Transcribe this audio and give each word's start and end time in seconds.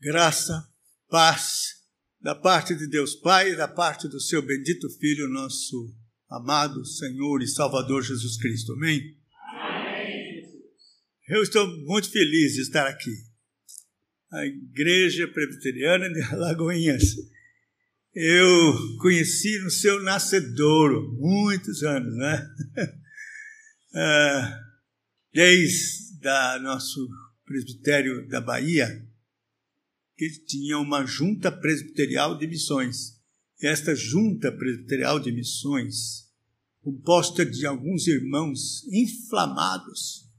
graça, 0.00 0.66
paz, 1.10 1.74
da 2.20 2.34
parte 2.34 2.74
de 2.74 2.86
Deus 2.86 3.14
Pai, 3.14 3.54
da 3.54 3.68
parte 3.68 4.08
do 4.08 4.18
seu 4.18 4.40
bendito 4.40 4.88
Filho, 4.98 5.28
nosso 5.28 5.94
amado 6.30 6.84
Senhor 6.86 7.42
e 7.42 7.46
Salvador 7.46 8.02
Jesus 8.02 8.38
Cristo. 8.38 8.72
Amém? 8.72 9.16
Amém. 9.52 10.42
Eu 11.28 11.42
estou 11.42 11.66
muito 11.84 12.10
feliz 12.10 12.54
de 12.54 12.62
estar 12.62 12.86
aqui. 12.86 13.12
A 14.32 14.46
Igreja 14.46 15.28
Presbiteriana 15.28 16.08
de 16.08 16.22
Alagoinhas. 16.22 17.16
Eu 18.14 18.96
conheci 19.00 19.58
no 19.62 19.70
seu 19.70 20.02
nascedouro, 20.02 21.12
muitos 21.18 21.82
anos, 21.82 22.16
né? 22.16 22.48
Ah, 23.92 24.60
desde 25.34 26.28
o 26.28 26.60
nosso 26.60 27.08
presbitério 27.44 28.28
da 28.28 28.40
Bahia, 28.40 29.04
que 30.20 30.44
tinha 30.44 30.78
uma 30.78 31.06
junta 31.06 31.50
presbiterial 31.50 32.36
de 32.36 32.46
missões. 32.46 33.18
Esta 33.62 33.94
junta 33.94 34.52
presbiterial 34.52 35.18
de 35.18 35.32
missões, 35.32 36.28
composta 36.82 37.42
de 37.42 37.64
alguns 37.64 38.06
irmãos 38.06 38.84
inflamados, 38.92 40.30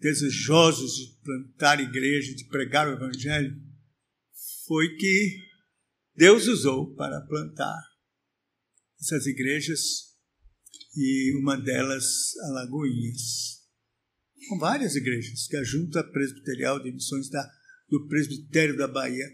desejosos 0.00 0.96
de 0.96 1.18
plantar 1.22 1.78
igreja, 1.78 2.34
de 2.34 2.46
pregar 2.46 2.88
o 2.88 2.92
evangelho, 2.92 3.54
foi 4.66 4.96
que 4.96 5.38
Deus 6.16 6.46
usou 6.46 6.94
para 6.94 7.20
plantar 7.20 7.82
essas 8.98 9.26
igrejas 9.26 10.16
e 10.96 11.36
uma 11.38 11.54
delas 11.54 12.34
Alagoinhas. 12.44 13.58
São 14.48 14.58
várias 14.58 14.96
igrejas 14.96 15.46
que 15.46 15.56
a 15.58 15.64
Junta 15.64 16.02
Presbiterial 16.02 16.82
de 16.82 16.92
Missões 16.92 17.28
da 17.28 17.57
do 17.88 18.06
presbitério 18.06 18.76
da 18.76 18.86
Bahia 18.86 19.26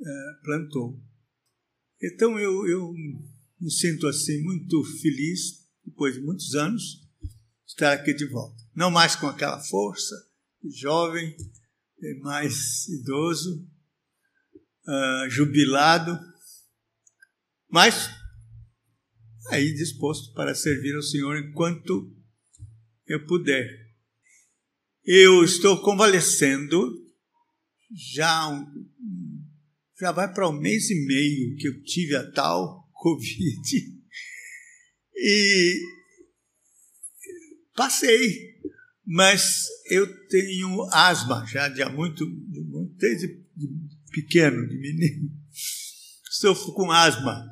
uh, 0.00 0.42
plantou. 0.42 1.00
Então 2.02 2.38
eu, 2.38 2.66
eu 2.66 2.92
me 3.60 3.70
sinto 3.70 4.06
assim 4.06 4.42
muito 4.42 4.84
feliz, 5.00 5.66
depois 5.84 6.14
de 6.14 6.20
muitos 6.20 6.54
anos, 6.54 7.08
estar 7.66 7.92
aqui 7.92 8.12
de 8.12 8.26
volta. 8.26 8.62
Não 8.74 8.90
mais 8.90 9.16
com 9.16 9.26
aquela 9.26 9.60
força, 9.60 10.14
jovem, 10.64 11.34
mais 12.20 12.86
idoso, 12.88 13.66
uh, 14.86 15.30
jubilado, 15.30 16.18
mas 17.70 18.10
aí 19.48 19.72
disposto 19.74 20.32
para 20.34 20.54
servir 20.54 20.94
ao 20.94 21.02
Senhor 21.02 21.36
enquanto 21.38 22.14
eu 23.06 23.24
puder. 23.26 23.66
Eu 25.04 25.44
estou 25.44 25.82
convalescendo 25.82 27.03
já, 27.94 28.66
já 30.00 30.10
vai 30.10 30.32
para 30.32 30.48
um 30.48 30.52
mês 30.52 30.90
e 30.90 31.06
meio 31.06 31.56
que 31.56 31.68
eu 31.68 31.82
tive 31.84 32.16
a 32.16 32.30
tal 32.32 32.90
Covid. 32.92 33.94
E 35.16 35.80
passei, 37.76 38.58
mas 39.06 39.66
eu 39.90 40.06
tenho 40.28 40.82
asma 40.92 41.46
já 41.46 41.68
de 41.68 41.82
há 41.82 41.88
muito, 41.88 42.26
desde 42.96 43.28
pequeno, 44.10 44.66
de 44.66 44.76
menino. 44.76 45.30
Sofro 46.30 46.72
com 46.72 46.90
asma. 46.90 47.46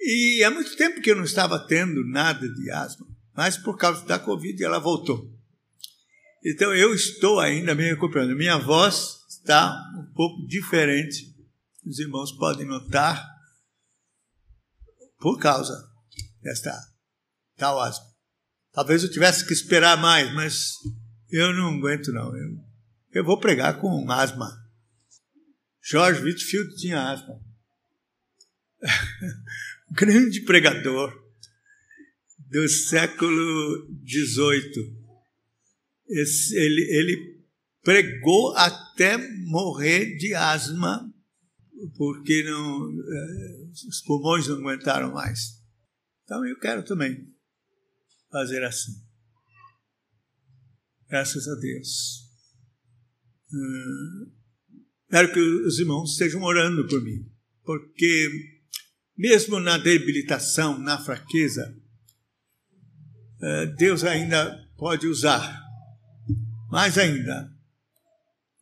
E 0.00 0.44
há 0.44 0.50
muito 0.50 0.76
tempo 0.76 1.00
que 1.00 1.10
eu 1.10 1.16
não 1.16 1.24
estava 1.24 1.66
tendo 1.66 2.06
nada 2.06 2.46
de 2.48 2.70
asma, 2.70 3.06
mas 3.34 3.56
por 3.56 3.76
causa 3.76 4.04
da 4.06 4.18
Covid 4.18 4.62
ela 4.62 4.78
voltou. 4.78 5.32
Então 6.44 6.74
eu 6.74 6.94
estou 6.94 7.40
ainda 7.40 7.74
me 7.74 7.84
recuperando. 7.84 8.36
Minha 8.36 8.58
voz 8.58 9.23
está 9.44 9.92
um 9.98 10.10
pouco 10.14 10.46
diferente. 10.46 11.34
Os 11.84 11.98
irmãos 11.98 12.32
podem 12.32 12.66
notar 12.66 13.22
por 15.18 15.38
causa 15.38 15.74
desta 16.40 16.72
tal 17.56 17.78
asma. 17.78 18.04
Talvez 18.72 19.04
eu 19.04 19.10
tivesse 19.10 19.46
que 19.46 19.52
esperar 19.52 19.98
mais, 19.98 20.32
mas 20.32 20.72
eu 21.30 21.52
não 21.52 21.76
aguento 21.76 22.10
não. 22.10 22.34
Eu, 22.34 22.58
eu 23.12 23.24
vou 23.24 23.38
pregar 23.38 23.78
com 23.78 24.10
asma. 24.10 24.50
George 25.82 26.22
Whitfield 26.22 26.74
tinha 26.76 27.12
asma. 27.12 27.38
Grande 29.92 30.40
pregador 30.40 31.14
do 32.50 32.66
século 32.66 33.88
XVIII 34.06 35.04
esse, 36.08 36.56
ele, 36.56 36.82
ele 36.98 37.33
pregou 37.84 38.56
até 38.56 39.18
morrer 39.46 40.16
de 40.16 40.34
asma, 40.34 41.08
porque 41.96 42.42
não, 42.44 42.90
eh, 42.90 43.66
os 43.88 44.00
pulmões 44.00 44.48
não 44.48 44.56
aguentaram 44.56 45.12
mais. 45.12 45.62
Então 46.24 46.44
eu 46.46 46.58
quero 46.58 46.82
também 46.82 47.30
fazer 48.30 48.64
assim. 48.64 48.92
Graças 51.08 51.46
a 51.46 51.54
Deus. 51.56 52.24
Hum, 53.52 54.32
quero 55.10 55.32
que 55.32 55.38
os 55.38 55.78
irmãos 55.78 56.12
estejam 56.12 56.42
orando 56.42 56.88
por 56.88 57.02
mim, 57.02 57.30
porque 57.62 58.30
mesmo 59.16 59.60
na 59.60 59.76
debilitação, 59.76 60.78
na 60.78 60.98
fraqueza, 60.98 61.76
eh, 63.42 63.66
Deus 63.76 64.02
ainda 64.02 64.58
pode 64.76 65.06
usar 65.06 65.62
mais 66.70 66.98
ainda, 66.98 67.53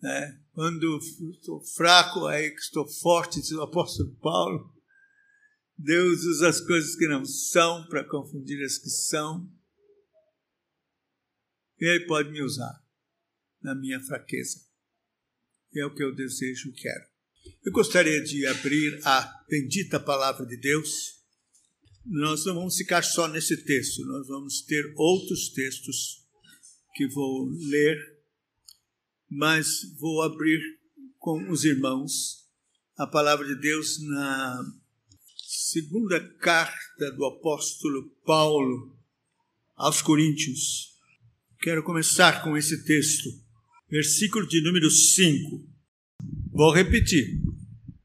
né? 0.03 0.41
quando 0.53 0.99
estou 1.33 1.65
fraco, 1.65 2.27
aí 2.27 2.51
que 2.51 2.61
estou 2.61 2.87
forte, 2.87 3.41
diz 3.41 3.53
o 3.53 3.63
apóstolo 3.63 4.15
Paulo, 4.17 4.73
Deus 5.79 6.25
usa 6.25 6.49
as 6.49 6.61
coisas 6.61 6.95
que 6.97 7.09
não 7.09 7.25
são 7.25 7.87
para 7.89 8.05
confundir 8.05 8.63
as 8.65 8.79
que 8.79 8.91
são. 8.91 9.51
E 11.81 11.85
Ele 11.85 12.07
pode 12.07 12.31
me 12.31 12.43
usar 12.43 12.81
na 13.61 13.75
minha 13.75 14.01
fraqueza. 14.01 14.61
É 15.75 15.85
o 15.87 15.95
que 15.95 16.03
eu 16.03 16.15
desejo 16.15 16.69
e 16.69 16.73
quero. 16.73 17.05
Eu 17.65 17.73
gostaria 17.73 18.23
de 18.23 18.47
abrir 18.47 19.01
a 19.05 19.45
bendita 19.49 19.99
palavra 19.99 20.47
de 20.47 20.57
Deus. 20.57 21.21
Nós 22.05 22.45
não 22.45 22.55
vamos 22.55 22.77
ficar 22.77 23.03
só 23.03 23.27
nesse 23.27 23.57
texto, 23.65 24.05
nós 24.05 24.27
vamos 24.27 24.63
ter 24.63 24.93
outros 24.97 25.49
textos 25.51 26.27
que 26.95 27.09
vou 27.09 27.49
ler, 27.49 28.22
mas 29.35 29.95
vou 29.99 30.23
abrir 30.23 30.61
com 31.19 31.51
os 31.51 31.65
irmãos 31.65 32.43
a 32.99 33.07
palavra 33.07 33.47
de 33.47 33.59
Deus 33.61 33.99
na 34.01 34.63
segunda 35.47 36.21
carta 36.39 37.11
do 37.17 37.25
apóstolo 37.25 38.11
Paulo 38.27 38.95
aos 39.75 40.03
Coríntios. 40.03 40.91
Quero 41.61 41.83
começar 41.83 42.43
com 42.43 42.57
esse 42.57 42.85
texto, 42.85 43.31
versículo 43.91 44.47
de 44.47 44.63
número 44.63 44.91
5. 44.91 45.67
Vou 46.53 46.73
repetir. 46.73 47.41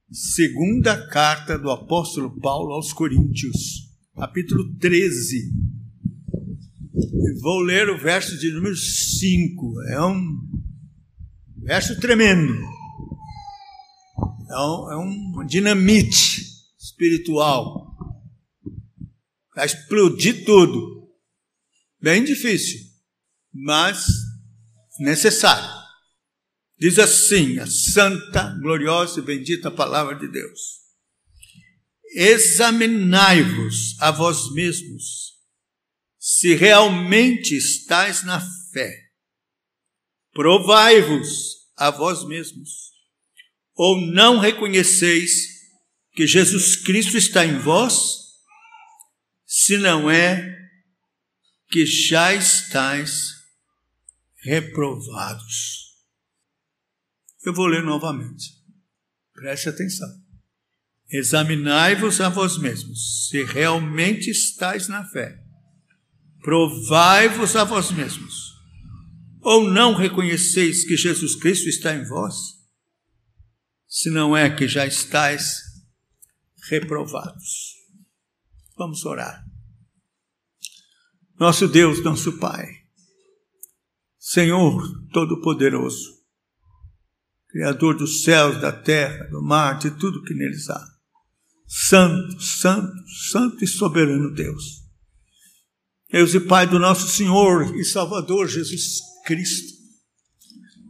Segunda 0.10 1.10
carta 1.10 1.60
do 1.60 1.70
apóstolo 1.70 2.40
Paulo 2.40 2.72
aos 2.72 2.94
Coríntios, 2.94 3.92
capítulo 4.16 4.74
13, 4.78 5.52
Vou 7.42 7.60
ler 7.60 7.90
o 7.90 7.98
verso 7.98 8.38
de 8.40 8.52
número 8.52 8.76
5. 8.76 9.82
É 9.84 10.02
um 10.02 10.47
verso 11.68 12.00
tremendo. 12.00 12.54
É 14.50 14.58
um, 14.58 14.92
é 14.92 14.98
um 14.98 15.46
dinamite 15.46 16.42
espiritual. 16.80 17.94
Vai 19.54 19.66
explodir 19.66 20.46
tudo. 20.46 21.12
Bem 22.02 22.24
difícil, 22.24 22.80
mas 23.52 24.08
necessário. 25.00 25.70
Diz 26.80 26.98
assim 26.98 27.60
a 27.60 27.68
santa, 27.68 28.58
gloriosa 28.62 29.20
e 29.20 29.24
bendita 29.24 29.70
palavra 29.70 30.16
de 30.16 30.32
Deus. 30.32 30.78
Examinai-vos 32.16 34.00
a 34.00 34.12
vós 34.12 34.54
mesmos 34.54 35.34
se 36.18 36.56
realmente 36.56 37.58
estáis 37.58 38.24
na 38.24 38.40
fé. 38.72 39.08
Provai-vos 40.32 41.57
a 41.78 41.92
vós 41.92 42.26
mesmos, 42.26 42.92
ou 43.76 44.02
não 44.02 44.40
reconheceis 44.40 45.32
que 46.14 46.26
Jesus 46.26 46.76
Cristo 46.78 47.16
está 47.16 47.46
em 47.46 47.60
vós, 47.60 47.94
se 49.46 49.78
não 49.78 50.10
é 50.10 50.58
que 51.70 51.86
já 51.86 52.34
estáis 52.34 53.34
reprovados. 54.42 55.96
Eu 57.46 57.54
vou 57.54 57.68
ler 57.68 57.84
novamente. 57.84 58.46
Preste 59.34 59.70
atenção. 59.70 60.10
Examinai-vos 61.10 62.20
a 62.20 62.30
vós 62.30 62.58
mesmos, 62.58 63.28
se 63.30 63.44
realmente 63.44 64.30
estáis 64.30 64.88
na 64.88 65.06
fé 65.06 65.48
Provai-vos 66.48 67.58
a 67.58 67.66
vós 67.66 67.92
mesmos. 67.92 68.47
Ou 69.48 69.70
não 69.70 69.94
reconheceis 69.94 70.84
que 70.84 70.98
Jesus 70.98 71.36
Cristo 71.36 71.70
está 71.70 71.96
em 71.96 72.04
vós? 72.04 72.58
se 73.88 74.10
não 74.10 74.36
é 74.36 74.50
que 74.54 74.68
já 74.68 74.86
estáis 74.86 75.62
reprovados. 76.70 77.74
Vamos 78.78 79.06
orar. 79.06 79.44
Nosso 81.40 81.68
Deus, 81.68 82.04
nosso 82.04 82.38
Pai, 82.38 82.68
Senhor 84.20 84.84
Todo-Poderoso, 85.12 86.18
Criador 87.50 87.98
dos 87.98 88.24
céus, 88.24 88.60
da 88.60 88.72
terra, 88.72 89.26
do 89.30 89.42
mar, 89.42 89.80
de 89.80 89.90
tudo 89.92 90.24
que 90.24 90.34
neles 90.34 90.70
há. 90.70 90.86
Santo, 91.66 92.40
Santo, 92.42 92.94
Santo 93.32 93.64
e 93.64 93.68
soberano 93.68 94.34
Deus. 94.34 94.84
Deus 96.10 96.34
e 96.34 96.40
Pai 96.40 96.68
do 96.68 96.78
nosso 96.78 97.08
Senhor 97.08 97.76
e 97.76 97.84
Salvador 97.84 98.48
Jesus 98.48 99.00
Cristo. 99.28 99.78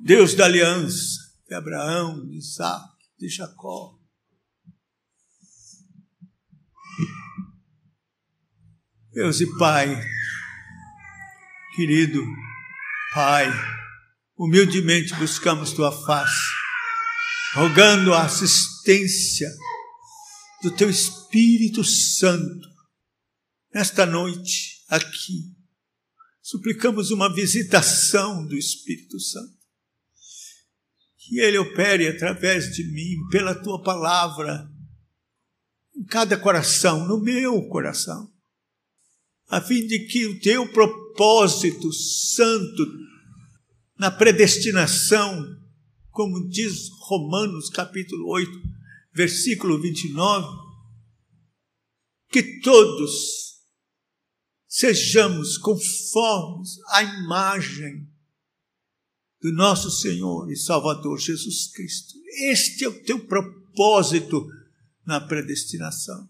Deus 0.04 0.36
da 0.36 0.46
aliança 0.46 1.18
de 1.48 1.56
Abraão, 1.56 2.24
de 2.28 2.38
Isaac, 2.38 2.88
de 3.18 3.28
Jacó. 3.28 3.98
Deus 9.12 9.42
e 9.42 9.58
Pai, 9.58 10.00
querido 11.76 12.24
Pai, 13.12 13.52
humildemente 14.38 15.16
buscamos 15.16 15.74
tua 15.74 15.92
face, 15.92 16.52
rogando 17.56 18.14
a 18.14 18.26
assistência 18.26 19.50
do 20.62 20.70
teu 20.70 20.92
Espírito 20.92 21.84
Santo 21.84 22.68
nesta 23.74 24.06
noite 24.06 24.86
aqui. 24.90 25.57
Suplicamos 26.50 27.12
uma 27.12 27.28
visitação 27.28 28.48
do 28.48 28.56
Espírito 28.56 29.20
Santo. 29.20 29.54
Que 31.18 31.42
ele 31.42 31.58
opere 31.58 32.08
através 32.08 32.74
de 32.74 32.86
mim, 32.86 33.18
pela 33.30 33.54
tua 33.54 33.84
palavra, 33.84 34.66
em 35.94 36.06
cada 36.06 36.40
coração, 36.40 37.06
no 37.06 37.22
meu 37.22 37.68
coração, 37.68 38.32
a 39.50 39.60
fim 39.60 39.86
de 39.86 40.08
que 40.08 40.26
o 40.26 40.40
teu 40.40 40.72
propósito 40.72 41.92
santo 41.92 42.94
na 44.00 44.10
predestinação, 44.10 45.54
como 46.12 46.48
diz 46.48 46.88
Romanos 47.10 47.70
capítulo 47.70 48.26
8, 48.30 48.52
versículo 49.14 49.82
29, 49.82 50.48
que 52.32 52.62
todos 52.62 53.47
sejamos 54.68 55.58
conformes 55.58 56.78
à 56.90 57.04
imagem 57.04 58.08
do 59.42 59.52
nosso 59.54 59.90
Senhor 59.90 60.52
e 60.52 60.56
Salvador 60.56 61.20
Jesus 61.20 61.68
Cristo. 61.72 62.16
Este 62.52 62.84
é 62.84 62.90
o 62.90 63.04
teu 63.04 63.26
propósito 63.26 64.48
na 65.06 65.22
predestinação. 65.22 66.30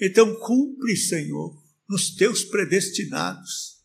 Então, 0.00 0.34
cumpre, 0.36 0.96
Senhor, 0.96 1.60
nos 1.88 2.14
teus 2.14 2.44
predestinados. 2.44 3.78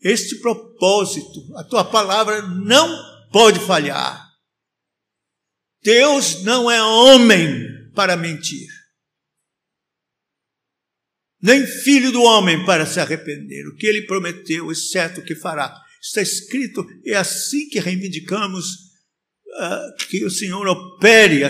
Este 0.00 0.36
propósito, 0.36 1.56
a 1.56 1.64
tua 1.64 1.84
palavra 1.84 2.42
não 2.42 3.30
pode 3.32 3.58
falhar. 3.60 4.22
Deus 5.82 6.42
não 6.42 6.70
é 6.70 6.82
homem 6.82 7.90
para 7.94 8.16
mentir, 8.16 8.68
nem 11.44 11.66
filho 11.66 12.10
do 12.10 12.22
homem 12.22 12.64
para 12.64 12.86
se 12.86 12.98
arrepender. 12.98 13.68
O 13.68 13.76
que 13.76 13.86
ele 13.86 14.06
prometeu, 14.06 14.72
exceto 14.72 15.20
o 15.20 15.24
que 15.24 15.34
fará. 15.36 15.72
Está 16.02 16.22
escrito, 16.22 16.84
é 17.04 17.14
assim 17.14 17.68
que 17.68 17.78
reivindicamos 17.78 18.66
uh, 18.66 20.06
que 20.08 20.24
o 20.24 20.30
Senhor 20.30 20.66
opere 20.66 21.42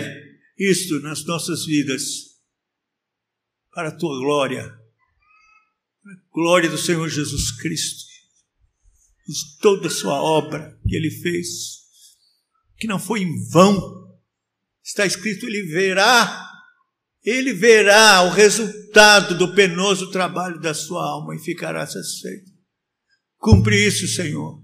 isto 0.58 1.00
nas 1.00 1.25
nossas 1.25 1.64
vidas, 1.64 2.02
para 3.73 3.88
a 3.88 3.96
tua 3.96 4.19
glória 4.19 4.85
glória 6.32 6.69
do 6.69 6.76
Senhor 6.76 7.08
Jesus 7.08 7.52
Cristo, 7.52 8.05
de 9.26 9.58
toda 9.61 9.87
a 9.87 9.91
sua 9.91 10.20
obra 10.20 10.79
que 10.87 10.94
ele 10.94 11.11
fez, 11.11 11.85
que 12.76 12.87
não 12.87 12.99
foi 12.99 13.23
em 13.23 13.49
vão. 13.49 14.19
Está 14.82 15.06
escrito: 15.06 15.46
ele 15.46 15.62
verá, 15.62 16.44
ele 17.25 17.53
verá 17.53 18.23
o 18.23 18.31
resultado 18.31 19.37
do 19.37 19.55
penoso 19.55 20.11
trabalho 20.11 20.61
da 20.61 20.75
sua 20.75 21.05
alma 21.05 21.35
e 21.35 21.38
ficará 21.38 21.87
satisfeito. 21.87 22.53
Cumpre 23.38 23.76
isso, 23.87 24.06
Senhor. 24.06 24.62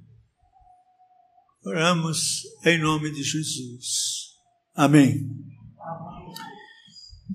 Oramos 1.64 2.42
em 2.64 2.78
nome 2.78 3.10
de 3.10 3.22
Jesus. 3.22 4.30
Amém. 4.74 5.28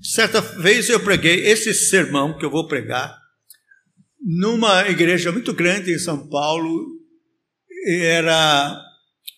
Certa 0.02 0.40
vez 0.40 0.88
eu 0.88 1.00
preguei 1.00 1.46
esse 1.46 1.72
sermão 1.72 2.36
que 2.38 2.44
eu 2.44 2.50
vou 2.50 2.66
pregar 2.66 3.26
numa 4.26 4.88
igreja 4.88 5.30
muito 5.30 5.54
grande 5.54 5.92
em 5.92 5.98
São 5.98 6.28
Paulo, 6.28 7.00
era 7.86 8.76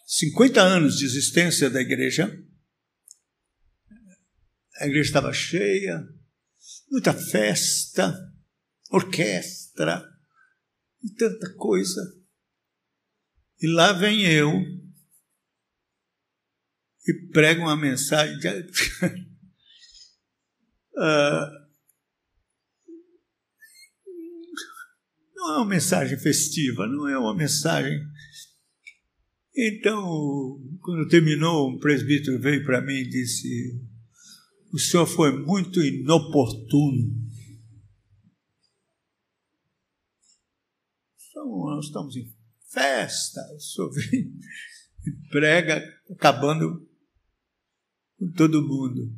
50 0.07 0.63
anos 0.63 0.97
de 0.97 1.05
existência 1.05 1.69
da 1.69 1.83
igreja. 1.83 2.35
A 4.79 4.87
igreja 4.87 5.09
estava 5.09 5.33
cheia, 5.33 6.07
muita 6.91 7.13
festa, 7.13 8.17
orquestra 8.91 10.09
e 11.03 11.11
tanta 11.15 11.55
coisa. 11.55 12.01
E 13.61 13.67
lá 13.67 13.93
vem 13.93 14.23
eu 14.23 14.53
e 17.07 17.13
prego 17.33 17.63
uma 17.63 17.77
mensagem. 17.77 18.39
De... 18.39 18.49
uh, 20.97 21.59
Não 25.39 25.55
é 25.55 25.57
uma 25.59 25.67
mensagem 25.67 26.19
festiva, 26.19 26.85
não 26.89 27.09
é 27.09 27.17
uma 27.17 27.35
mensagem. 27.35 27.97
Então, 29.57 30.61
quando 30.81 31.09
terminou, 31.09 31.71
um 31.71 31.79
presbítero 31.79 32.41
veio 32.41 32.65
para 32.65 32.81
mim 32.81 32.95
e 32.95 33.09
disse: 33.09 33.81
O 34.73 34.79
senhor 34.79 35.07
foi 35.07 35.33
muito 35.45 35.83
inoportuno. 35.83 37.27
Então, 41.31 41.47
nós 41.47 41.87
estamos 41.87 42.17
em 42.17 42.37
festa, 42.71 43.41
o 43.55 43.61
senhor 43.61 43.91
vem 43.93 44.35
e 45.07 45.29
prega, 45.31 45.83
acabando 46.11 46.87
com 48.19 48.31
todo 48.33 48.67
mundo. 48.67 49.17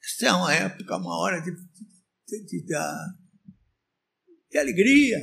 Isso 0.00 0.26
é 0.26 0.32
uma 0.32 0.54
época, 0.54 0.96
uma 0.96 1.18
hora 1.18 1.40
de, 1.40 1.50
de, 2.26 2.44
de 2.46 2.66
que 4.50 4.58
alegria! 4.58 5.18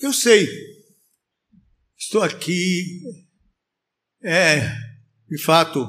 Eu 0.00 0.12
sei, 0.12 0.46
estou 1.96 2.22
aqui, 2.22 3.02
é 4.22 4.93
de 5.28 5.38
fato 5.42 5.80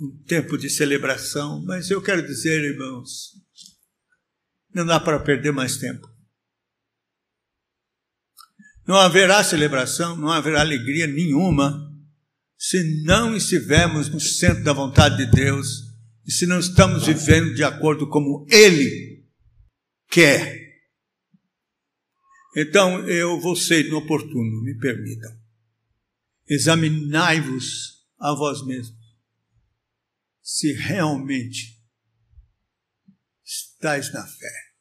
um 0.00 0.22
tempo 0.24 0.56
de 0.56 0.70
celebração, 0.70 1.62
mas 1.64 1.90
eu 1.90 2.00
quero 2.00 2.24
dizer, 2.24 2.62
irmãos, 2.62 3.32
não 4.72 4.86
dá 4.86 5.00
para 5.00 5.18
perder 5.18 5.52
mais 5.52 5.76
tempo. 5.76 6.06
Não 8.86 8.96
haverá 8.96 9.42
celebração, 9.42 10.16
não 10.16 10.30
haverá 10.30 10.60
alegria 10.60 11.06
nenhuma 11.06 11.86
se 12.56 13.02
não 13.04 13.36
estivermos 13.36 14.08
no 14.08 14.20
centro 14.20 14.64
da 14.64 14.72
vontade 14.72 15.16
de 15.18 15.30
Deus 15.30 15.88
e 16.26 16.32
se 16.32 16.46
não 16.46 16.58
estamos 16.58 17.06
vivendo 17.06 17.54
de 17.54 17.62
acordo 17.62 18.08
como 18.08 18.46
Ele 18.50 19.26
quer. 20.08 20.58
Então 22.56 23.06
eu 23.08 23.38
vou 23.40 23.54
ser 23.54 23.86
inoportuno, 23.86 24.62
me 24.62 24.76
permitam. 24.78 25.30
Examinai-vos 26.48 27.97
a 28.18 28.34
vós 28.34 28.64
mesmos, 28.64 28.98
se 30.42 30.72
realmente 30.72 31.78
estáis 33.44 34.12
na 34.12 34.26
fé, 34.26 34.72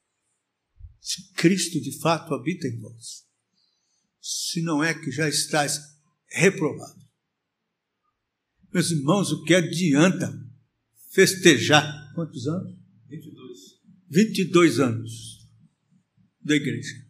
se 1.00 1.32
Cristo 1.34 1.80
de 1.80 2.00
fato 2.00 2.34
habita 2.34 2.68
em 2.68 2.80
vós, 2.80 3.26
se 4.22 4.62
não 4.62 4.84
é 4.84 4.94
que 4.94 5.12
já 5.12 5.28
estáis 5.28 5.80
reprovados. 6.30 7.06
Meus 8.74 8.92
irmãos, 8.92 9.32
o 9.32 9.44
que 9.44 9.56
adianta 9.56 10.34
festejar? 11.12 12.14
Quantos 12.14 12.48
anos? 12.48 12.78
22. 13.08 13.80
22 14.10 14.80
anos 14.80 15.50
da 16.42 16.56
igreja. 16.56 17.06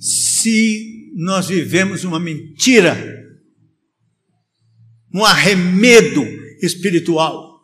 Se 0.00 1.12
nós 1.14 1.48
vivemos 1.48 2.04
uma 2.04 2.20
mentira, 2.20 2.94
um 5.16 5.24
arremedo 5.24 6.22
espiritual, 6.60 7.58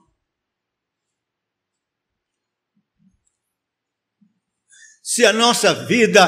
se 5.02 5.26
a 5.26 5.34
nossa 5.34 5.74
vida 5.84 6.26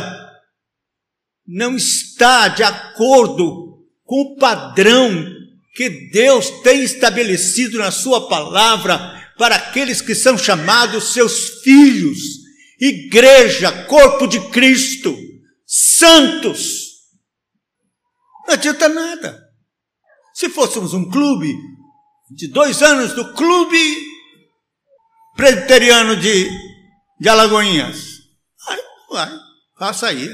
não 1.47 1.77
está 1.77 2.49
de 2.49 2.63
acordo 2.63 3.87
com 4.05 4.21
o 4.21 4.37
padrão 4.37 5.35
que 5.75 6.11
Deus 6.11 6.51
tem 6.63 6.83
estabelecido 6.83 7.79
na 7.79 7.91
Sua 7.91 8.29
palavra 8.29 9.33
para 9.39 9.57
aqueles 9.57 10.03
que 10.03 10.15
são 10.15 10.37
chamados 10.37 11.15
seus 11.15 11.63
filhos, 11.63 12.19
igreja, 12.79 13.87
corpo 13.87 14.27
de 14.27 14.51
Cristo, 14.51 15.17
santos. 15.67 16.85
Não 18.47 18.53
adianta 18.53 18.91
nada. 18.91 19.44
Se 20.35 20.49
fôssemos 20.49 20.93
um 20.93 21.09
clube 21.09 21.57
de 22.29 22.49
dois 22.49 22.83
anos 22.83 23.13
do 23.13 23.33
Clube 23.35 23.79
Presbiteriano 25.37 26.17
de, 26.17 26.51
de 27.21 27.29
Alagoinhas, 27.29 28.19
vai, 28.67 28.79
vai, 29.09 29.39
faça 29.79 30.09
aí. 30.09 30.29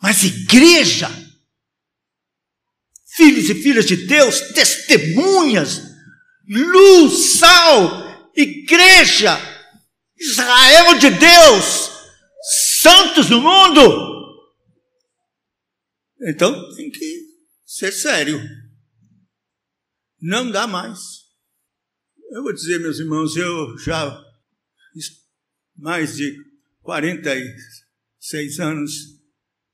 Mas 0.00 0.24
igreja, 0.24 1.08
filhos 3.14 3.48
e 3.48 3.54
filhas 3.54 3.86
de 3.86 3.96
Deus, 4.04 4.40
testemunhas, 4.52 5.80
luz, 6.48 7.38
sal, 7.38 8.30
igreja, 8.34 9.38
Israel 10.18 10.98
de 10.98 11.08
Deus, 11.08 11.90
santos 12.80 13.28
do 13.28 13.40
mundo. 13.40 14.10
Então 16.20 16.52
tem 16.74 16.90
que 16.90 17.31
ser 17.72 17.90
sério. 17.90 18.38
Não 20.20 20.50
dá 20.50 20.66
mais. 20.66 20.98
Eu 22.30 22.42
vou 22.42 22.52
dizer, 22.52 22.78
meus 22.78 22.98
irmãos, 22.98 23.34
eu 23.34 23.78
já 23.78 24.22
mais 25.74 26.16
de 26.16 26.36
46 26.82 28.60
anos 28.60 28.92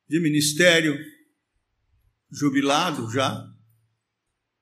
de 0.08 0.20
ministério, 0.20 0.96
jubilado 2.30 3.10
já, 3.10 3.44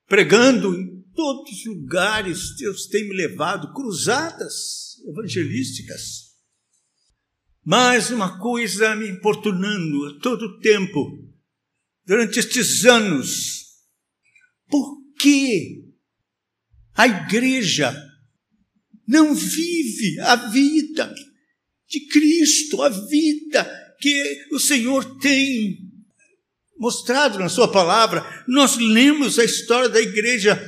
pregando 0.07 0.75
em 0.75 1.03
todos 1.15 1.53
os 1.53 1.67
lugares, 1.67 2.57
Deus 2.57 2.87
tem 2.87 3.07
me 3.07 3.15
levado, 3.15 3.73
cruzadas 3.75 4.99
evangelísticas. 5.07 6.35
Mas 7.63 8.11
uma 8.11 8.39
coisa 8.39 8.97
me 8.97 9.09
importunando 9.09 10.07
a 10.07 10.21
todo 10.21 10.59
tempo, 10.61 11.26
durante 12.07 12.39
estes 12.39 12.85
anos, 12.85 13.65
por 14.69 14.97
que 15.19 15.85
a 16.95 17.07
igreja 17.07 17.95
não 19.07 19.35
vive 19.35 20.21
a 20.21 20.37
vida 20.37 21.13
de 21.89 22.01
Cristo, 22.07 22.83
a 22.83 22.89
vida 22.89 23.95
que 24.01 24.47
o 24.53 24.61
Senhor 24.61 25.19
tem 25.19 25.79
mostrado 26.79 27.39
na 27.39 27.49
Sua 27.49 27.71
palavra? 27.71 28.45
Nós 28.47 28.77
lemos 28.77 29.39
a 29.39 29.45
história 29.45 29.89
da 29.89 30.01
igreja 30.01 30.63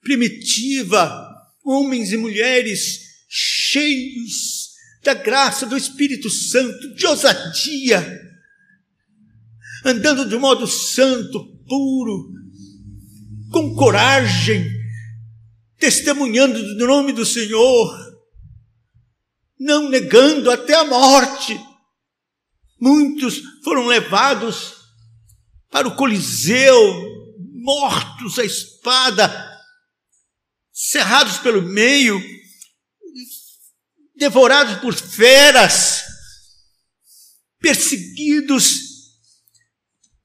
primitiva, 0.00 1.26
homens 1.64 2.12
e 2.12 2.16
mulheres 2.16 3.00
cheios 3.28 4.68
da 5.02 5.14
graça 5.14 5.66
do 5.66 5.76
Espírito 5.76 6.30
Santo, 6.30 6.94
de 6.94 7.06
ousadia, 7.06 8.27
andando 9.84 10.28
de 10.28 10.36
modo 10.36 10.66
santo, 10.66 11.46
puro, 11.66 12.32
com 13.50 13.74
coragem, 13.74 14.64
testemunhando 15.78 16.76
do 16.76 16.86
nome 16.86 17.12
do 17.12 17.24
Senhor, 17.24 18.08
não 19.58 19.88
negando 19.88 20.50
até 20.50 20.74
a 20.74 20.84
morte. 20.84 21.58
Muitos 22.80 23.40
foram 23.64 23.86
levados 23.86 24.74
para 25.70 25.88
o 25.88 25.96
Coliseu, 25.96 26.74
mortos 27.54 28.38
à 28.38 28.44
espada, 28.44 29.60
cerrados 30.72 31.38
pelo 31.38 31.62
meio, 31.62 32.20
devorados 34.16 34.80
por 34.80 34.94
feras, 34.94 36.02
perseguidos, 37.60 38.87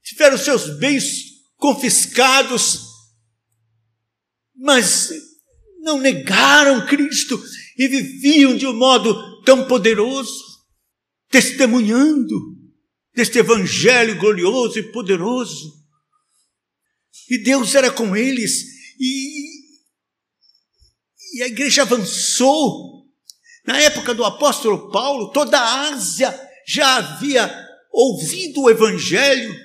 tiveram 0.04 0.36
seus 0.36 0.78
bens 0.78 1.34
confiscados, 1.56 2.80
mas 4.54 5.10
não 5.80 5.98
negaram 5.98 6.86
Cristo 6.86 7.42
e 7.76 7.88
viviam 7.88 8.54
de 8.54 8.66
um 8.66 8.76
modo 8.76 9.42
tão 9.42 9.66
poderoso, 9.66 10.44
testemunhando 11.30 12.38
deste 13.14 13.38
evangelho 13.38 14.18
glorioso 14.18 14.78
e 14.78 14.92
poderoso. 14.92 15.72
E 17.30 17.42
Deus 17.42 17.74
era 17.74 17.90
com 17.90 18.14
eles 18.14 18.62
e, 19.00 19.48
e 21.34 21.42
a 21.42 21.46
igreja 21.46 21.82
avançou. 21.82 22.94
Na 23.66 23.80
época 23.80 24.14
do 24.14 24.22
apóstolo 24.22 24.90
Paulo, 24.90 25.30
toda 25.32 25.58
a 25.58 25.88
Ásia 25.88 26.38
já 26.68 26.96
havia 26.96 27.50
ouvido 27.90 28.62
o 28.62 28.70
evangelho 28.70 29.63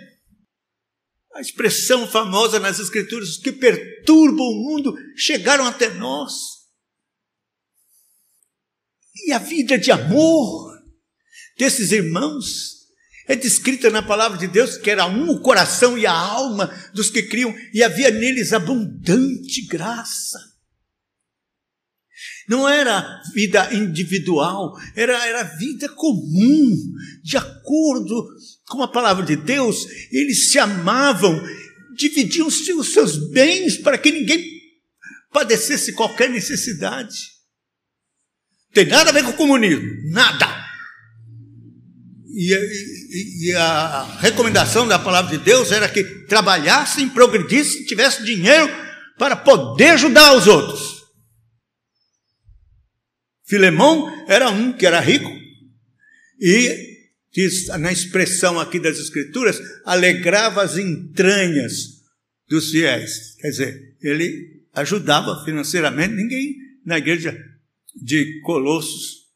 a 1.35 1.41
expressão 1.41 2.07
famosa 2.07 2.59
nas 2.59 2.79
Escrituras, 2.79 3.37
que 3.37 3.51
perturbam 3.51 4.45
o 4.45 4.63
mundo, 4.63 4.95
chegaram 5.15 5.65
até 5.65 5.89
nós. 5.89 6.33
E 9.25 9.31
a 9.31 9.37
vida 9.37 9.77
de 9.77 9.91
amor 9.91 10.73
desses 11.57 11.91
irmãos 11.91 12.79
é 13.27 13.35
descrita 13.35 13.91
na 13.91 14.01
palavra 14.01 14.37
de 14.37 14.47
Deus, 14.47 14.77
que 14.77 14.89
era 14.89 15.05
um 15.05 15.29
o 15.29 15.41
coração 15.41 15.97
e 15.97 16.05
a 16.05 16.11
alma 16.11 16.67
dos 16.93 17.11
que 17.11 17.23
criam, 17.23 17.53
e 17.73 17.83
havia 17.83 18.09
neles 18.09 18.53
abundante 18.53 19.67
graça. 19.67 20.48
Não 22.49 22.67
era 22.67 23.21
vida 23.31 23.71
individual, 23.75 24.75
era, 24.95 25.23
era 25.27 25.43
vida 25.43 25.87
comum, 25.89 26.75
de 27.23 27.37
acordo 27.37 28.27
com 28.67 28.81
a 28.81 28.87
palavra 28.87 29.23
de 29.23 29.35
Deus, 29.35 29.85
eles 30.11 30.49
se 30.49 30.57
amavam, 30.57 31.39
dividiam 31.95 32.47
os 32.47 32.65
seus 32.65 33.29
bens 33.29 33.77
para 33.77 33.99
que 33.99 34.11
ninguém 34.11 34.43
padecesse 35.31 35.93
qualquer 35.93 36.27
necessidade. 36.27 37.15
Tem 38.73 38.87
nada 38.87 39.11
a 39.11 39.13
ver 39.13 39.23
com 39.23 39.29
o 39.29 39.37
comunismo, 39.37 39.87
nada. 40.11 40.47
E, 42.33 42.51
e, 42.51 43.49
e, 43.49 43.55
a 43.55 44.17
recomendação 44.21 44.87
da 44.87 44.97
palavra 44.97 45.37
de 45.37 45.43
Deus 45.43 45.71
era 45.71 45.87
que 45.87 46.03
trabalhassem, 46.25 47.09
progredissem, 47.09 47.85
tivessem 47.85 48.25
dinheiro 48.25 48.67
para 49.19 49.35
poder 49.35 49.91
ajudar 49.91 50.33
os 50.33 50.47
outros. 50.47 50.98
Filemão 53.49 54.07
era 54.27 54.51
um 54.51 54.71
que 54.71 54.85
era 54.85 54.99
rico 54.99 55.29
e, 56.39 57.09
diz 57.33 57.65
na 57.79 57.91
expressão 57.91 58.59
aqui 58.59 58.79
das 58.79 58.99
Escrituras, 58.99 59.59
alegrava 59.83 60.61
as 60.61 60.77
entranhas 60.77 62.03
dos 62.47 62.69
fiéis. 62.69 63.35
Quer 63.39 63.49
dizer, 63.49 63.97
ele 64.01 64.67
ajudava 64.71 65.43
financeiramente, 65.43 66.13
ninguém 66.13 66.55
na 66.85 66.99
igreja 66.99 67.35
de 67.95 68.39
Colossos 68.41 69.27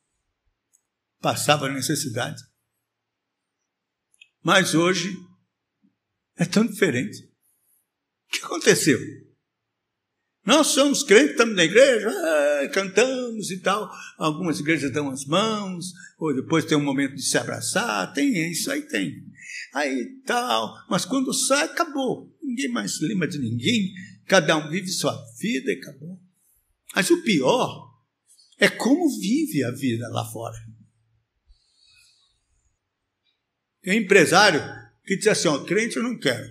passava 1.20 1.68
necessidade. 1.68 2.40
Mas 4.44 4.76
hoje 4.76 5.18
é 6.38 6.46
tão 6.46 6.68
diferente. 6.68 7.18
O 8.28 8.32
que 8.32 8.46
aconteceu? 8.46 9.00
Nós 10.46 10.68
somos 10.68 11.02
crentes, 11.02 11.32
estamos 11.32 11.56
na 11.56 11.64
igreja, 11.64 12.10
ah, 12.10 12.64
e 13.52 13.60
tal. 13.60 13.90
Algumas 14.18 14.60
igrejas 14.60 14.92
dão 14.92 15.10
as 15.10 15.26
mãos, 15.26 15.94
ou 16.18 16.34
depois 16.34 16.66
tem 16.66 16.78
um 16.78 16.84
momento 16.84 17.16
de 17.16 17.24
se 17.24 17.38
abraçar, 17.38 18.14
tem 18.14 18.52
isso 18.52 18.72
aí, 18.72 18.82
tem. 18.84 19.26
Aí 19.74 20.22
tal, 20.26 20.74
mas 20.90 21.06
quando 21.06 21.34
sai, 21.34 21.66
acabou. 21.66 22.32
Ninguém 22.42 22.70
mais 22.70 23.00
lembra 23.02 23.28
de 23.28 23.40
ninguém, 23.40 23.94
cada 24.26 24.58
um 24.58 24.70
vive 24.70 24.88
sua 24.88 25.14
vida 25.40 25.72
e 25.72 25.76
acabou. 25.76 26.20
Mas 26.96 27.10
o 27.10 27.24
pior 27.24 27.92
é 28.60 28.70
como 28.70 29.10
vive 29.20 29.64
a 29.64 29.72
vida 29.72 30.08
lá 30.10 30.24
fora. 30.32 30.58
Tem 33.82 33.98
empresário 33.98 34.62
que 35.04 35.18
diz 35.18 35.28
assim: 35.28 35.48
ó, 35.48 35.64
crente 35.66 35.98
eu 35.98 36.04
não 36.04 36.18
quero. 36.18 36.48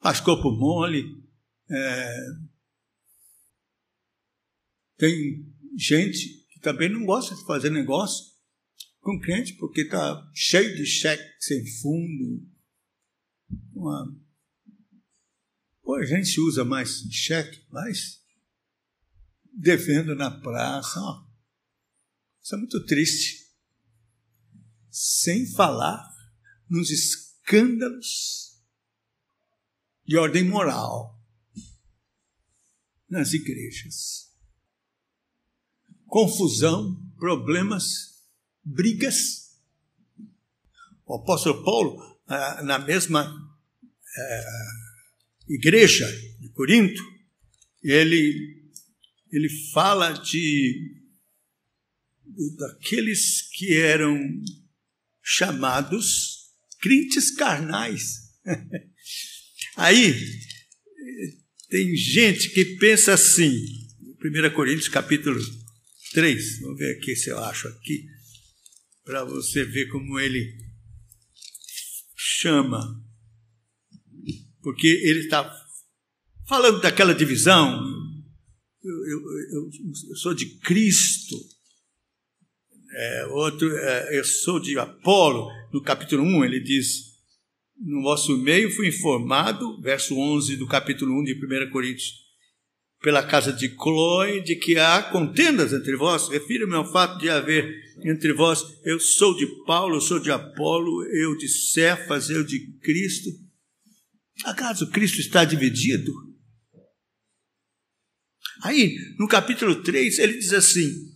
Faz 0.00 0.20
corpo 0.20 0.52
mole, 0.52 1.04
é, 1.68 2.26
tem 4.98 5.46
gente 5.76 6.44
que 6.50 6.60
também 6.60 6.88
não 6.88 7.06
gosta 7.06 7.34
de 7.34 7.44
fazer 7.44 7.70
negócio 7.70 8.26
com 9.00 9.18
crente 9.20 9.54
porque 9.54 9.82
está 9.82 10.30
cheio 10.34 10.76
de 10.76 10.84
cheque 10.84 11.24
sem 11.40 11.64
fundo. 11.80 12.46
Uma... 13.72 14.14
Pô, 15.82 15.94
a 15.94 16.04
gente 16.04 16.38
usa 16.40 16.64
mais 16.64 17.00
cheque, 17.10 17.64
mas 17.70 18.20
devendo 19.52 20.14
na 20.16 20.30
praça. 20.30 21.00
Ó. 21.00 21.26
Isso 22.42 22.54
é 22.54 22.58
muito 22.58 22.84
triste. 22.84 23.46
sem 24.90 25.46
falar 25.52 26.12
nos 26.68 26.90
escândalos 26.90 28.60
de 30.04 30.16
ordem 30.16 30.42
moral 30.42 31.22
nas 33.08 33.32
igrejas. 33.32 34.27
Confusão, 36.08 36.96
problemas, 37.18 37.84
brigas. 38.64 39.58
O 41.06 41.16
apóstolo 41.16 41.62
Paulo, 41.62 42.18
na 42.64 42.78
mesma 42.78 43.30
eh, 44.16 44.44
igreja 45.48 46.06
de 46.40 46.48
Corinto, 46.50 47.02
ele, 47.82 48.70
ele 49.30 49.48
fala 49.72 50.12
de 50.12 50.96
daqueles 52.56 53.42
que 53.52 53.76
eram 53.76 54.18
chamados 55.22 56.54
crentes 56.80 57.30
carnais. 57.30 58.32
Aí 59.76 60.14
tem 61.68 61.94
gente 61.94 62.48
que 62.50 62.76
pensa 62.76 63.12
assim, 63.12 63.52
1 64.24 64.54
Coríntios 64.54 64.88
capítulo 64.88 65.38
3, 66.18 66.62
vamos 66.62 66.78
ver 66.78 66.96
aqui 66.96 67.14
se 67.14 67.30
eu 67.30 67.38
acho 67.38 67.68
aqui, 67.68 68.04
para 69.04 69.24
você 69.24 69.64
ver 69.64 69.86
como 69.86 70.18
ele 70.18 70.52
chama. 72.16 73.00
Porque 74.60 74.88
ele 74.88 75.20
está 75.20 75.48
falando 76.48 76.80
daquela 76.80 77.14
divisão. 77.14 77.80
Eu, 78.82 79.06
eu, 79.06 79.20
eu, 79.52 79.70
eu 80.10 80.16
sou 80.16 80.34
de 80.34 80.58
Cristo, 80.58 81.36
é, 82.92 83.26
outro, 83.26 83.76
é, 83.76 84.18
eu 84.18 84.24
sou 84.24 84.58
de 84.58 84.76
Apolo, 84.76 85.48
no 85.72 85.80
capítulo 85.80 86.24
1, 86.24 86.44
ele 86.46 86.58
diz: 86.58 87.14
No 87.76 88.02
vosso 88.02 88.36
meio 88.36 88.72
fui 88.72 88.88
informado, 88.88 89.80
verso 89.80 90.18
11 90.18 90.56
do 90.56 90.66
capítulo 90.66 91.16
1 91.20 91.22
de 91.22 91.34
1 91.34 91.70
Coríntios, 91.70 92.27
pela 93.00 93.22
casa 93.22 93.52
de 93.52 93.68
Cloe, 93.68 94.42
de 94.42 94.56
que 94.56 94.78
há 94.78 95.02
contendas 95.02 95.72
entre 95.72 95.96
vós. 95.96 96.28
Refiro-me 96.28 96.74
ao 96.74 96.90
fato 96.90 97.18
de 97.18 97.28
haver 97.28 97.72
entre 98.04 98.32
vós, 98.32 98.62
eu 98.84 98.98
sou 98.98 99.36
de 99.36 99.46
Paulo, 99.64 99.96
eu 99.96 100.00
sou 100.00 100.20
de 100.20 100.30
Apolo, 100.30 101.04
eu 101.06 101.36
de 101.36 101.48
Cefas, 101.48 102.30
eu 102.30 102.44
de 102.44 102.78
Cristo. 102.78 103.30
Acaso 104.44 104.90
Cristo 104.90 105.20
está 105.20 105.44
dividido? 105.44 106.12
Aí, 108.62 108.96
no 109.18 109.28
capítulo 109.28 109.82
3, 109.82 110.18
ele 110.18 110.38
diz 110.38 110.52
assim: 110.52 111.08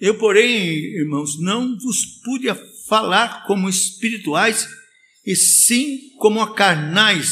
eu, 0.00 0.16
porém, 0.16 0.78
irmãos, 0.96 1.38
não 1.38 1.76
vos 1.78 2.22
pude 2.24 2.46
falar 2.88 3.44
como 3.46 3.68
espirituais, 3.68 4.66
e 5.26 5.36
sim 5.36 6.16
como 6.16 6.54
carnais, 6.54 7.28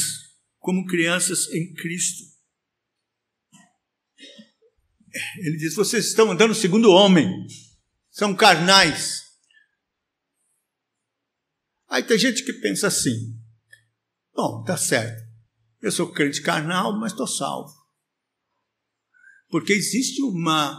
como 0.58 0.84
crianças 0.84 1.50
em 1.50 1.72
Cristo. 1.72 2.27
Ele 5.38 5.56
diz: 5.56 5.74
vocês 5.74 6.06
estão 6.06 6.30
andando 6.30 6.54
segundo 6.54 6.90
o 6.90 6.94
homem, 6.94 7.28
são 8.10 8.34
carnais. 8.34 9.22
Aí 11.88 12.02
tem 12.02 12.18
gente 12.18 12.44
que 12.44 12.52
pensa 12.54 12.88
assim: 12.88 13.36
bom, 14.34 14.62
tá 14.64 14.76
certo, 14.76 15.22
eu 15.80 15.90
sou 15.90 16.12
crente 16.12 16.42
carnal, 16.42 16.98
mas 16.98 17.12
estou 17.12 17.26
salvo. 17.26 17.72
Porque 19.48 19.72
existe 19.72 20.22
uma 20.22 20.76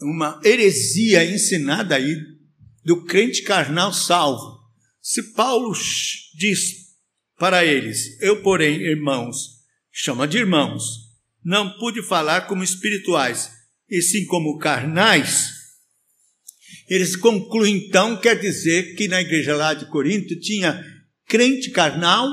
uma 0.00 0.40
heresia 0.44 1.24
ensinada 1.24 1.94
aí 1.94 2.14
do 2.84 3.04
crente 3.04 3.42
carnal 3.42 3.92
salvo. 3.92 4.60
Se 5.00 5.32
Paulo 5.32 5.72
diz 6.34 6.86
para 7.38 7.64
eles, 7.64 8.20
eu, 8.20 8.42
porém, 8.42 8.80
irmãos, 8.82 9.62
chama 9.90 10.28
de 10.28 10.38
irmãos, 10.38 11.05
não 11.46 11.78
pude 11.78 12.02
falar 12.02 12.48
como 12.48 12.64
espirituais, 12.64 13.52
e 13.88 14.02
sim 14.02 14.26
como 14.26 14.58
carnais, 14.58 15.52
eles 16.88 17.14
concluem 17.14 17.76
então, 17.76 18.20
quer 18.20 18.36
dizer 18.36 18.96
que 18.96 19.06
na 19.06 19.20
igreja 19.20 19.54
lá 19.54 19.72
de 19.72 19.88
Corinto 19.88 20.38
tinha 20.40 20.84
crente 21.24 21.70
carnal 21.70 22.28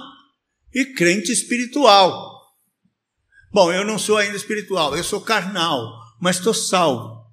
e 0.74 0.84
crente 0.96 1.32
espiritual. 1.32 2.42
Bom, 3.52 3.72
eu 3.72 3.86
não 3.86 4.00
sou 4.00 4.18
ainda 4.18 4.36
espiritual, 4.36 4.98
eu 4.98 5.04
sou 5.04 5.22
carnal, 5.22 5.94
mas 6.20 6.38
estou 6.38 6.54
salvo. 6.54 7.24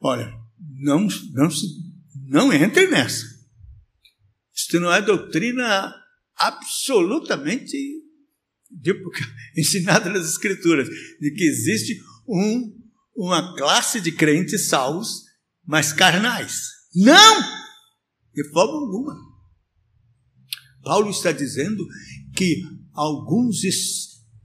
Olha, 0.00 0.32
não, 0.78 1.08
não, 1.32 1.48
não 2.28 2.52
entre 2.52 2.86
nessa. 2.86 3.26
Isto 4.54 4.78
não 4.78 4.92
é 4.92 5.02
doutrina 5.02 5.92
absolutamente 6.36 8.05
ensinada 9.56 10.10
nas 10.10 10.28
Escrituras, 10.28 10.88
de 11.20 11.30
que 11.32 11.44
existe 11.44 12.00
um, 12.28 12.72
uma 13.14 13.56
classe 13.56 14.00
de 14.00 14.12
crentes 14.12 14.68
salvos, 14.68 15.22
mas 15.64 15.92
carnais. 15.92 16.62
Não! 16.94 17.40
De 18.34 18.48
forma 18.52 18.72
alguma. 18.72 19.16
Paulo 20.82 21.10
está 21.10 21.32
dizendo 21.32 21.84
que 22.34 22.62
alguns 22.92 23.62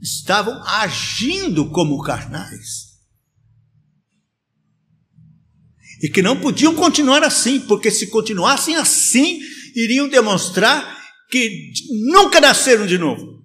estavam 0.02 0.64
agindo 0.66 1.70
como 1.70 2.02
carnais. 2.02 2.92
E 6.02 6.10
que 6.10 6.22
não 6.22 6.40
podiam 6.40 6.74
continuar 6.74 7.24
assim, 7.24 7.60
porque 7.60 7.92
se 7.92 8.08
continuassem 8.08 8.76
assim, 8.76 9.40
iriam 9.76 10.10
demonstrar 10.10 11.00
que 11.30 11.72
nunca 12.12 12.42
nasceram 12.42 12.88
de 12.88 12.98
novo. 12.98 13.41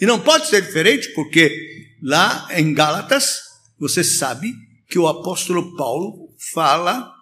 E 0.00 0.06
não 0.06 0.20
pode 0.20 0.48
ser 0.48 0.62
diferente, 0.62 1.12
porque 1.14 1.96
lá 2.02 2.48
em 2.58 2.74
Gálatas, 2.74 3.40
você 3.78 4.02
sabe 4.02 4.52
que 4.88 4.98
o 4.98 5.06
apóstolo 5.06 5.76
Paulo 5.76 6.34
fala 6.52 7.12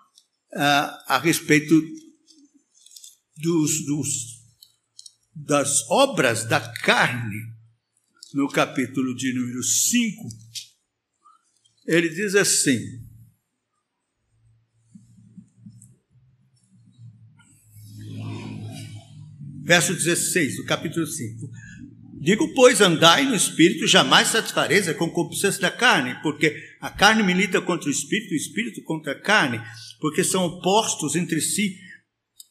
ah, 0.54 1.04
a 1.08 1.18
respeito 1.18 1.74
dos, 3.36 3.86
dos, 3.86 4.08
das 5.34 5.88
obras 5.90 6.44
da 6.44 6.60
carne, 6.60 7.52
no 8.34 8.48
capítulo 8.48 9.14
de 9.14 9.34
número 9.34 9.62
5, 9.62 10.28
ele 11.86 12.08
diz 12.08 12.34
assim: 12.34 12.78
verso 19.62 19.94
16 19.94 20.56
do 20.56 20.64
capítulo 20.64 21.06
5. 21.06 21.50
Digo, 22.22 22.54
pois, 22.54 22.80
andai 22.80 23.24
no 23.24 23.34
espírito, 23.34 23.84
jamais 23.84 24.28
satisfareis 24.28 24.86
a 24.86 24.94
concupiscência 24.94 25.60
da 25.60 25.72
carne, 25.72 26.16
porque 26.22 26.54
a 26.80 26.88
carne 26.88 27.20
milita 27.20 27.60
contra 27.60 27.88
o 27.88 27.90
espírito, 27.90 28.30
o 28.30 28.36
espírito 28.36 28.80
contra 28.84 29.10
a 29.10 29.20
carne, 29.20 29.60
porque 30.00 30.22
são 30.22 30.44
opostos 30.44 31.16
entre 31.16 31.40
si, 31.40 31.76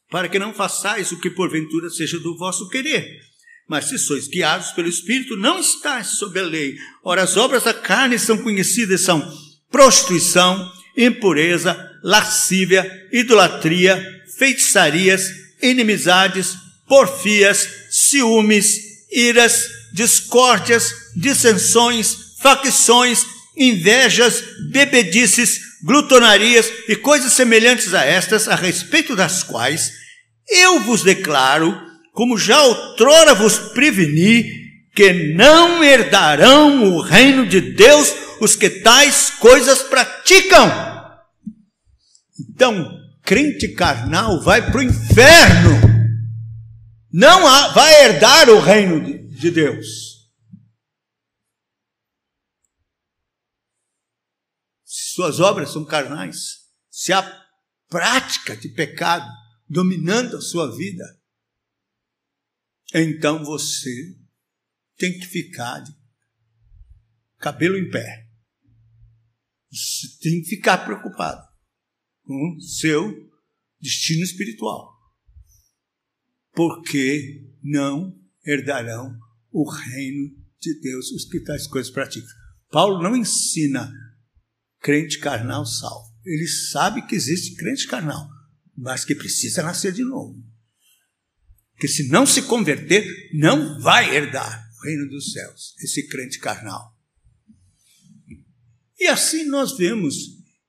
para 0.09 0.27
que 0.27 0.37
não 0.37 0.53
façais 0.53 1.13
o 1.13 1.19
que 1.21 1.29
porventura 1.29 1.89
seja 1.89 2.19
do 2.19 2.37
vosso 2.37 2.67
querer. 2.67 3.17
Mas 3.65 3.85
se 3.85 3.97
sois 3.97 4.27
guiados 4.27 4.73
pelo 4.73 4.89
Espírito, 4.89 5.37
não 5.37 5.57
estáis 5.57 6.07
sob 6.17 6.37
a 6.37 6.43
lei. 6.43 6.75
Ora, 7.01 7.23
as 7.23 7.37
obras 7.37 7.63
da 7.63 7.73
carne 7.73 8.19
são 8.19 8.39
conhecidas, 8.39 8.99
são 8.99 9.25
prostituição, 9.69 10.69
impureza, 10.97 11.89
lascívia, 12.03 13.07
idolatria, 13.13 14.05
feitiçarias, 14.37 15.29
inimizades, 15.61 16.57
porfias, 16.85 17.87
ciúmes, 17.89 18.90
iras, 19.11 19.65
discórdias, 19.93 20.93
dissensões, 21.15 22.35
facções, 22.41 23.25
invejas, 23.57 24.43
bebedices, 24.71 25.59
glutonarias 25.83 26.71
e 26.87 26.95
coisas 26.95 27.33
semelhantes 27.33 27.93
a 27.93 28.05
estas, 28.05 28.47
a 28.47 28.55
respeito 28.55 29.15
das 29.15 29.43
quais 29.43 29.91
eu 30.49 30.79
vos 30.81 31.03
declaro 31.03 31.91
como 32.13 32.37
já 32.37 32.61
outrora 32.61 33.33
vos 33.33 33.57
preveni, 33.73 34.51
que 34.93 35.33
não 35.33 35.83
herdarão 35.83 36.83
o 36.93 37.01
reino 37.01 37.45
de 37.45 37.61
Deus 37.61 38.13
os 38.41 38.55
que 38.55 38.69
tais 38.69 39.31
coisas 39.39 39.81
praticam. 39.83 40.69
Então, 42.39 42.91
crente 43.23 43.69
carnal 43.69 44.41
vai 44.41 44.69
para 44.69 44.79
o 44.79 44.83
inferno, 44.83 45.79
não 47.11 47.47
há, 47.47 47.73
vai 47.73 48.05
herdar 48.05 48.49
o 48.49 48.59
reino 48.59 49.03
de, 49.03 49.39
de 49.39 49.51
Deus. 49.51 50.11
suas 55.21 55.39
obras 55.39 55.71
são 55.71 55.85
carnais, 55.85 56.69
se 56.89 57.11
há 57.11 57.21
prática 57.87 58.55
de 58.55 58.69
pecado 58.69 59.29
dominando 59.67 60.37
a 60.37 60.41
sua 60.41 60.75
vida, 60.75 61.03
então 62.93 63.43
você 63.43 64.17
tem 64.97 65.17
que 65.19 65.25
ficar 65.25 65.79
de 65.79 65.93
cabelo 67.37 67.77
em 67.77 67.89
pé. 67.89 68.29
Você 69.71 70.19
tem 70.19 70.41
que 70.41 70.49
ficar 70.49 70.79
preocupado 70.79 71.41
com 72.23 72.59
seu 72.59 73.11
destino 73.79 74.23
espiritual. 74.23 75.00
Porque 76.53 77.47
não 77.63 78.15
herdarão 78.45 79.17
o 79.51 79.69
reino 79.69 80.35
de 80.59 80.79
Deus 80.79 81.11
os 81.11 81.25
que 81.25 81.39
tais 81.41 81.67
coisas 81.67 81.91
praticam. 81.91 82.29
Paulo 82.69 83.01
não 83.01 83.15
ensina 83.15 83.91
crente 84.79 85.19
carnal 85.19 85.65
salvo. 85.65 86.11
Ele 86.25 86.47
sabe 86.47 87.05
que 87.05 87.15
existe 87.15 87.55
crente 87.55 87.87
carnal, 87.87 88.29
mas 88.77 89.03
que 89.03 89.15
precisa 89.15 89.63
nascer 89.63 89.91
de 89.91 90.03
novo. 90.03 90.35
Que 91.77 91.87
se 91.87 92.09
não 92.09 92.25
se 92.25 92.43
converter, 92.43 93.05
não 93.33 93.79
vai 93.81 94.15
herdar 94.15 94.69
o 94.77 94.85
reino 94.85 95.09
dos 95.09 95.31
céus, 95.31 95.75
esse 95.79 96.07
crente 96.07 96.39
carnal. 96.39 96.95
E 98.99 99.07
assim 99.07 99.45
nós 99.45 99.75
vemos 99.75 100.15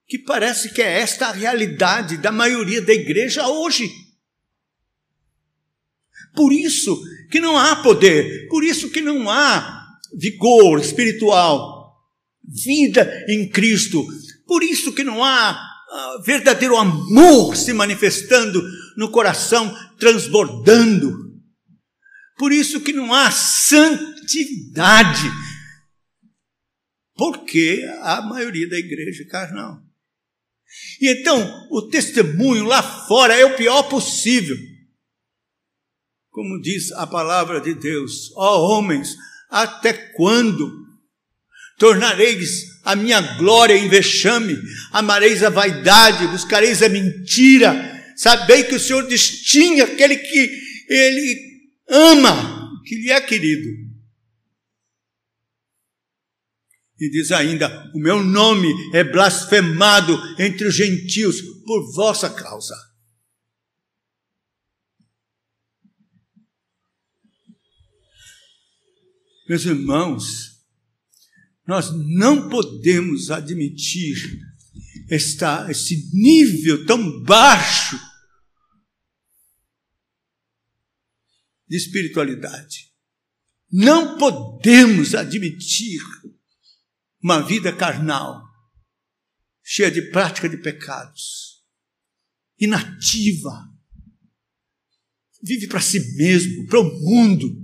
que 0.07 0.19
parece 0.19 0.71
que 0.71 0.81
é 0.81 1.01
esta 1.01 1.29
a 1.29 1.33
realidade 1.33 2.17
da 2.17 2.33
maioria 2.33 2.81
da 2.81 2.95
igreja 2.95 3.47
hoje. 3.47 3.91
Por 6.35 6.53
isso 6.53 7.01
que 7.31 7.41
não 7.41 7.57
há 7.57 7.77
poder, 7.77 8.49
por 8.49 8.65
isso 8.65 8.91
que 8.91 9.01
não 9.01 9.31
há 9.31 9.83
vigor 10.15 10.81
espiritual, 10.81 11.97
vida 12.45 13.25
em 13.29 13.49
Cristo, 13.49 14.07
por 14.47 14.63
isso 14.63 14.93
que 14.93 15.05
não 15.05 15.25
há 15.25 15.53
uh, 15.53 16.23
verdadeiro 16.23 16.77
amor 16.77 17.57
se 17.57 17.73
manifestando 17.73 18.63
no 18.97 19.11
coração, 19.11 19.75
transbordando. 19.99 21.33
Por 22.37 22.53
isso 22.53 22.81
que 22.81 22.93
não 22.93 23.15
há 23.15 23.31
santidade. 23.31 25.31
Porque 27.15 27.87
a 28.01 28.23
maioria 28.23 28.69
da 28.69 28.79
igreja 28.79 29.23
é 29.23 29.27
carnal. 29.27 29.81
E 31.01 31.09
então, 31.09 31.69
o 31.71 31.83
testemunho 31.83 32.65
lá 32.65 32.83
fora 32.83 33.35
é 33.35 33.45
o 33.45 33.57
pior 33.57 33.83
possível. 33.85 34.57
Como 36.33 36.59
diz 36.63 36.91
a 36.93 37.07
palavra 37.07 37.61
de 37.61 37.75
Deus, 37.75 38.33
ó 38.35 38.57
oh, 38.57 38.79
homens, 38.79 39.15
até 39.51 39.93
quando 39.93 40.83
tornareis 41.79 42.81
a 42.85 42.97
minha 42.97 43.21
glória 43.37 43.77
em 43.77 43.87
vexame, 43.87 44.57
amareis 44.93 45.45
a 45.45 45.51
vaidade, 45.51 46.27
buscareis 46.29 46.83
a 46.83 46.89
mentira, 46.89 48.15
sabei 48.17 48.65
que 48.65 48.75
o 48.75 48.81
Senhor 48.81 49.07
distingue 49.07 49.83
aquele 49.83 50.17
que 50.17 50.59
ele 50.89 51.37
ama, 51.91 52.81
que 52.87 52.95
lhe 52.95 53.11
é 53.11 53.21
querido. 53.21 53.69
E 56.99 57.11
diz 57.11 57.31
ainda: 57.31 57.91
O 57.95 57.99
meu 57.99 58.23
nome 58.23 58.73
é 58.95 59.05
blasfemado 59.05 60.19
entre 60.39 60.67
os 60.67 60.75
gentios 60.75 61.43
por 61.67 61.93
vossa 61.93 62.31
causa. 62.31 62.92
Meus 69.53 69.67
irmãos, 69.67 70.65
nós 71.67 71.91
não 71.93 72.49
podemos 72.49 73.31
admitir 73.31 74.17
esta, 75.11 75.71
esse 75.71 76.09
nível 76.11 76.87
tão 76.87 77.23
baixo 77.23 78.01
de 81.69 81.77
espiritualidade. 81.77 82.95
Não 83.71 84.17
podemos 84.17 85.15
admitir 85.15 86.01
uma 87.23 87.43
vida 87.43 87.77
carnal, 87.77 88.43
cheia 89.63 89.91
de 89.91 90.01
prática 90.11 90.49
de 90.49 90.57
pecados, 90.57 91.63
inativa, 92.59 93.71
vive 95.43 95.67
para 95.67 95.83
si 95.83 96.17
mesmo, 96.17 96.67
para 96.69 96.81
o 96.81 96.85
mundo 97.03 97.62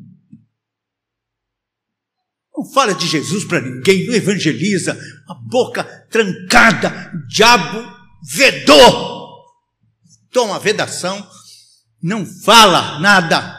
não 2.59 2.65
fala 2.65 2.93
de 2.93 3.07
Jesus 3.07 3.45
para 3.45 3.61
ninguém, 3.61 4.07
não 4.07 4.15
evangeliza, 4.15 4.99
a 5.29 5.35
boca 5.35 5.85
trancada, 6.11 7.13
diabo 7.29 7.79
vedou. 8.35 9.39
Toma 10.33 10.59
vedação, 10.59 11.25
não 12.03 12.27
fala 12.27 12.99
nada, 12.99 13.57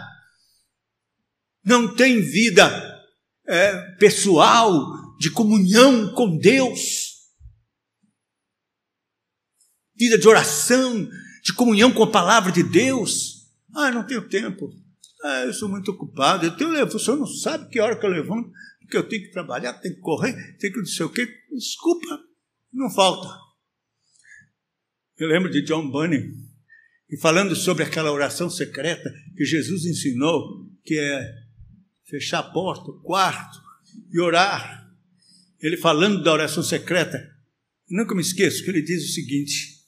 não 1.64 1.96
tem 1.96 2.22
vida 2.22 2.70
é, 3.48 3.92
pessoal 3.96 5.18
de 5.18 5.32
comunhão 5.32 6.14
com 6.14 6.38
Deus, 6.38 6.80
vida 9.96 10.18
de 10.18 10.28
oração, 10.28 11.10
de 11.44 11.54
comunhão 11.54 11.92
com 11.92 12.04
a 12.04 12.12
palavra 12.12 12.52
de 12.52 12.64
Deus. 12.64 13.48
Ah, 13.74 13.92
não 13.92 14.06
tenho 14.06 14.28
tempo. 14.28 14.70
Ah, 15.24 15.46
eu 15.46 15.54
sou 15.54 15.70
muito 15.70 15.92
ocupado. 15.92 16.46
Eu 16.46 16.56
tenho, 16.56 16.86
o 16.86 17.00
senhor 17.00 17.18
não 17.18 17.28
sabe 17.28 17.70
que 17.70 17.80
hora 17.80 17.98
que 17.98 18.06
eu 18.06 18.10
levanto 18.10 18.50
porque 18.90 18.98
eu 18.98 19.08
tenho 19.08 19.22
que 19.22 19.32
trabalhar, 19.32 19.74
tenho 19.74 19.94
que 19.94 20.02
correr, 20.02 20.34
tenho 20.58 20.74
que 20.74 20.80
não 20.80 20.86
sei 20.88 21.06
o 21.06 21.12
quê. 21.12 21.28
Desculpa, 21.52 22.20
não 22.74 22.90
falta. 22.90 23.30
Eu 25.16 25.28
lembro 25.28 25.52
de 25.52 25.62
John 25.62 25.92
Bunyan, 25.92 26.24
e 27.08 27.18
falando 27.18 27.56
sobre 27.56 27.84
aquela 27.84 28.12
oração 28.12 28.50
secreta 28.50 29.14
que 29.38 29.46
Jesus 29.46 29.86
ensinou, 29.86 30.68
que 30.84 30.98
é 30.98 31.36
fechar 32.10 32.40
a 32.40 32.52
porta, 32.52 32.90
o 32.90 33.00
quarto 33.02 33.62
e 34.12 34.20
orar. 34.20 34.90
Ele 35.60 35.78
falando 35.78 36.24
da 36.24 36.34
oração 36.34 36.64
secreta, 36.64 37.24
nunca 37.88 38.16
me 38.16 38.22
esqueço 38.22 38.64
que 38.64 38.72
ele 38.72 38.82
diz 38.82 39.04
o 39.04 39.14
seguinte: 39.14 39.86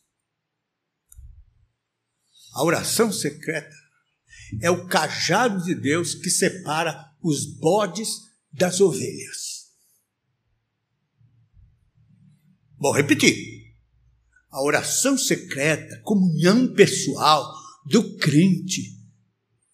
a 2.54 2.64
oração 2.64 3.12
secreta 3.12 3.76
é 4.62 4.70
o 4.70 4.86
cajado 4.86 5.64
de 5.64 5.74
Deus 5.74 6.14
que 6.14 6.30
separa 6.30 7.12
os 7.24 7.46
bodes 7.58 8.31
das 8.52 8.82
ovelhas. 8.82 9.62
Vou 12.78 12.92
repetir. 12.94 13.36
A 14.50 14.62
oração 14.64 15.18
secreta, 15.18 16.02
comunhão 16.04 16.74
pessoal 16.74 17.54
do 17.86 18.18
crente, 18.18 18.98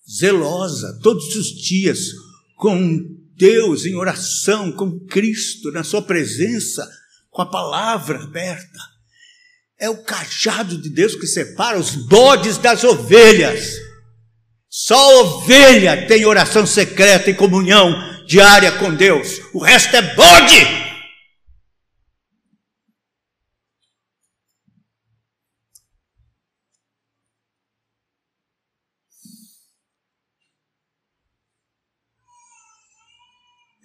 zelosa 0.08 1.00
todos 1.02 1.36
os 1.36 1.48
dias 1.48 2.12
com 2.56 3.00
Deus 3.36 3.86
em 3.86 3.96
oração, 3.96 4.72
com 4.72 5.00
Cristo 5.06 5.72
na 5.72 5.84
sua 5.84 6.02
presença, 6.02 6.88
com 7.30 7.42
a 7.42 7.50
palavra 7.50 8.24
aberta. 8.24 8.80
É 9.80 9.90
o 9.90 10.04
cajado 10.04 10.80
de 10.82 10.90
Deus 10.90 11.16
que 11.16 11.28
separa 11.28 11.80
os 11.80 11.96
bodes 11.96 12.58
das 12.58 12.84
ovelhas. 12.84 13.78
Só 14.70 15.22
ovelha 15.22 16.08
tem 16.08 16.26
oração 16.26 16.66
secreta 16.66 17.30
e 17.30 17.36
comunhão 17.36 17.96
diária 18.28 18.78
com 18.78 18.94
Deus. 18.94 19.40
O 19.54 19.64
resto 19.64 19.96
é 19.96 20.16
bode. 20.16 20.88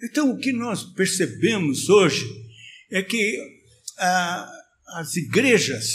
Então, 0.03 0.31
o 0.31 0.37
que 0.37 0.51
nós 0.51 0.83
percebemos 0.83 1.87
hoje 1.87 2.25
é 2.91 3.01
que 3.01 3.39
ah, 3.97 4.51
as 4.97 5.15
igrejas 5.15 5.85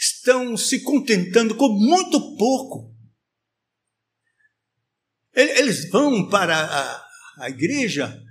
estão 0.00 0.56
se 0.56 0.80
contentando 0.80 1.54
com 1.54 1.68
muito 1.68 2.36
pouco. 2.38 2.96
Eles 5.34 5.90
vão 5.90 6.28
para 6.30 7.03
a, 7.38 7.48
igreja 7.48 8.22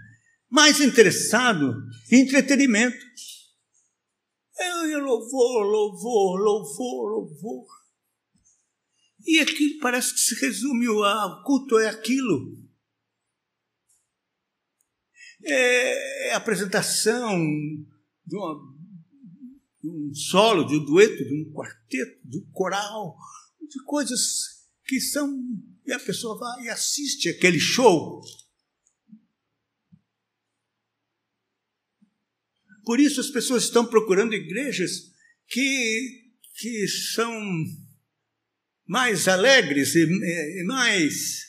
mais 0.50 0.80
interessado 0.80 1.74
em 2.12 2.22
entretenimento. 2.22 3.04
É 4.60 4.98
louvor, 4.98 5.66
louvor, 5.66 6.40
louvor, 6.40 7.10
louvor. 7.10 7.66
E 9.26 9.40
aqui 9.40 9.78
parece 9.80 10.14
que 10.14 10.20
se 10.20 10.36
resume 10.36 10.88
o 10.88 11.44
culto 11.44 11.80
é 11.80 11.90
aquilo. 11.90 12.62
É, 15.46 16.30
é 16.30 16.34
apresentação 16.34 17.38
de, 18.26 18.36
uma, 18.36 18.56
de 19.82 19.90
um 19.90 20.14
solo, 20.14 20.66
de 20.66 20.76
um 20.76 20.86
dueto, 20.86 21.24
de 21.24 21.34
um 21.34 21.54
quarteto, 21.54 22.28
de 22.28 22.38
um 22.38 22.52
coral, 22.52 23.18
de 23.62 23.84
coisas 23.86 24.64
que 24.86 25.00
são. 25.00 25.42
E 25.86 25.92
a 25.92 26.00
pessoa 26.00 26.38
vai 26.38 26.66
e 26.66 26.70
assiste 26.70 27.30
aquele 27.30 27.60
show. 27.60 28.22
Por 32.86 33.00
isso 33.00 33.20
as 33.22 33.30
pessoas 33.30 33.64
estão 33.64 33.86
procurando 33.86 34.34
igrejas 34.34 35.12
que, 35.48 36.32
que 36.56 36.88
são 36.88 37.34
mais 38.86 39.28
alegres 39.28 39.96
e, 39.96 40.04
e 40.04 40.64
mais. 40.66 41.44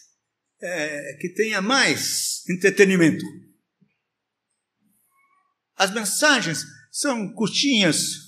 É, 0.62 1.18
que 1.20 1.28
tenha 1.28 1.60
mais 1.60 2.42
entretenimento. 2.48 3.24
As 5.76 5.92
mensagens 5.92 6.64
são 6.90 7.30
curtinhas. 7.34 8.24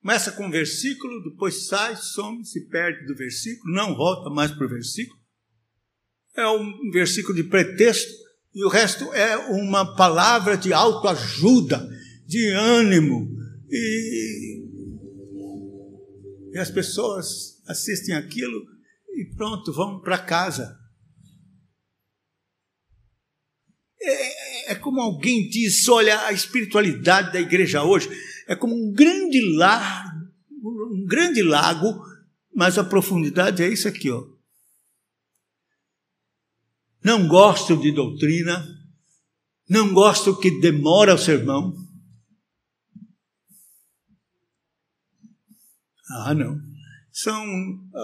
Começa 0.00 0.32
com 0.32 0.46
um 0.46 0.50
versículo, 0.50 1.22
depois 1.28 1.66
sai, 1.66 1.96
some, 1.96 2.44
se 2.44 2.68
perde 2.68 3.06
do 3.06 3.14
versículo, 3.14 3.74
não 3.74 3.94
volta 3.94 4.30
mais 4.30 4.50
para 4.52 4.64
o 4.64 4.68
versículo. 4.68 5.20
É 6.36 6.46
um 6.46 6.90
versículo 6.90 7.34
de 7.34 7.44
pretexto 7.44 8.23
e 8.54 8.64
o 8.64 8.68
resto 8.68 9.12
é 9.12 9.36
uma 9.36 9.96
palavra 9.96 10.56
de 10.56 10.72
autoajuda, 10.72 11.88
de 12.24 12.50
ânimo. 12.50 13.28
E, 13.68 14.62
e 16.52 16.58
as 16.58 16.70
pessoas 16.70 17.60
assistem 17.66 18.14
aquilo 18.14 18.62
e 19.10 19.24
pronto, 19.36 19.72
vão 19.72 20.00
para 20.00 20.18
casa. 20.18 20.78
É, 24.00 24.72
é, 24.72 24.74
como 24.76 25.00
alguém 25.00 25.48
disse: 25.48 25.90
olha, 25.90 26.26
a 26.26 26.32
espiritualidade 26.32 27.32
da 27.32 27.40
igreja 27.40 27.82
hoje 27.82 28.08
é 28.46 28.54
como 28.54 28.74
um 28.74 28.92
grande 28.92 29.40
lago, 29.56 30.28
um 30.92 31.04
grande 31.06 31.42
lago, 31.42 32.04
mas 32.54 32.78
a 32.78 32.84
profundidade 32.84 33.62
é 33.62 33.68
isso 33.68 33.88
aqui, 33.88 34.10
ó. 34.10 34.33
Não 37.04 37.28
gosto 37.28 37.76
de 37.76 37.92
doutrina, 37.92 38.66
não 39.68 39.92
gosto 39.92 40.38
que 40.38 40.60
demora 40.60 41.14
o 41.14 41.18
sermão. 41.18 41.76
Ah, 46.10 46.34
não. 46.34 46.58
São 47.12 47.44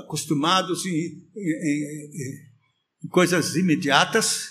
acostumados 0.03 0.85
em, 0.85 1.29
em, 1.37 2.11
em, 2.15 2.51
em 3.05 3.09
coisas 3.09 3.57
imediatas 3.57 4.51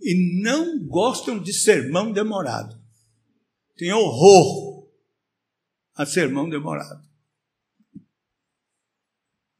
e 0.00 0.42
não 0.42 0.86
gostam 0.86 1.40
de 1.40 1.52
sermão 1.52 2.12
demorado. 2.12 2.80
Tem 3.76 3.92
horror 3.92 4.88
a 5.94 6.06
sermão 6.06 6.48
demorado. 6.48 7.02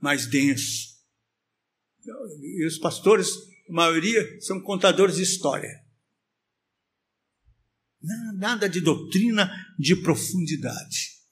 Mais 0.01 0.27
denso. 0.27 0.93
E 2.41 2.67
os 2.67 2.79
pastores, 2.79 3.29
maioria, 3.73 4.41
são 4.41 4.61
contadores 4.61 5.17
de 5.17 5.23
história. 5.23 5.83
Nada 8.35 8.69
de 8.69 8.81
doutrina 8.81 9.51
de 9.79 9.97
profundidade. 9.97 11.23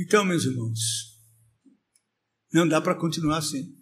Então, 0.00 0.24
meus 0.24 0.44
irmãos, 0.44 1.18
não 2.52 2.66
dá 2.66 2.80
para 2.80 2.94
continuar 2.94 3.38
assim. 3.38 3.76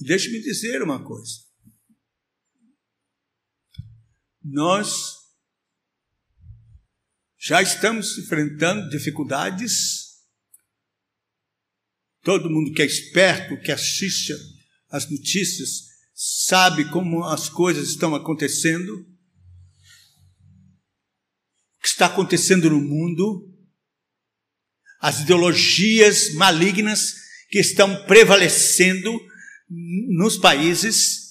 Deixe-me 0.00 0.42
dizer 0.42 0.82
uma 0.82 1.02
coisa. 1.02 1.43
Nós 4.44 5.24
já 7.38 7.62
estamos 7.62 8.18
enfrentando 8.18 8.90
dificuldades. 8.90 10.22
Todo 12.22 12.50
mundo 12.50 12.72
que 12.72 12.82
é 12.82 12.86
esperto, 12.86 13.60
que 13.62 13.72
assiste 13.72 14.34
as 14.90 15.10
notícias, 15.10 15.88
sabe 16.14 16.90
como 16.90 17.24
as 17.24 17.48
coisas 17.48 17.88
estão 17.88 18.14
acontecendo. 18.14 19.06
Que 21.80 21.88
está 21.88 22.06
acontecendo 22.06 22.68
no 22.68 22.80
mundo, 22.80 23.50
as 25.00 25.20
ideologias 25.20 26.34
malignas 26.34 27.14
que 27.50 27.58
estão 27.58 28.04
prevalecendo 28.06 29.10
nos 29.68 30.36
países, 30.38 31.23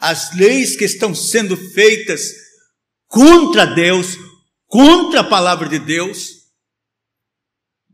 as 0.00 0.34
leis 0.34 0.76
que 0.76 0.84
estão 0.84 1.14
sendo 1.14 1.56
feitas 1.56 2.32
contra 3.06 3.66
Deus, 3.66 4.16
contra 4.66 5.20
a 5.20 5.24
palavra 5.24 5.68
de 5.68 5.78
Deus, 5.78 6.46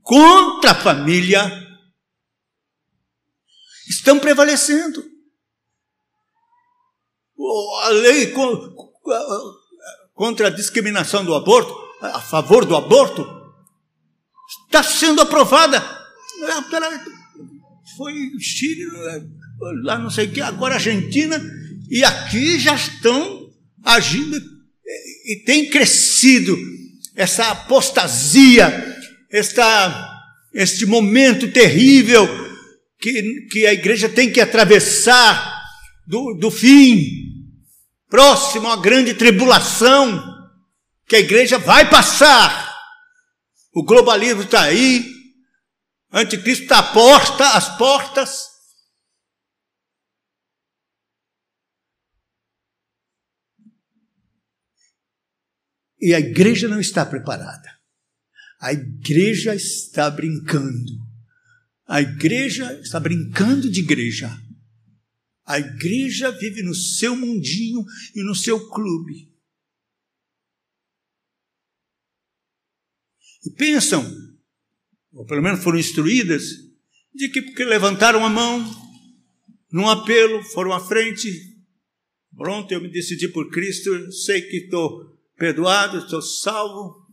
contra 0.03 0.71
a 0.71 0.75
família, 0.75 1.51
estão 3.88 4.21
prevalecendo. 4.21 5.05
A 7.83 7.88
lei 7.88 8.33
contra 10.14 10.47
a 10.47 10.51
discriminação 10.51 11.25
do 11.25 11.35
aborto, 11.35 11.75
a 12.01 12.21
favor 12.21 12.64
do 12.64 12.77
aborto, 12.77 13.27
está 14.66 14.83
sendo 14.83 15.21
aprovada. 15.21 15.81
Foi 17.97 18.14
Chile, 18.38 18.87
lá 19.83 19.99
não 19.99 20.11
sei 20.11 20.27
o 20.27 20.33
que, 20.33 20.40
agora 20.40 20.75
Argentina, 20.75 21.40
e 21.90 22.05
aqui 22.05 22.59
já 22.59 22.75
estão 22.75 23.51
agindo 23.85 24.40
e 25.27 25.42
tem 25.44 25.68
crescido 25.68 26.57
essa 27.14 27.51
apostasia, 27.51 28.96
esta, 29.31 30.22
este 30.55 30.87
momento 30.87 31.51
terrível 31.51 32.29
que, 33.01 33.46
que 33.51 33.66
a 33.66 33.72
igreja 33.72 34.09
tem 34.09 34.31
que 34.31 34.40
atravessar 34.40 35.62
do, 36.07 36.35
do 36.35 36.51
fim, 36.51 37.03
próximo 38.09 38.68
à 38.68 38.77
grande 38.77 39.14
tribulação 39.14 40.22
que 41.09 41.16
a 41.16 41.20
igreja 41.20 41.59
vai 41.59 41.88
passar. 41.88 42.75
O 43.72 43.83
globalismo 43.85 44.42
está 44.42 44.62
aí, 44.62 45.07
anticristo 46.12 46.64
está 46.64 46.79
à 46.79 46.83
porta, 46.83 47.49
às 47.51 47.77
portas. 47.77 48.56
E 56.01 56.15
a 56.15 56.21
igreja 56.21 56.69
não 56.69 56.81
está 56.81 57.05
preparada. 57.05 57.77
A 58.61 58.73
igreja 58.73 59.55
está 59.55 60.11
brincando. 60.11 60.93
A 61.87 62.01
igreja 62.01 62.79
está 62.81 62.99
brincando 62.99 63.71
de 63.71 63.81
igreja. 63.81 64.31
A 65.45 65.59
igreja 65.59 66.31
vive 66.33 66.63
no 66.63 66.75
seu 66.75 67.15
mundinho 67.15 67.85
e 68.15 68.23
no 68.23 68.35
seu 68.35 68.69
clube. 68.69 69.33
E 73.45 73.51
pensam, 73.51 74.05
ou 75.13 75.25
pelo 75.25 75.43
menos 75.43 75.63
foram 75.63 75.79
instruídas, 75.79 76.43
de 77.15 77.29
que 77.29 77.41
porque 77.41 77.65
levantaram 77.65 78.25
a 78.25 78.29
mão 78.29 78.59
num 79.71 79.89
apelo, 79.89 80.43
foram 80.43 80.73
à 80.73 80.81
frente, 80.81 81.31
pronto, 82.37 82.73
eu 82.73 82.81
me 82.81 82.91
decidi 82.91 83.29
por 83.29 83.51
Cristo, 83.51 84.11
sei 84.11 84.43
que 84.43 84.57
estou 84.65 85.15
perdoado, 85.37 85.99
estou 85.99 86.22
salvo. 86.22 87.07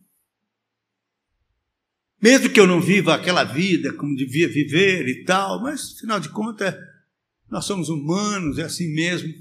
Mesmo 2.22 2.50
que 2.50 2.60
eu 2.60 2.66
não 2.66 2.82
viva 2.82 3.14
aquela 3.14 3.44
vida 3.44 3.94
como 3.94 4.16
devia 4.16 4.48
viver 4.48 5.08
e 5.08 5.26
tal, 5.26 5.62
mas 5.62 5.96
afinal 5.98 6.20
de 6.20 6.30
contas 6.30 6.74
nós 7.50 7.66
somos 7.66 7.90
humanos, 7.90 8.58
é 8.58 8.64
assim 8.64 8.94
mesmo. 8.94 9.32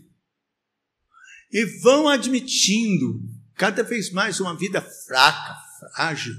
E 1.51 1.65
vão 1.81 2.09
admitindo 2.09 3.23
cada 3.55 3.83
vez 3.83 4.11
mais 4.11 4.41
uma 4.41 4.57
vida 4.57 4.83
fraca, 4.83 5.57
frágil, 5.79 6.35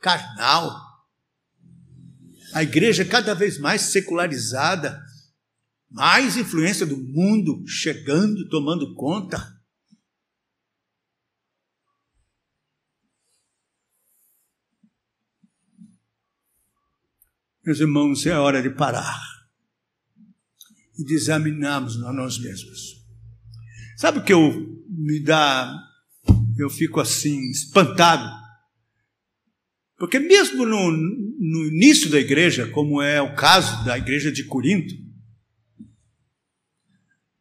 carnal. 0.00 0.76
A 2.52 2.62
igreja 2.62 3.04
cada 3.04 3.34
vez 3.34 3.58
mais 3.58 3.82
secularizada, 3.82 5.00
mais 5.90 6.36
influência 6.36 6.84
do 6.84 6.96
mundo 6.96 7.64
chegando, 7.66 8.48
tomando 8.48 8.94
conta. 8.94 9.57
Meus 17.68 17.80
irmãos, 17.80 18.24
é 18.24 18.32
hora 18.34 18.62
de 18.62 18.70
parar 18.70 19.20
e 20.98 21.04
de 21.04 21.12
examinarmos 21.12 22.02
a 22.02 22.14
nós 22.14 22.38
mesmos. 22.38 23.04
Sabe 23.94 24.20
o 24.20 24.24
que 24.24 24.32
eu 24.32 24.82
me 24.88 25.20
dá, 25.20 25.78
eu 26.56 26.70
fico 26.70 26.98
assim, 26.98 27.38
espantado? 27.50 28.26
Porque 29.98 30.18
mesmo 30.18 30.64
no, 30.64 30.90
no 30.90 31.66
início 31.66 32.08
da 32.08 32.18
igreja, 32.18 32.66
como 32.68 33.02
é 33.02 33.20
o 33.20 33.34
caso 33.34 33.84
da 33.84 33.98
igreja 33.98 34.32
de 34.32 34.44
Corinto, 34.44 34.94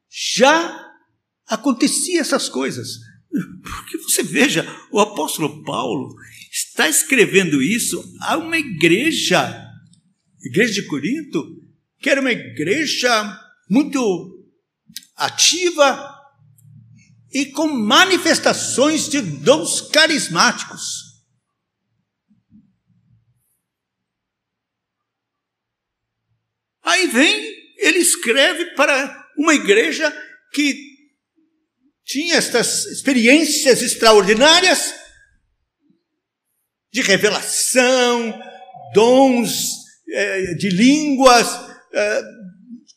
já 0.10 0.92
acontecia 1.48 2.20
essas 2.20 2.50
coisas. 2.50 2.98
Porque 3.64 3.98
você 4.00 4.24
veja, 4.24 4.66
o 4.92 5.00
apóstolo 5.00 5.64
Paulo 5.64 6.14
está 6.52 6.90
escrevendo 6.90 7.62
isso 7.62 8.04
a 8.20 8.36
uma 8.36 8.58
igreja, 8.58 9.67
igreja 10.42 10.74
de 10.74 10.88
Corinto, 10.88 11.64
que 12.00 12.10
era 12.10 12.22
uma 12.22 12.32
igreja 12.32 13.40
muito 13.70 14.46
ativa 15.16 16.16
e 17.32 17.46
com 17.48 17.68
manifestações 17.68 19.10
de 19.10 19.22
dons 19.22 19.82
carismáticos. 19.82 21.08
Aí 26.84 27.08
vem, 27.08 27.76
ele 27.78 28.00
escreve 28.00 28.74
para 28.76 29.30
uma 29.38 29.54
igreja 29.54 30.10
que 30.54 30.98
tinha 32.06 32.36
estas 32.36 32.86
experiências 32.86 33.82
extraordinárias 33.82 34.96
de 36.92 37.02
revelação, 37.02 38.42
dons 38.94 39.87
de 40.58 40.70
línguas 40.70 41.48
é, 41.94 42.22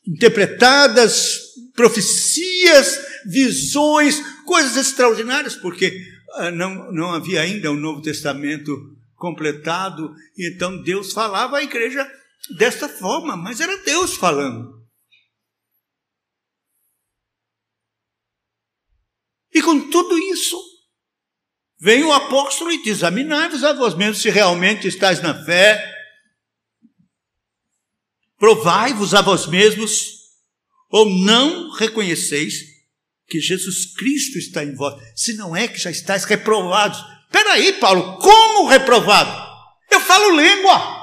interpretadas, 0.06 1.38
profecias, 1.74 2.98
visões, 3.26 4.20
coisas 4.44 4.76
extraordinárias, 4.76 5.56
porque 5.56 5.92
ah, 6.34 6.50
não, 6.50 6.92
não 6.92 7.12
havia 7.12 7.40
ainda 7.40 7.70
o 7.70 7.76
Novo 7.76 8.02
Testamento 8.02 8.76
completado, 9.16 10.14
então 10.38 10.82
Deus 10.82 11.12
falava 11.12 11.58
à 11.58 11.62
igreja 11.62 12.10
desta 12.56 12.88
forma, 12.88 13.36
mas 13.36 13.60
era 13.60 13.76
Deus 13.78 14.14
falando. 14.14 14.80
E 19.52 19.60
com 19.60 19.90
tudo 19.90 20.16
isso, 20.18 20.56
vem 21.78 22.04
o 22.04 22.12
apóstolo 22.12 22.70
e 22.70 22.82
diz: 22.82 22.98
examinai-vos 22.98 23.64
a 23.64 23.72
vós 23.72 23.94
mesmos 23.94 24.22
se 24.22 24.30
realmente 24.30 24.86
estáis 24.86 25.20
na 25.20 25.44
fé, 25.44 25.99
provai-vos 28.40 29.14
a 29.14 29.20
vós 29.20 29.46
mesmos, 29.46 29.92
ou 30.88 31.08
não 31.08 31.70
reconheceis 31.72 32.54
que 33.28 33.38
Jesus 33.38 33.94
Cristo 33.94 34.38
está 34.38 34.64
em 34.64 34.74
vós, 34.74 35.00
se 35.14 35.34
não 35.34 35.54
é 35.54 35.68
que 35.68 35.78
já 35.78 35.90
estáis 35.90 36.24
reprovados. 36.24 36.98
Peraí, 37.30 37.74
Paulo, 37.74 38.18
como 38.18 38.66
reprovado? 38.66 39.30
Eu 39.90 40.00
falo 40.00 40.40
língua. 40.40 40.98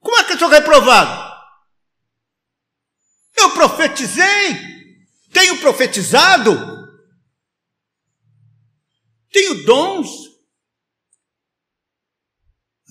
Como 0.00 0.16
é 0.16 0.24
que 0.24 0.32
eu 0.32 0.38
sou 0.38 0.48
reprovado? 0.48 1.30
Eu 3.36 3.52
profetizei, 3.52 4.56
tenho 5.32 5.60
profetizado, 5.60 6.50
tenho 9.30 9.62
dons. 9.64 10.08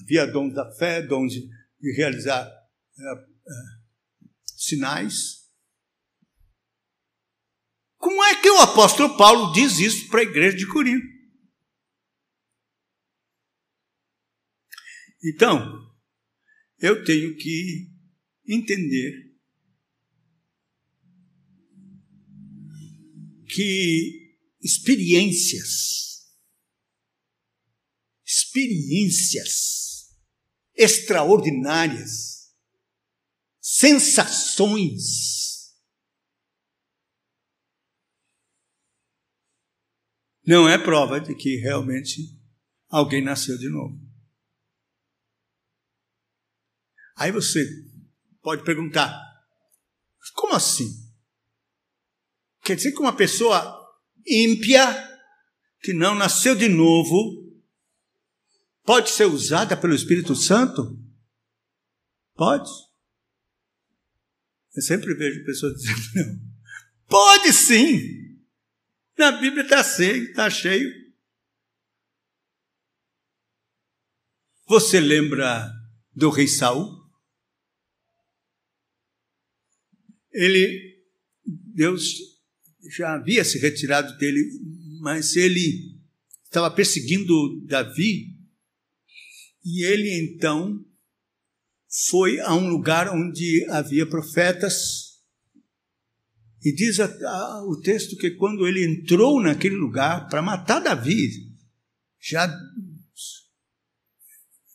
Havia 0.02 0.28
dons 0.28 0.54
da 0.54 0.72
fé, 0.76 1.02
dons 1.02 1.34
de, 1.34 1.50
realizar 1.98 2.48
é, 2.48 3.29
sinais. 4.56 5.50
Como 7.98 8.24
é 8.24 8.42
que 8.42 8.50
o 8.50 8.60
apóstolo 8.60 9.18
Paulo 9.18 9.52
diz 9.54 9.80
isso 9.80 10.08
para 10.10 10.22
a 10.22 10.24
igreja 10.24 10.58
de 10.58 10.68
Corinto? 10.68 11.06
Então, 15.24 15.90
eu 16.80 17.04
tenho 17.04 17.36
que 17.36 17.92
entender 18.48 19.30
que 23.50 24.38
experiências, 24.62 26.32
experiências 28.26 30.16
extraordinárias, 30.74 32.39
sensações, 33.80 35.74
não 40.46 40.68
é 40.68 40.78
prova 40.78 41.22
de 41.22 41.34
que 41.34 41.56
realmente 41.56 42.38
alguém 42.90 43.24
nasceu 43.24 43.58
de 43.58 43.70
novo. 43.70 43.98
Aí 47.16 47.32
você 47.32 47.66
pode 48.42 48.66
perguntar: 48.66 49.18
como 50.36 50.56
assim? 50.56 50.90
Quer 52.62 52.76
dizer 52.76 52.92
que 52.92 53.00
uma 53.00 53.16
pessoa 53.16 53.80
ímpia, 54.28 54.84
que 55.82 55.94
não 55.94 56.16
nasceu 56.16 56.54
de 56.54 56.68
novo, 56.68 57.50
pode 58.84 59.10
ser 59.10 59.26
usada 59.26 59.78
pelo 59.78 59.96
Espírito 59.96 60.36
Santo? 60.36 61.02
Pode. 62.36 62.89
Eu 64.76 64.82
sempre 64.82 65.14
vejo 65.14 65.46
pessoas 65.46 65.76
dizendo: 65.82 66.02
não. 66.16 66.50
Pode 67.08 67.54
sim. 67.54 68.38
Na 69.18 69.32
Bíblia 69.34 69.64
está 69.64 69.84
cheio, 69.84 70.24
está 70.26 70.50
cheio. 70.50 70.92
Você 74.68 75.00
lembra 75.00 75.72
do 76.16 76.30
rei 76.30 76.48
Saul? 76.48 77.00
ele, 80.32 81.04
Deus 81.46 82.16
já 82.96 83.16
havia 83.16 83.44
se 83.44 83.60
retirado 83.60 84.18
dele, 84.18 84.42
mas 85.02 85.36
ele 85.36 86.00
estava 86.44 86.72
perseguindo 86.72 87.62
Davi, 87.66 88.38
e 89.66 89.84
ele 89.84 90.10
então 90.22 90.86
foi 91.90 92.40
a 92.40 92.54
um 92.54 92.70
lugar 92.70 93.10
onde 93.10 93.66
havia 93.70 94.08
profetas, 94.08 95.10
e 96.64 96.74
diz 96.74 97.00
a, 97.00 97.06
a, 97.06 97.64
o 97.66 97.80
texto 97.82 98.16
que 98.18 98.32
quando 98.32 98.68
ele 98.68 98.86
entrou 98.86 99.42
naquele 99.42 99.76
lugar 99.76 100.28
para 100.28 100.42
matar 100.42 100.80
Davi, 100.80 101.50
já, 102.20 102.48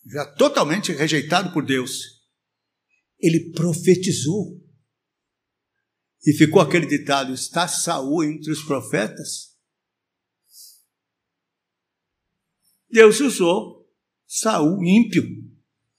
já 0.07 0.27
totalmente 0.35 0.93
rejeitado 0.93 1.53
por 1.53 1.65
Deus, 1.65 2.23
ele 3.21 3.53
profetizou. 3.53 4.61
E 6.27 6.33
ficou 6.33 6.63
aquele 6.63 6.87
ditado: 6.87 7.35
está 7.35 7.69
Saul 7.69 8.25
entre 8.25 8.51
os 8.51 8.63
profetas? 8.63 9.55
Deus 12.91 13.21
usou 13.21 13.87
Saul 14.27 14.83
ímpio, 14.83 15.23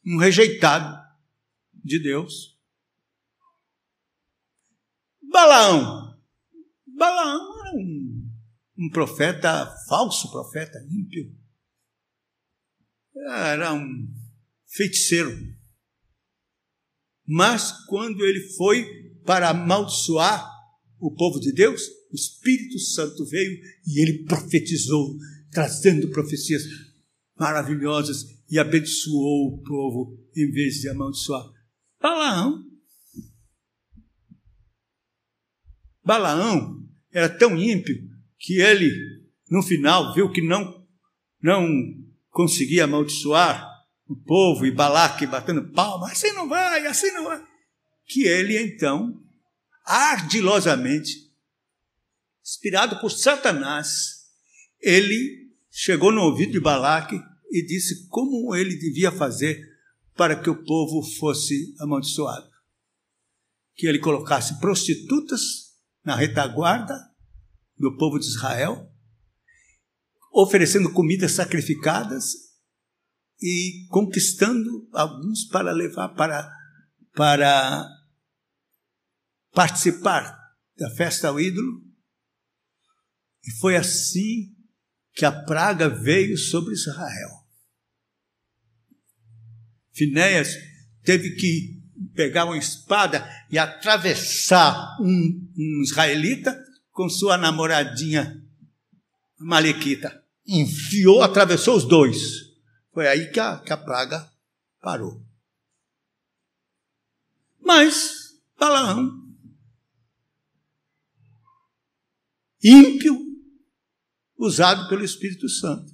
um 0.03 0.17
rejeitado 0.17 1.04
de 1.85 1.99
Deus. 1.99 2.59
Balaão. 5.21 6.19
Balaão 6.87 7.59
era 7.59 7.77
um, 7.77 8.31
um 8.79 8.89
profeta, 8.89 9.67
falso 9.87 10.31
profeta, 10.31 10.79
ímpio. 10.89 11.31
Era 13.27 13.73
um 13.73 14.11
feiticeiro. 14.67 15.31
Mas 17.27 17.71
quando 17.85 18.25
ele 18.25 18.41
foi 18.55 19.13
para 19.23 19.49
amaldiçoar 19.49 20.49
o 20.99 21.13
povo 21.13 21.39
de 21.39 21.51
Deus, 21.51 21.81
o 22.11 22.15
Espírito 22.15 22.79
Santo 22.79 23.25
veio 23.25 23.59
e 23.85 24.01
ele 24.01 24.23
profetizou, 24.25 25.17
trazendo 25.51 26.09
profecias 26.09 26.63
maravilhosas 27.37 28.25
e 28.49 28.57
abençoou 28.57 29.53
o 29.53 29.63
povo 29.63 30.17
em 30.35 30.49
vez 30.51 30.75
de 30.75 30.89
amaldiçoar. 30.89 31.54
Balaão. 32.05 32.63
Balaão 36.03 36.87
era 37.11 37.27
tão 37.27 37.57
ímpio 37.57 37.95
que 38.37 38.61
ele, 38.61 38.91
no 39.49 39.63
final, 39.63 40.13
viu 40.13 40.31
que 40.31 40.41
não, 40.41 40.85
não 41.41 41.67
conseguia 42.29 42.83
amaldiçoar 42.83 43.67
o 44.07 44.15
povo 44.15 44.67
e 44.67 44.71
Balaque 44.71 45.25
batendo 45.25 45.71
palma, 45.71 46.11
assim 46.11 46.31
não 46.33 46.47
vai, 46.47 46.85
assim 46.85 47.09
não 47.11 47.23
vai 47.23 47.43
que 48.07 48.23
ele 48.23 48.55
então, 48.59 49.19
ardilosamente, 49.83 51.11
inspirado 52.43 52.99
por 53.01 53.09
Satanás, 53.09 54.27
ele 54.79 55.51
chegou 55.71 56.11
no 56.11 56.21
ouvido 56.21 56.51
de 56.51 56.59
Balaque 56.59 57.19
e 57.51 57.65
disse 57.65 58.07
como 58.09 58.55
ele 58.55 58.77
devia 58.77 59.11
fazer 59.11 59.74
para 60.15 60.41
que 60.41 60.49
o 60.49 60.63
povo 60.63 61.03
fosse 61.17 61.75
amaldiçoado. 61.79 62.49
Que 63.75 63.87
ele 63.87 63.99
colocasse 63.99 64.59
prostitutas 64.59 65.41
na 66.03 66.15
retaguarda 66.15 66.95
do 67.77 67.97
povo 67.97 68.17
de 68.17 68.25
Israel, 68.25 68.89
oferecendo 70.31 70.91
comidas 70.91 71.33
sacrificadas 71.33 72.33
e 73.41 73.85
conquistando 73.89 74.87
alguns 74.93 75.45
para 75.49 75.71
levar 75.73 76.09
para, 76.09 76.49
para 77.13 77.85
participar 79.51 80.37
da 80.77 80.89
festa 80.91 81.27
ao 81.27 81.39
ídolo. 81.39 81.83
E 83.43 83.51
foi 83.59 83.75
assim 83.75 84.55
que 85.13 85.25
a 85.25 85.31
praga 85.31 85.89
veio 85.89 86.37
sobre 86.37 86.73
Israel. 86.73 87.44
Finéias 89.95 90.53
teve 91.03 91.35
que 91.35 91.81
pegar 92.13 92.43
uma 92.43 92.57
espada 92.57 93.25
e 93.49 93.57
atravessar 93.57 94.97
um, 94.99 95.49
um 95.57 95.81
israelita 95.81 96.61
com 96.91 97.09
sua 97.09 97.37
namoradinha 97.37 98.43
Malequita. 99.39 100.21
Enfiou, 100.45 101.23
atravessou 101.23 101.77
os 101.77 101.85
dois. 101.85 102.17
Foi 102.93 103.07
aí 103.07 103.31
que 103.31 103.39
a, 103.39 103.57
que 103.59 103.71
a 103.71 103.77
praga 103.77 104.29
parou. 104.81 105.25
Mas 107.61 108.35
Balaão, 108.57 109.25
ímpio, 112.63 113.17
usado 114.37 114.87
pelo 114.89 115.03
Espírito 115.03 115.47
Santo. 115.47 115.93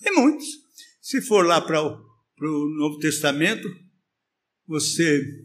Tem 0.00 0.12
muitos. 0.14 0.69
Se 1.10 1.20
for 1.20 1.44
lá 1.44 1.60
para 1.60 1.82
o, 1.82 1.96
para 2.36 2.48
o 2.48 2.68
Novo 2.76 3.00
Testamento, 3.00 3.68
você 4.64 5.44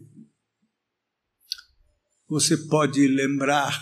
você 2.28 2.56
pode 2.68 3.08
lembrar 3.08 3.76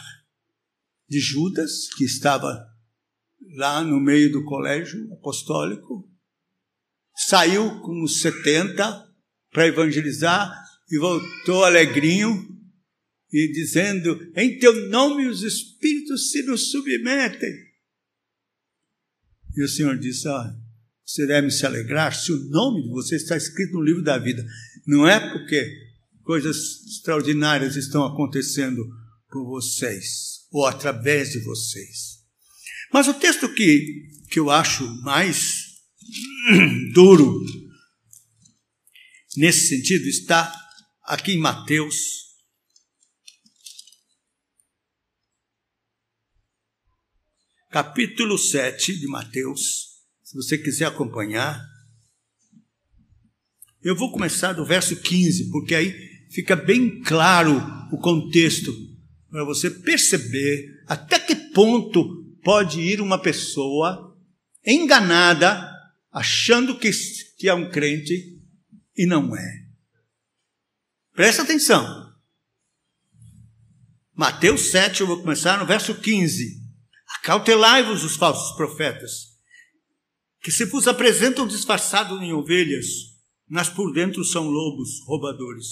de 1.06 1.20
Judas, 1.20 1.92
que 1.94 2.04
estava 2.04 2.66
lá 3.56 3.84
no 3.84 4.00
meio 4.00 4.32
do 4.32 4.46
colégio 4.46 5.12
apostólico, 5.12 6.10
saiu 7.14 7.78
com 7.82 8.02
os 8.02 8.22
70 8.22 9.14
para 9.50 9.66
evangelizar 9.66 10.58
e 10.90 10.98
voltou 10.98 11.66
alegrinho 11.66 12.48
e 13.30 13.52
dizendo: 13.52 14.32
Em 14.34 14.58
teu 14.58 14.88
nome 14.88 15.26
os 15.26 15.42
espíritos 15.42 16.30
se 16.30 16.44
nos 16.44 16.70
submetem. 16.70 17.52
E 19.54 19.62
o 19.62 19.68
Senhor 19.68 19.98
disse: 19.98 20.26
ah, 20.28 20.63
Você 21.06 21.26
deve 21.26 21.50
se 21.50 21.66
alegrar 21.66 22.14
se 22.14 22.32
o 22.32 22.48
nome 22.48 22.82
de 22.82 22.88
você 22.88 23.16
está 23.16 23.36
escrito 23.36 23.74
no 23.74 23.82
livro 23.82 24.02
da 24.02 24.18
vida. 24.18 24.44
Não 24.86 25.06
é 25.06 25.20
porque 25.32 25.70
coisas 26.22 26.82
extraordinárias 26.86 27.76
estão 27.76 28.04
acontecendo 28.04 28.82
por 29.30 29.44
vocês 29.46 30.46
ou 30.50 30.66
através 30.66 31.30
de 31.30 31.40
vocês. 31.40 32.24
Mas 32.92 33.08
o 33.08 33.14
texto 33.14 33.52
que, 33.52 34.08
que 34.30 34.38
eu 34.38 34.50
acho 34.50 34.86
mais 35.02 35.64
duro 36.94 37.44
nesse 39.36 39.68
sentido 39.68 40.06
está 40.06 40.52
aqui 41.02 41.32
em 41.32 41.38
Mateus. 41.38 42.24
Capítulo 47.70 48.38
7 48.38 49.00
de 49.00 49.08
Mateus, 49.08 49.93
se 50.34 50.36
você 50.36 50.58
quiser 50.58 50.86
acompanhar. 50.86 51.64
Eu 53.80 53.94
vou 53.94 54.10
começar 54.10 54.52
do 54.52 54.66
verso 54.66 55.00
15, 55.00 55.50
porque 55.50 55.76
aí 55.76 55.92
fica 56.30 56.56
bem 56.56 57.00
claro 57.02 57.56
o 57.92 57.98
contexto 57.98 58.72
para 59.30 59.44
você 59.44 59.70
perceber 59.70 60.82
até 60.88 61.20
que 61.20 61.36
ponto 61.36 62.24
pode 62.42 62.80
ir 62.80 63.00
uma 63.00 63.20
pessoa 63.20 64.18
enganada, 64.66 65.70
achando 66.10 66.78
que, 66.78 66.90
que 67.38 67.48
é 67.48 67.54
um 67.54 67.70
crente 67.70 68.42
e 68.96 69.06
não 69.06 69.36
é. 69.36 69.64
Presta 71.12 71.42
atenção. 71.42 72.12
Mateus 74.12 74.70
7, 74.72 75.00
eu 75.00 75.06
vou 75.06 75.20
começar 75.20 75.58
no 75.58 75.66
verso 75.66 75.94
15. 75.94 76.60
Acautelai-vos 77.18 78.02
os 78.02 78.16
falsos 78.16 78.56
profetas, 78.56 79.33
que 80.44 80.52
se 80.52 80.66
vos 80.66 80.86
apresentam 80.86 81.46
disfarçados 81.46 82.20
em 82.20 82.34
ovelhas, 82.34 82.84
mas 83.48 83.70
por 83.70 83.94
dentro 83.94 84.22
são 84.22 84.50
lobos 84.50 85.00
roubadores. 85.06 85.66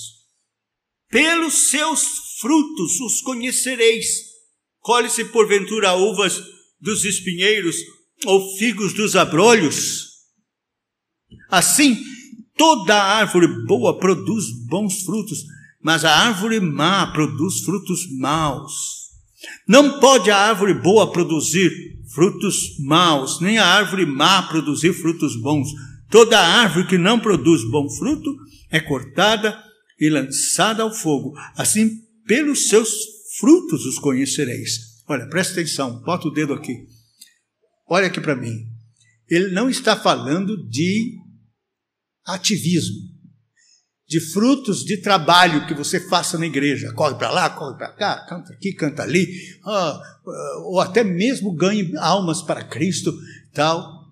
Pelos 1.11 1.69
seus 1.69 2.39
frutos 2.41 2.99
os 3.01 3.21
conhecereis. 3.21 4.33
Colhe-se 4.81 5.27
porventura 5.27 5.93
uvas 5.93 6.43
dos 6.81 7.05
espinheiros 7.05 7.77
ou 8.25 8.57
figos 8.57 8.95
dos 8.95 9.15
abrolhos? 9.15 10.09
Assim, 11.51 12.03
toda 12.57 12.97
árvore 12.97 13.47
boa 13.67 13.99
produz 14.01 14.47
bons 14.69 15.03
frutos, 15.03 15.45
mas 15.83 16.03
a 16.03 16.17
árvore 16.17 16.61
má 16.61 17.13
produz 17.13 17.61
frutos 17.61 18.07
maus. 18.19 18.73
Não 19.69 20.01
pode 20.01 20.31
a 20.31 20.37
árvore 20.39 20.73
boa 20.73 21.13
produzir 21.13 21.71
frutos 22.15 22.79
maus, 22.81 23.41
nem 23.41 23.59
a 23.59 23.67
árvore 23.67 24.07
má 24.07 24.43
produzir 24.43 24.93
frutos 24.93 25.35
bons. 25.41 25.69
Toda 26.11 26.39
árvore 26.39 26.87
que 26.87 26.99
não 26.99 27.19
produz 27.19 27.63
bom 27.71 27.89
fruto 27.89 28.37
é 28.71 28.81
cortada 28.81 29.59
e 29.99 30.09
lançada 30.11 30.83
ao 30.83 30.93
fogo. 30.93 31.33
Assim, 31.57 31.91
pelos 32.27 32.69
seus 32.69 32.91
frutos 33.39 33.87
os 33.87 33.99
conhecereis. 33.99 34.93
Olha, 35.09 35.29
presta 35.29 35.55
atenção, 35.55 36.01
bota 36.03 36.29
o 36.29 36.31
dedo 36.31 36.53
aqui. 36.53 36.75
Olha 37.89 38.07
aqui 38.07 38.21
para 38.21 38.37
mim. 38.37 38.67
Ele 39.29 39.49
não 39.49 39.71
está 39.71 39.97
falando 39.97 40.69
de 40.69 41.17
ativismo, 42.27 42.99
de 44.13 44.21
frutos 44.21 44.85
de 44.85 44.99
trabalho 44.99 45.67
que 45.67 45.73
você 45.73 45.99
faça 45.99 46.37
na 46.37 46.45
igreja. 46.45 46.93
Corre 46.93 47.15
para 47.15 47.31
lá, 47.31 47.49
corre 47.49 47.79
para 47.79 47.89
cá, 47.95 48.27
canta 48.29 48.53
aqui, 48.53 48.75
canta 48.75 49.03
ali, 49.03 49.27
ah, 49.65 50.03
ou 50.67 50.79
até 50.81 51.03
mesmo 51.03 51.51
ganhe 51.57 51.97
almas 51.97 52.43
para 52.43 52.63
Cristo, 52.63 53.11
tal. 53.55 54.03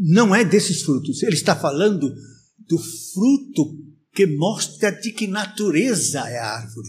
não 0.00 0.32
é 0.32 0.44
desses 0.44 0.82
frutos. 0.82 1.24
Ele 1.24 1.34
está 1.34 1.56
falando 1.56 2.08
do 2.56 2.78
fruto 2.78 3.76
que 4.14 4.26
mostra 4.26 4.92
de 4.92 5.10
que 5.10 5.26
natureza 5.26 6.20
é 6.20 6.38
a 6.38 6.54
árvore. 6.54 6.88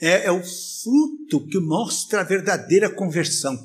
É, 0.00 0.26
é 0.26 0.30
o 0.30 0.40
fruto 0.40 1.48
que 1.48 1.58
mostra 1.58 2.20
a 2.20 2.24
verdadeira 2.24 2.88
conversão. 2.88 3.58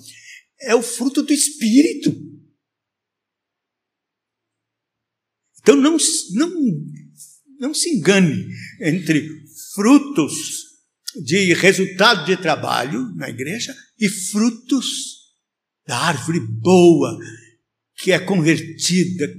É 0.60 0.74
o 0.74 0.82
fruto 0.82 1.22
do 1.22 1.32
Espírito. 1.32 2.33
Então 5.64 5.78
não, 5.78 5.98
não, 6.34 6.52
não 7.58 7.74
se 7.74 7.90
engane 7.90 8.46
entre 8.82 9.28
frutos 9.74 10.74
de 11.26 11.54
resultado 11.54 12.26
de 12.26 12.36
trabalho 12.36 13.16
na 13.16 13.30
igreja 13.30 13.74
e 13.98 14.10
frutos 14.10 15.14
da 15.88 15.98
árvore 15.98 16.42
boa, 16.42 17.18
que 17.98 18.12
é 18.12 18.20
convertida, 18.20 19.34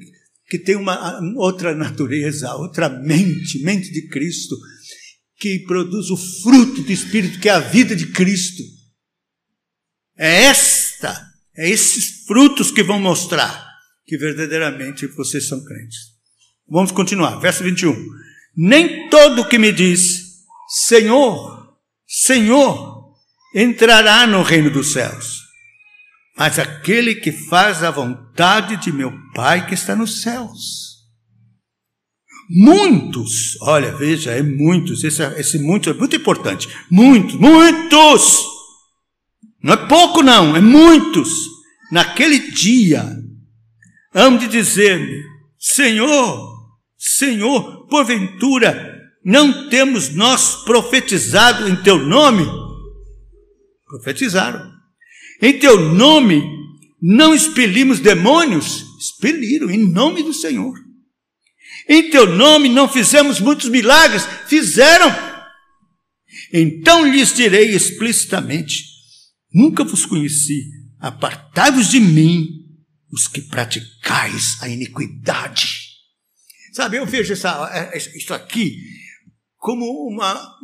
que 0.48 0.58
tem 0.58 0.76
uma 0.76 1.20
outra 1.36 1.74
natureza, 1.74 2.54
outra 2.54 2.88
mente, 2.88 3.62
mente 3.62 3.90
de 3.92 4.08
Cristo, 4.08 4.56
que 5.38 5.58
produz 5.60 6.10
o 6.10 6.16
fruto 6.16 6.82
do 6.82 6.92
Espírito, 6.92 7.38
que 7.38 7.50
é 7.50 7.52
a 7.52 7.60
vida 7.60 7.94
de 7.94 8.06
Cristo. 8.12 8.62
É 10.16 10.44
esta, 10.44 11.20
é 11.54 11.68
esses 11.68 12.24
frutos 12.24 12.70
que 12.70 12.82
vão 12.82 12.98
mostrar 12.98 13.74
que 14.06 14.16
verdadeiramente 14.16 15.06
vocês 15.08 15.46
são 15.46 15.62
crentes. 15.64 16.13
Vamos 16.68 16.92
continuar, 16.92 17.38
verso 17.38 17.62
21. 17.64 17.94
Nem 18.56 19.08
todo 19.08 19.48
que 19.48 19.58
me 19.58 19.72
diz, 19.72 20.44
Senhor, 20.68 21.76
Senhor, 22.06 23.12
entrará 23.54 24.26
no 24.26 24.42
reino 24.42 24.70
dos 24.70 24.92
céus 24.92 25.44
mas 26.36 26.58
aquele 26.58 27.14
que 27.14 27.30
faz 27.30 27.82
a 27.82 27.90
vontade 27.90 28.76
de 28.76 28.92
meu 28.92 29.12
Pai 29.34 29.66
que 29.66 29.74
está 29.74 29.94
nos 29.94 30.22
céus. 30.22 30.94
Muitos, 32.50 33.56
olha, 33.62 33.96
veja, 33.96 34.32
é 34.32 34.42
muitos, 34.42 35.02
esse, 35.02 35.22
esse 35.38 35.58
muito 35.58 35.88
é 35.88 35.94
muito 35.94 36.14
importante. 36.14 36.68
Muitos, 36.90 37.34
muitos! 37.36 38.44
Não 39.62 39.72
é 39.72 39.76
pouco, 39.88 40.22
não, 40.22 40.54
é 40.54 40.60
muitos. 40.60 41.30
Naquele 41.90 42.50
dia, 42.50 43.04
hão 44.12 44.36
de 44.36 44.46
dizer-me: 44.46 45.22
Senhor, 45.58 46.53
Senhor, 47.06 47.86
porventura, 47.88 48.98
não 49.22 49.68
temos 49.68 50.14
nós 50.14 50.64
profetizado 50.64 51.68
em 51.68 51.76
teu 51.76 51.98
nome? 51.98 52.46
Profetizaram. 53.86 54.72
Em 55.42 55.58
teu 55.58 55.78
nome 55.92 56.42
não 57.02 57.34
expelimos 57.34 58.00
demônios? 58.00 58.86
Expeliram, 58.98 59.70
em 59.70 59.86
nome 59.92 60.22
do 60.22 60.32
Senhor. 60.32 60.72
Em 61.86 62.08
teu 62.08 62.26
nome 62.26 62.70
não 62.70 62.88
fizemos 62.88 63.38
muitos 63.38 63.68
milagres? 63.68 64.22
Fizeram. 64.46 65.14
Então 66.50 67.06
lhes 67.06 67.34
direi 67.34 67.74
explicitamente: 67.74 68.82
Nunca 69.52 69.84
vos 69.84 70.06
conheci, 70.06 70.62
apartai-vos 70.98 71.90
de 71.90 72.00
mim, 72.00 72.48
os 73.12 73.28
que 73.28 73.42
praticais 73.42 74.56
a 74.62 74.70
iniquidade. 74.70 75.83
Sabe, 76.74 76.96
eu 76.96 77.06
vejo 77.06 77.32
essa, 77.32 77.70
é, 77.72 77.96
isso 77.96 78.34
aqui 78.34 78.80
como 79.56 79.86
uma, 80.08 80.58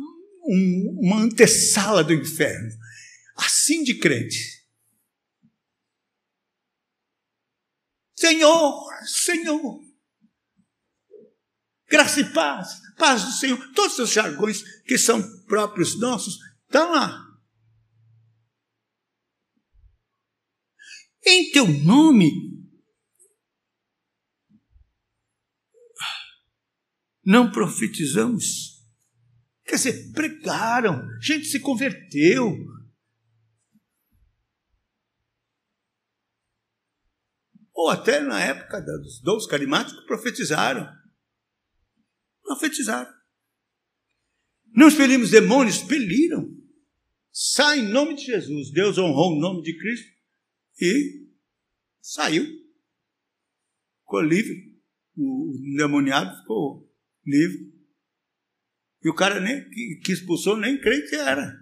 um, 0.45 0.99
uma 0.99 1.21
antessala 1.21 2.03
do 2.03 2.13
inferno. 2.13 2.69
Assim 3.37 3.81
de 3.81 3.97
crente. 3.97 4.61
Senhor, 8.13 8.89
Senhor. 9.05 9.81
Graça 11.89 12.19
e 12.19 12.33
paz, 12.33 12.81
paz 12.97 13.23
do 13.23 13.31
Senhor, 13.31 13.73
todos 13.73 13.97
os 13.97 14.11
jargões 14.11 14.61
que 14.83 14.97
são 14.97 15.21
próprios 15.45 15.97
nossos, 15.97 16.37
estão 16.65 16.91
lá. 16.91 17.25
Em 21.25 21.51
teu 21.51 21.67
nome, 21.67 22.60
não 27.31 27.49
profetizamos. 27.49 28.85
Quer 29.63 29.75
dizer, 29.75 30.11
pregaram, 30.11 31.07
gente 31.21 31.45
se 31.45 31.61
converteu. 31.61 32.57
Ou 37.73 37.89
até 37.89 38.19
na 38.19 38.41
época 38.41 38.81
dos 38.81 39.21
dons 39.21 39.47
carismáticos 39.47 40.05
profetizaram. 40.05 40.87
Profetizaram. 42.43 43.11
Não 44.75 44.89
expelimos 44.89 45.31
demônios, 45.31 45.77
expeliram. 45.77 46.49
Sai 47.31 47.79
em 47.79 47.89
nome 47.89 48.15
de 48.15 48.25
Jesus. 48.25 48.71
Deus 48.71 48.97
honrou 48.97 49.37
o 49.37 49.39
nome 49.39 49.61
de 49.61 49.77
Cristo 49.77 50.11
e 50.81 51.29
saiu. 52.01 52.45
Ficou 54.01 54.21
livre. 54.21 54.69
O 55.15 55.53
demoniado 55.77 56.37
ficou 56.41 56.90
livre. 57.25 57.71
E 59.03 59.09
o 59.09 59.15
cara 59.15 59.39
nem, 59.39 59.67
que, 59.69 60.11
expulsou 60.11 60.55
nem 60.57 60.79
crente 60.79 61.15
era. 61.15 61.59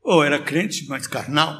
Ou 0.00 0.24
era 0.24 0.42
crente, 0.42 0.86
mas 0.88 1.06
carnal. 1.06 1.58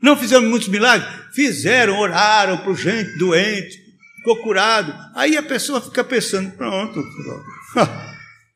Não 0.00 0.16
fizeram 0.16 0.42
muitos 0.42 0.68
milagres? 0.68 1.08
Fizeram, 1.34 1.98
oraram 1.98 2.62
por 2.62 2.76
gente 2.76 3.16
doente, 3.16 3.78
ficou 4.16 4.42
curado. 4.42 4.92
Aí 5.14 5.36
a 5.36 5.42
pessoa 5.42 5.80
fica 5.80 6.04
pensando: 6.04 6.54
pronto, 6.56 7.00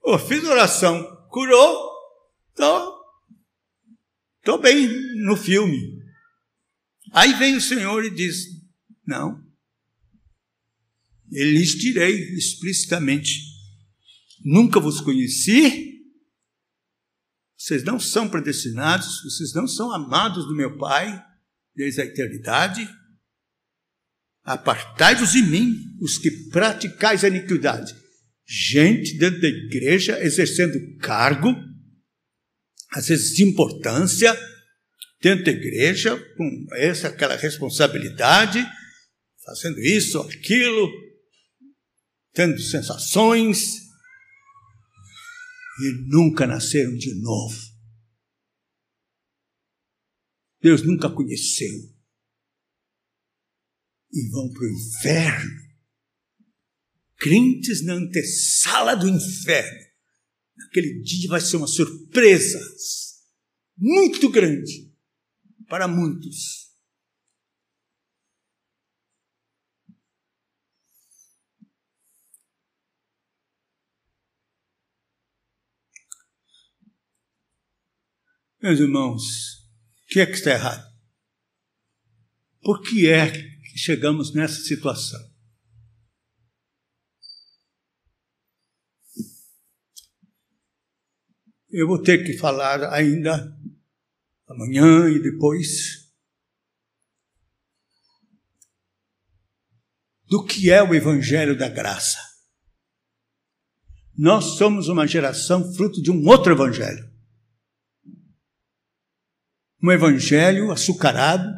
oh, 0.03 0.19
fiz 0.19 0.45
oração, 0.45 1.03
curou, 1.31 1.91
estou 2.51 2.99
tô 4.45 4.59
bem 4.59 4.89
no 5.25 5.37
filme. 5.37 5.99
Aí 7.13 7.33
vem 7.35 7.57
o 7.57 7.61
Senhor 7.61 8.05
e 8.05 8.11
diz: 8.11 8.45
não, 9.07 9.43
eu 11.33 11.51
lhes 11.51 11.71
direi 11.71 12.35
explicitamente: 12.35 13.41
nunca 14.45 14.81
vos 14.81 15.01
conheci, 15.01 15.89
vocês 17.57 17.83
não 17.83 17.99
são 17.99 18.29
predestinados, 18.29 19.23
vocês 19.23 19.53
não 19.53 19.67
são 19.67 19.93
amados 19.93 20.47
do 20.47 20.55
meu 20.55 20.79
Pai 20.79 21.23
desde 21.75 22.01
a 22.01 22.05
eternidade. 22.05 22.89
Apartai-vos 24.45 25.33
de 25.33 25.43
mim, 25.43 25.75
os 26.01 26.17
que 26.17 26.31
praticais 26.51 27.25
a 27.25 27.29
iniquidade. 27.29 27.95
Gente 28.47 29.19
dentro 29.19 29.41
da 29.41 29.49
igreja 29.49 30.19
exercendo 30.25 30.79
cargo, 30.99 31.55
às 32.93 33.09
vezes 33.09 33.35
de 33.35 33.43
importância, 33.45 34.35
dentro 35.21 35.45
da 35.45 35.51
igreja, 35.51 36.17
com 36.37 36.67
essa, 36.77 37.09
aquela 37.09 37.37
responsabilidade, 37.37 38.65
fazendo 39.45 39.81
isso, 39.81 40.19
aquilo, 40.21 40.91
tendo 42.39 42.57
sensações, 42.61 43.89
e 45.81 45.91
nunca 46.07 46.47
nasceram 46.47 46.95
de 46.97 47.13
novo. 47.21 47.59
Deus 50.63 50.83
nunca 50.87 51.11
conheceu. 51.11 51.75
E 54.13 54.31
vão 54.31 54.53
para 54.53 54.63
o 54.63 54.71
inferno. 54.71 55.51
Crentes 57.17 57.85
na 57.85 57.95
antessala 57.95 58.95
do 58.95 59.09
inferno. 59.09 59.89
Naquele 60.59 61.03
dia 61.03 61.29
vai 61.31 61.41
ser 61.41 61.57
uma 61.57 61.67
surpresa 61.67 62.61
muito 63.77 64.31
grande 64.31 64.95
para 65.67 65.89
muitos. 65.89 66.58
Meus 78.61 78.81
irmãos, 78.81 79.23
o 80.03 80.07
que 80.09 80.19
é 80.19 80.27
que 80.27 80.33
está 80.33 80.51
errado? 80.51 80.85
Por 82.61 82.83
que 82.83 83.09
é 83.09 83.31
que 83.31 83.79
chegamos 83.79 84.35
nessa 84.35 84.61
situação? 84.63 85.21
Eu 91.71 91.87
vou 91.87 92.03
ter 92.03 92.25
que 92.25 92.37
falar 92.37 92.83
ainda 92.93 93.57
amanhã 94.49 95.09
e 95.09 95.23
depois 95.23 96.13
do 100.25 100.45
que 100.45 100.69
é 100.69 100.83
o 100.83 100.93
Evangelho 100.97 101.57
da 101.57 101.69
Graça. 101.69 102.19
Nós 104.17 104.57
somos 104.57 104.89
uma 104.89 105.07
geração 105.07 105.73
fruto 105.75 106.03
de 106.03 106.11
um 106.11 106.27
outro 106.27 106.53
Evangelho 106.53 107.18
um 109.83 109.93
evangelho 109.93 110.71
açucarado, 110.73 111.49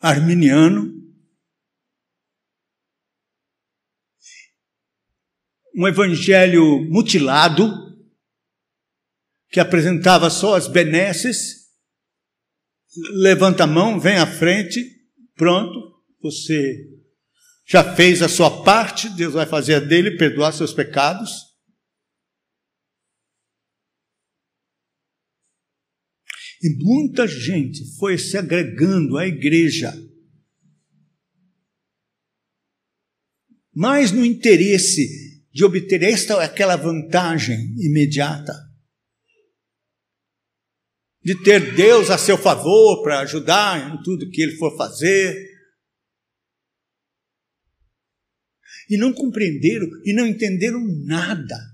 arminiano, 0.00 0.90
um 5.74 5.86
evangelho 5.86 6.84
mutilado, 6.90 7.70
que 9.50 9.60
apresentava 9.60 10.30
só 10.30 10.56
as 10.56 10.66
benesses, 10.66 11.62
levanta 13.14 13.64
a 13.64 13.66
mão, 13.66 14.00
vem 14.00 14.16
à 14.16 14.26
frente, 14.26 14.80
pronto, 15.34 15.92
você 16.22 16.92
já 17.66 17.94
fez 17.94 18.22
a 18.22 18.28
sua 18.28 18.62
parte, 18.64 19.08
Deus 19.10 19.34
vai 19.34 19.46
fazer 19.46 19.74
a 19.74 19.80
dele, 19.80 20.16
perdoar 20.16 20.52
seus 20.52 20.72
pecados. 20.72 21.51
E 26.62 26.76
muita 26.76 27.26
gente 27.26 27.84
foi 27.98 28.16
se 28.16 28.38
agregando 28.38 29.18
à 29.18 29.26
igreja, 29.26 29.92
mais 33.74 34.12
no 34.12 34.24
interesse 34.24 35.42
de 35.50 35.64
obter 35.64 36.04
esta 36.04 36.36
ou 36.36 36.40
aquela 36.40 36.76
vantagem 36.76 37.74
imediata, 37.78 38.54
de 41.20 41.42
ter 41.42 41.74
Deus 41.74 42.10
a 42.10 42.18
seu 42.18 42.38
favor 42.38 43.02
para 43.02 43.20
ajudar 43.20 43.94
em 43.94 44.02
tudo 44.04 44.30
que 44.30 44.40
ele 44.40 44.56
for 44.56 44.76
fazer. 44.76 45.50
E 48.88 48.96
não 48.96 49.12
compreenderam 49.12 49.88
e 50.04 50.12
não 50.12 50.26
entenderam 50.26 50.80
nada 51.06 51.71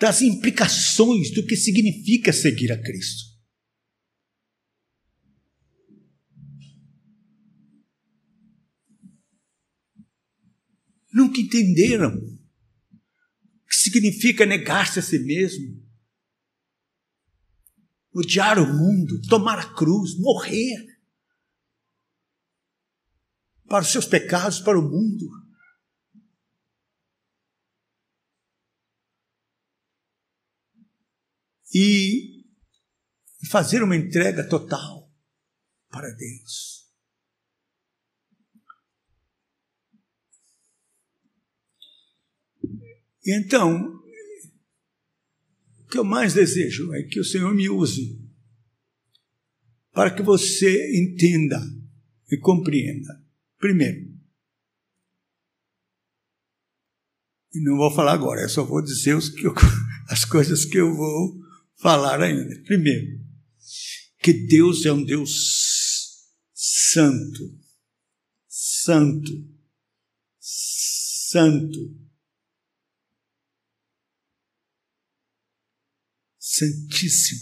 das 0.00 0.22
implicações 0.22 1.30
do 1.30 1.44
que 1.44 1.54
significa 1.54 2.32
seguir 2.32 2.72
a 2.72 2.82
Cristo. 2.82 3.28
Nunca 11.12 11.38
entenderam 11.38 12.16
o 12.16 13.66
que 13.68 13.76
significa 13.76 14.46
negar-se 14.46 15.00
a 15.00 15.02
si 15.02 15.18
mesmo, 15.18 15.86
odiar 18.14 18.58
o 18.58 18.66
mundo, 18.66 19.20
tomar 19.28 19.58
a 19.58 19.74
cruz, 19.74 20.16
morrer 20.18 20.98
para 23.66 23.82
os 23.82 23.88
seus 23.92 24.06
pecados, 24.06 24.60
para 24.60 24.78
o 24.78 24.82
mundo. 24.82 25.39
E 31.72 32.44
fazer 33.48 33.82
uma 33.82 33.96
entrega 33.96 34.46
total 34.48 35.10
para 35.88 36.10
Deus. 36.10 36.80
E 43.24 43.38
então, 43.38 44.00
o 45.78 45.86
que 45.88 45.98
eu 45.98 46.04
mais 46.04 46.34
desejo 46.34 46.92
é 46.94 47.02
que 47.02 47.20
o 47.20 47.24
Senhor 47.24 47.54
me 47.54 47.68
use 47.68 48.18
para 49.92 50.14
que 50.14 50.22
você 50.22 50.96
entenda 50.96 51.60
e 52.30 52.38
compreenda. 52.38 53.22
Primeiro, 53.58 54.10
e 57.52 57.60
não 57.60 57.76
vou 57.76 57.92
falar 57.92 58.12
agora, 58.12 58.40
eu 58.40 58.48
só 58.48 58.64
vou 58.64 58.82
dizer 58.82 59.14
os 59.14 59.28
que 59.28 59.46
eu, 59.46 59.54
as 60.08 60.24
coisas 60.24 60.64
que 60.64 60.78
eu 60.78 60.94
vou 60.94 61.49
falar 61.80 62.22
ainda. 62.22 62.62
Primeiro, 62.62 63.20
que 64.22 64.32
Deus 64.32 64.84
é 64.84 64.92
um 64.92 65.02
Deus 65.02 66.28
santo, 66.52 67.58
santo, 68.46 69.32
santo, 70.38 71.78
santíssimo, 76.38 77.40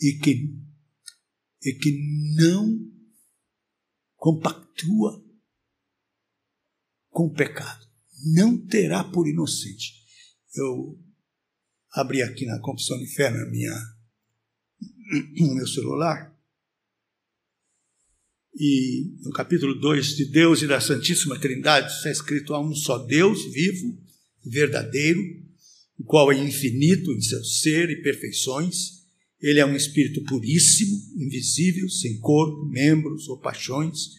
e 0.00 0.18
que, 0.18 0.58
e 1.62 1.72
que 1.74 2.34
não 2.36 2.90
compactua 4.16 5.24
com 7.08 7.26
o 7.26 7.32
pecado, 7.32 7.86
não 8.34 8.66
terá 8.66 9.02
por 9.04 9.26
inocente. 9.26 10.04
Eu 10.54 10.98
abri 11.92 12.22
aqui 12.22 12.46
na 12.46 12.58
Confissão 12.60 12.98
de 12.98 13.06
Fé, 13.06 13.30
na 13.30 13.44
minha, 13.46 13.74
no 15.38 15.54
meu 15.54 15.66
celular, 15.66 16.30
e 18.54 19.16
no 19.22 19.30
capítulo 19.30 19.74
2 19.74 20.16
de 20.16 20.24
Deus 20.26 20.60
e 20.60 20.66
da 20.66 20.80
Santíssima 20.80 21.38
Trindade 21.38 21.92
está 21.92 22.10
escrito: 22.10 22.52
há 22.52 22.60
um 22.60 22.74
só 22.74 22.98
Deus 22.98 23.44
vivo, 23.52 23.98
verdadeiro, 24.44 25.20
o 25.98 26.04
qual 26.04 26.32
é 26.32 26.36
infinito 26.36 27.12
em 27.12 27.20
seu 27.20 27.42
ser 27.44 27.90
e 27.90 28.02
perfeições. 28.02 29.00
Ele 29.40 29.58
é 29.58 29.64
um 29.64 29.74
espírito 29.74 30.22
puríssimo, 30.24 30.94
invisível, 31.16 31.88
sem 31.88 32.18
corpo, 32.18 32.66
membros 32.66 33.26
ou 33.28 33.38
paixões. 33.38 34.10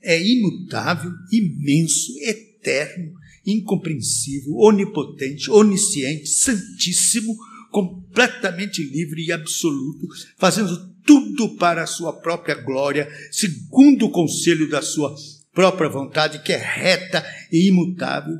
É 0.00 0.20
imutável, 0.22 1.10
imenso, 1.32 2.12
eterno, 2.20 3.12
incompreensível, 3.46 4.54
onipotente, 4.56 5.50
onisciente, 5.50 6.28
santíssimo, 6.28 7.36
completamente 7.70 8.82
livre 8.82 9.24
e 9.24 9.32
absoluto, 9.32 10.06
fazendo 10.38 10.92
tudo 11.04 11.56
para 11.56 11.82
a 11.82 11.86
sua 11.86 12.12
própria 12.12 12.54
glória, 12.54 13.08
segundo 13.30 14.06
o 14.06 14.10
conselho 14.10 14.68
da 14.68 14.82
sua 14.82 15.14
própria 15.52 15.88
vontade, 15.88 16.42
que 16.42 16.52
é 16.52 16.56
reta 16.56 17.24
e 17.50 17.68
imutável. 17.68 18.34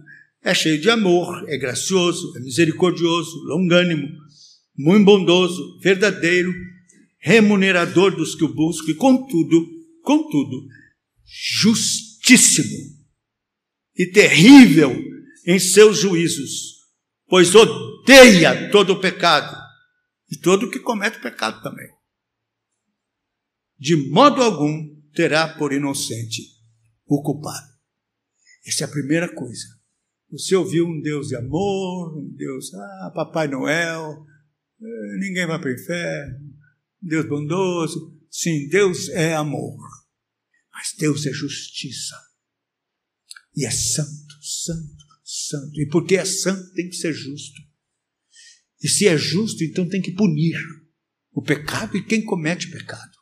É 0.44 0.54
cheio 0.54 0.80
de 0.80 0.90
amor, 0.90 1.44
é 1.48 1.56
gracioso, 1.56 2.36
é 2.36 2.40
misericordioso, 2.40 3.44
longânimo, 3.46 4.08
muito 4.76 5.04
bondoso, 5.04 5.78
verdadeiro, 5.80 6.52
remunerador 7.18 8.14
dos 8.14 8.34
que 8.34 8.44
o 8.44 8.52
buscam 8.52 8.90
e, 8.90 8.94
contudo, 8.94 9.66
contudo, 10.02 10.66
justíssimo 11.24 13.01
e 13.96 14.06
terrível 14.06 14.92
em 15.46 15.58
seus 15.58 15.98
juízos, 15.98 16.78
pois 17.26 17.54
odeia 17.54 18.70
todo 18.70 18.94
o 18.94 19.00
pecado 19.00 19.56
e 20.30 20.36
todo 20.36 20.70
que 20.70 20.78
comete 20.78 21.20
pecado 21.20 21.62
também. 21.62 21.88
De 23.78 23.96
modo 23.96 24.42
algum 24.42 24.94
terá 25.12 25.48
por 25.56 25.72
inocente 25.72 26.42
o 27.06 27.22
culpado. 27.22 27.72
Essa 28.66 28.84
é 28.84 28.86
a 28.86 28.90
primeira 28.90 29.32
coisa. 29.34 29.66
Você 30.30 30.56
ouviu 30.56 30.86
um 30.86 31.00
Deus 31.00 31.28
de 31.28 31.36
amor, 31.36 32.16
um 32.16 32.34
Deus, 32.34 32.72
ah, 32.72 33.12
Papai 33.14 33.48
Noel, 33.48 34.24
eh, 34.80 35.16
ninguém 35.18 35.46
vai 35.46 35.60
para 35.60 35.68
o 35.68 35.74
inferno, 35.74 36.54
Deus 37.00 37.26
bondoso. 37.26 38.18
Sim, 38.30 38.68
Deus 38.68 39.10
é 39.10 39.34
amor, 39.34 39.76
mas 40.72 40.94
Deus 40.96 41.26
é 41.26 41.32
justiça. 41.32 42.16
E 43.54 43.66
é 43.66 43.70
santo, 43.70 44.34
santo, 44.40 45.04
santo. 45.24 45.80
E 45.80 45.86
porque 45.88 46.16
é 46.16 46.24
santo, 46.24 46.72
tem 46.74 46.88
que 46.88 46.96
ser 46.96 47.12
justo. 47.12 47.60
E 48.82 48.88
se 48.88 49.06
é 49.06 49.16
justo, 49.16 49.62
então 49.62 49.88
tem 49.88 50.00
que 50.00 50.12
punir 50.12 50.56
o 51.32 51.42
pecado 51.42 51.96
e 51.96 52.04
quem 52.04 52.24
comete 52.24 52.70
pecado. 52.70 53.12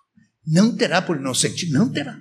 Não 0.46 0.76
terá 0.76 1.02
por 1.02 1.16
inocente, 1.16 1.70
não 1.70 1.92
terá. 1.92 2.20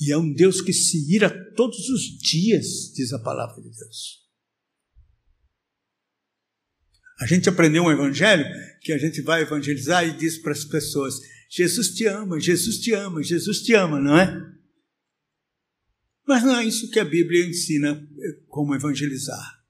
E 0.00 0.10
é 0.10 0.18
um 0.18 0.32
Deus 0.32 0.60
que 0.60 0.72
se 0.72 1.14
ira 1.14 1.30
todos 1.54 1.88
os 1.88 2.02
dias, 2.18 2.92
diz 2.94 3.12
a 3.12 3.18
palavra 3.18 3.62
de 3.62 3.70
Deus. 3.70 4.20
A 7.20 7.26
gente 7.26 7.48
aprendeu 7.48 7.84
um 7.84 7.90
evangelho 7.90 8.44
que 8.80 8.92
a 8.92 8.98
gente 8.98 9.20
vai 9.20 9.42
evangelizar 9.42 10.04
e 10.06 10.16
diz 10.16 10.38
para 10.38 10.52
as 10.52 10.64
pessoas: 10.64 11.14
Jesus 11.50 11.90
te 11.90 12.06
ama, 12.06 12.40
Jesus 12.40 12.78
te 12.78 12.92
ama, 12.92 13.22
Jesus 13.22 13.60
te 13.60 13.74
ama, 13.74 14.00
não 14.00 14.18
é? 14.18 14.59
Mas 16.30 16.44
não 16.44 16.56
é 16.56 16.64
isso 16.64 16.88
que 16.88 17.00
a 17.00 17.04
Bíblia 17.04 17.44
ensina 17.44 17.90
eh, 17.90 18.38
como 18.46 18.72
evangelizar. 18.72 19.64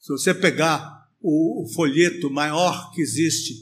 Se 0.00 0.08
você 0.08 0.32
pegar 0.32 1.06
o, 1.20 1.70
folheto 1.74 2.30
maior 2.30 2.90
que 2.92 3.02
existe, 3.02 3.52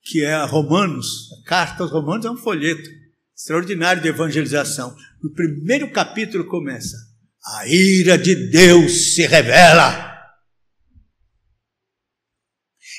que 0.00 0.22
é 0.22 0.40
Romanos, 0.44 1.28
a 1.32 1.48
carta 1.48 1.82
aos 1.82 1.90
Romanos 1.90 2.24
é 2.24 2.30
um 2.30 2.36
folheto 2.36 2.88
extraordinário 3.36 4.00
de 4.00 4.06
evangelização. 4.06 4.96
No 5.20 5.34
primeiro 5.34 5.90
capítulo 5.90 6.46
começa: 6.46 6.96
A 7.44 7.66
ira 7.66 8.16
de 8.16 8.36
Deus 8.50 9.16
se 9.16 9.26
revela. 9.26 10.16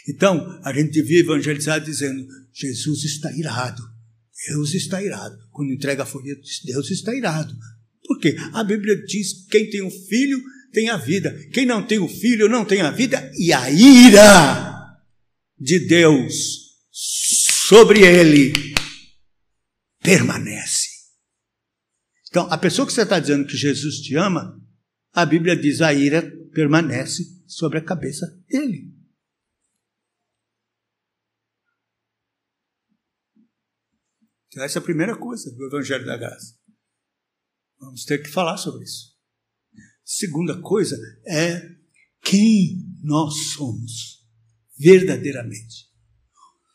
Então, 0.10 0.60
a 0.66 0.74
gente 0.74 0.92
devia 0.92 1.22
evangelizar 1.22 1.80
dizendo: 1.80 2.28
Jesus 2.52 3.06
está 3.06 3.32
irado, 3.32 3.82
Deus 4.50 4.74
está 4.74 5.02
irado. 5.02 5.38
Quando 5.52 5.72
entrega 5.72 6.06
folheto, 6.06 6.42
Deus 6.66 6.92
está 6.92 7.16
irado. 7.16 7.56
Porque 8.10 8.36
a 8.54 8.64
Bíblia 8.64 8.96
diz: 9.06 9.46
quem 9.52 9.70
tem 9.70 9.84
um 9.84 9.92
filho 9.92 10.44
tem 10.74 10.90
a 10.90 10.98
vida, 10.98 11.32
quem 11.54 11.64
não 11.64 11.86
tem 11.86 12.00
o 12.00 12.06
um 12.06 12.10
filho 12.10 12.50
não 12.50 12.66
tem 12.66 12.82
a 12.82 12.90
vida, 12.90 13.32
e 13.38 13.54
a 13.54 13.70
ira 13.70 14.98
de 15.56 15.88
Deus 15.88 16.34
sobre 16.92 18.00
ele 18.02 18.52
permanece. 20.02 20.88
Então, 22.30 22.52
a 22.52 22.58
pessoa 22.58 22.88
que 22.88 22.94
você 22.94 23.04
está 23.04 23.20
dizendo 23.20 23.46
que 23.46 23.56
Jesus 23.56 23.98
te 23.98 24.16
ama, 24.16 24.60
a 25.14 25.24
Bíblia 25.24 25.56
diz: 25.56 25.80
a 25.80 25.94
ira 25.94 26.24
permanece 26.52 27.24
sobre 27.46 27.78
a 27.78 27.86
cabeça 27.86 28.26
dele. 28.48 28.92
Então, 34.48 34.64
essa 34.64 34.80
é 34.80 34.82
a 34.82 34.84
primeira 34.84 35.16
coisa 35.16 35.52
do 35.56 35.68
Evangelho 35.68 36.08
da 36.08 36.18
Graça. 36.18 36.58
Vamos 37.80 38.04
ter 38.04 38.22
que 38.22 38.30
falar 38.30 38.58
sobre 38.58 38.84
isso. 38.84 39.18
Segunda 40.04 40.60
coisa 40.62 40.98
é 41.26 41.62
quem 42.22 42.84
nós 43.02 43.54
somos 43.54 44.26
verdadeiramente. 44.78 45.88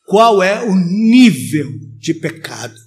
Qual 0.07 0.41
é 0.41 0.63
o 0.63 0.75
nível 0.75 1.69
de 1.97 2.13
pecado 2.13 2.79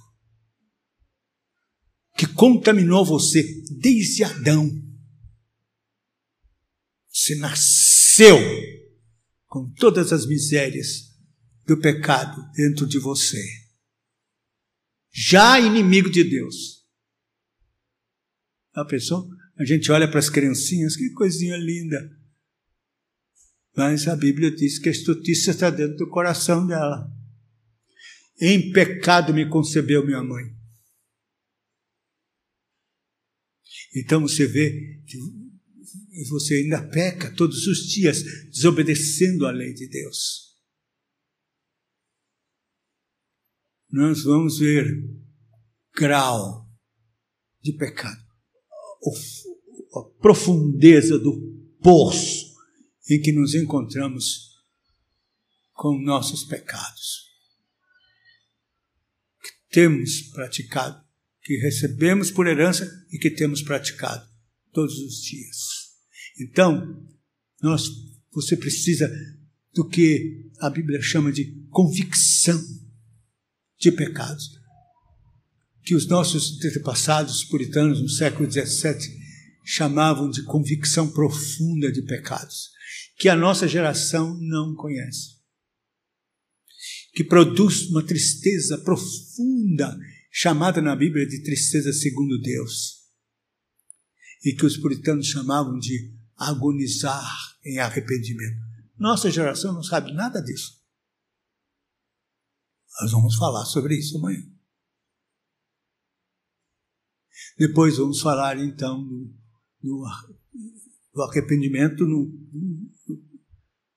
que 2.17 2.25
contaminou 2.27 3.05
você 3.05 3.43
desde 3.79 4.23
Adão? 4.23 4.69
Você 7.09 7.35
nasceu 7.35 8.37
com 9.45 9.71
todas 9.73 10.11
as 10.11 10.25
misérias 10.25 11.09
do 11.65 11.79
pecado 11.79 12.41
dentro 12.53 12.87
de 12.87 12.97
você. 12.97 13.43
Já 15.11 15.59
inimigo 15.59 16.09
de 16.09 16.23
Deus 16.23 16.78
a 18.73 18.85
pessoa, 18.85 19.27
a 19.57 19.65
gente 19.65 19.91
olha 19.91 20.09
para 20.09 20.19
as 20.19 20.29
criancinhas, 20.29 20.95
que 20.95 21.09
coisinha 21.11 21.57
linda. 21.57 22.17
Mas 23.75 24.07
a 24.07 24.15
Bíblia 24.15 24.51
diz 24.51 24.79
que 24.79 24.89
a 24.89 24.91
estutícia 24.91 25.51
está 25.51 25.69
dentro 25.69 25.97
do 25.97 26.09
coração 26.09 26.65
dela. 26.65 27.09
Em 28.41 28.71
pecado 28.71 29.33
me 29.33 29.47
concebeu 29.49 30.05
minha 30.05 30.23
mãe. 30.23 30.45
Então 33.95 34.21
você 34.21 34.47
vê 34.47 35.01
que 35.05 35.17
você 36.29 36.55
ainda 36.55 36.87
peca 36.87 37.33
todos 37.35 37.65
os 37.67 37.87
dias, 37.87 38.23
desobedecendo 38.51 39.45
a 39.45 39.51
lei 39.51 39.73
de 39.73 39.87
Deus. 39.87 40.57
Nós 43.91 44.23
vamos 44.23 44.59
ver 44.59 44.85
grau 45.95 46.69
de 47.61 47.73
pecado 47.73 48.28
a 49.95 50.01
profundeza 50.21 51.17
do 51.17 51.39
poço 51.81 52.53
em 53.09 53.19
que 53.21 53.31
nos 53.31 53.55
encontramos 53.55 54.49
com 55.73 55.97
nossos 55.97 56.43
pecados. 56.43 57.29
Que 59.41 59.49
temos 59.71 60.21
praticado, 60.33 61.03
que 61.41 61.57
recebemos 61.57 62.29
por 62.29 62.47
herança 62.47 62.85
e 63.11 63.17
que 63.17 63.31
temos 63.31 63.61
praticado 63.61 64.27
todos 64.71 64.99
os 64.99 65.21
dias. 65.21 65.57
Então, 66.39 67.07
nós, 67.61 67.83
você 68.31 68.55
precisa 68.55 69.09
do 69.73 69.87
que 69.87 70.51
a 70.59 70.69
Bíblia 70.69 71.01
chama 71.01 71.31
de 71.31 71.65
convicção 71.69 72.61
de 73.79 73.91
pecados 73.91 74.58
que 75.89 75.95
os 75.95 76.05
nossos 76.05 76.63
antepassados 76.63 77.43
puritanos 77.43 77.99
no 77.99 78.07
século 78.07 78.47
XVII 78.47 78.95
chamavam 79.65 80.29
de 80.29 80.43
convicção 80.43 81.11
profunda 81.11 81.91
de 81.91 82.03
pecados, 82.03 82.69
que 83.17 83.27
a 83.27 83.35
nossa 83.35 83.67
geração 83.67 84.37
não 84.39 84.75
conhece. 84.75 85.39
que 87.15 87.23
produz 87.23 87.89
uma 87.89 88.05
tristeza 88.05 88.77
profunda, 88.77 89.97
chamada 90.31 90.79
na 90.79 90.95
Bíblia 90.95 91.25
de 91.25 91.41
tristeza 91.41 91.91
segundo 91.91 92.39
Deus, 92.39 92.99
e 94.45 94.53
que 94.53 94.67
os 94.67 94.77
puritanos 94.77 95.25
chamavam 95.25 95.79
de 95.79 96.13
agonizar 96.37 97.35
em 97.65 97.79
arrependimento. 97.79 98.61
Nossa 98.95 99.31
geração 99.31 99.73
não 99.73 99.81
sabe 99.81 100.13
nada 100.13 100.39
disso. 100.39 100.79
Nós 103.01 103.11
vamos 103.11 103.35
falar 103.37 103.65
sobre 103.65 103.97
isso 103.97 104.19
amanhã. 104.19 104.58
Depois 107.59 107.97
vamos 107.97 108.21
falar 108.21 108.57
então 108.57 109.05
do, 109.05 109.35
do, 109.83 110.05
do 111.13 111.21
arrependimento 111.23 112.05
no, 112.05 112.33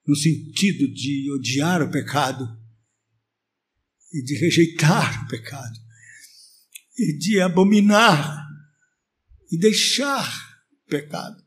no, 0.05 0.15
sentido 0.17 0.93
de 0.93 1.31
odiar 1.31 1.81
o 1.81 1.89
pecado 1.89 2.45
e 4.11 4.21
de 4.21 4.35
rejeitar 4.35 5.23
o 5.23 5.27
pecado 5.29 5.79
e 6.99 7.17
de 7.17 7.39
abominar 7.39 8.45
e 9.49 9.57
deixar 9.57 10.27
o 10.85 10.89
pecado. 10.89 11.41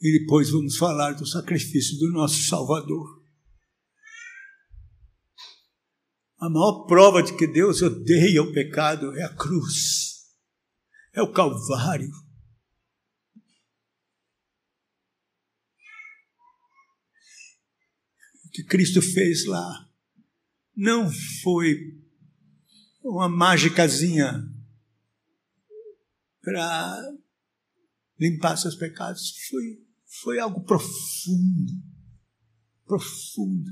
E 0.00 0.18
depois 0.18 0.48
vamos 0.48 0.78
falar 0.78 1.12
do 1.12 1.26
sacrifício 1.26 1.98
do 1.98 2.10
nosso 2.10 2.40
Salvador. 2.44 3.15
A 6.38 6.50
maior 6.50 6.84
prova 6.86 7.22
de 7.22 7.34
que 7.34 7.46
Deus 7.46 7.80
odeia 7.80 8.42
o 8.42 8.52
pecado 8.52 9.16
é 9.16 9.22
a 9.22 9.34
cruz, 9.34 10.26
é 11.14 11.22
o 11.22 11.32
Calvário. 11.32 12.12
O 18.44 18.50
que 18.50 18.62
Cristo 18.64 19.00
fez 19.00 19.46
lá 19.46 19.90
não 20.74 21.10
foi 21.42 21.74
uma 23.02 23.28
mágicazinha 23.30 24.42
para 26.42 27.00
limpar 28.20 28.56
seus 28.56 28.74
pecados, 28.74 29.34
foi, 29.48 29.86
foi 30.22 30.38
algo 30.38 30.62
profundo, 30.64 31.72
profundo, 32.84 33.70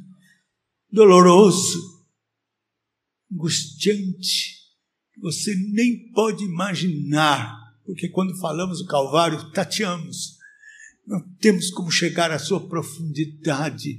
doloroso 0.91 2.04
angustiante, 3.35 4.55
você 5.21 5.55
nem 5.73 6.11
pode 6.13 6.45
imaginar, 6.45 7.55
porque 7.85 8.09
quando 8.09 8.39
falamos 8.39 8.79
do 8.79 8.87
Calvário, 8.87 9.51
tateamos. 9.51 10.39
Não 11.07 11.21
temos 11.37 11.71
como 11.71 11.91
chegar 11.91 12.31
à 12.31 12.39
sua 12.39 12.67
profundidade 12.67 13.99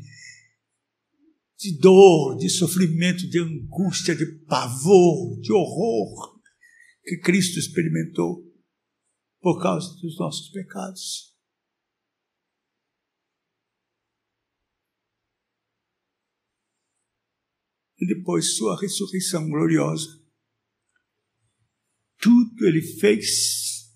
de 1.58 1.78
dor, 1.78 2.38
de 2.38 2.50
sofrimento, 2.50 3.30
de 3.30 3.40
angústia, 3.40 4.16
de 4.16 4.26
pavor, 4.46 5.40
de 5.40 5.54
horror 5.54 6.36
que 7.04 7.18
Cristo 7.18 7.60
experimentou 7.60 8.44
por 9.40 9.62
causa 9.62 9.96
dos 10.02 10.18
nossos 10.18 10.50
pecados. 10.50 11.35
E 18.00 18.06
depois 18.06 18.56
sua 18.56 18.80
ressurreição 18.80 19.50
gloriosa. 19.50 20.22
Tudo 22.18 22.66
ele 22.66 22.82
fez 22.82 23.92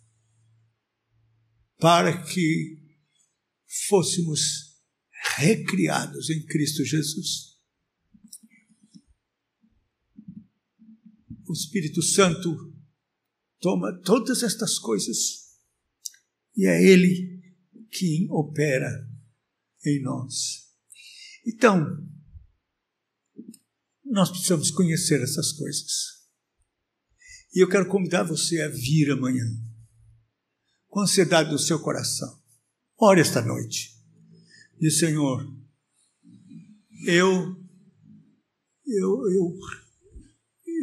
para 1.80 2.22
que 2.24 2.78
fôssemos 3.88 4.80
recriados 5.38 6.30
em 6.30 6.46
Cristo 6.46 6.84
Jesus. 6.84 7.58
O 11.48 11.54
Espírito 11.54 12.02
Santo 12.02 12.74
toma 13.60 14.00
todas 14.02 14.44
estas 14.44 14.78
coisas 14.78 15.50
e 16.56 16.68
é 16.68 16.84
Ele 16.84 17.42
quem 17.90 18.30
opera 18.30 18.90
em 19.86 20.02
nós. 20.02 20.70
Então, 21.46 21.86
nós 24.10 24.30
precisamos 24.30 24.72
conhecer 24.72 25.22
essas 25.22 25.52
coisas. 25.52 26.20
E 27.54 27.64
eu 27.64 27.70
quero 27.70 27.88
convidar 27.88 28.24
você 28.24 28.62
a 28.62 28.68
vir 28.68 29.12
amanhã, 29.12 29.46
com 30.88 31.02
ansiedade 31.02 31.50
do 31.50 31.60
seu 31.60 31.80
coração. 31.80 32.40
Ore 32.98 33.22
esta 33.22 33.42
noite. 33.42 33.96
Diz, 34.80 35.00
Senhor, 35.00 35.46
eu, 37.06 37.56
eu, 38.86 39.30
eu, 39.32 39.58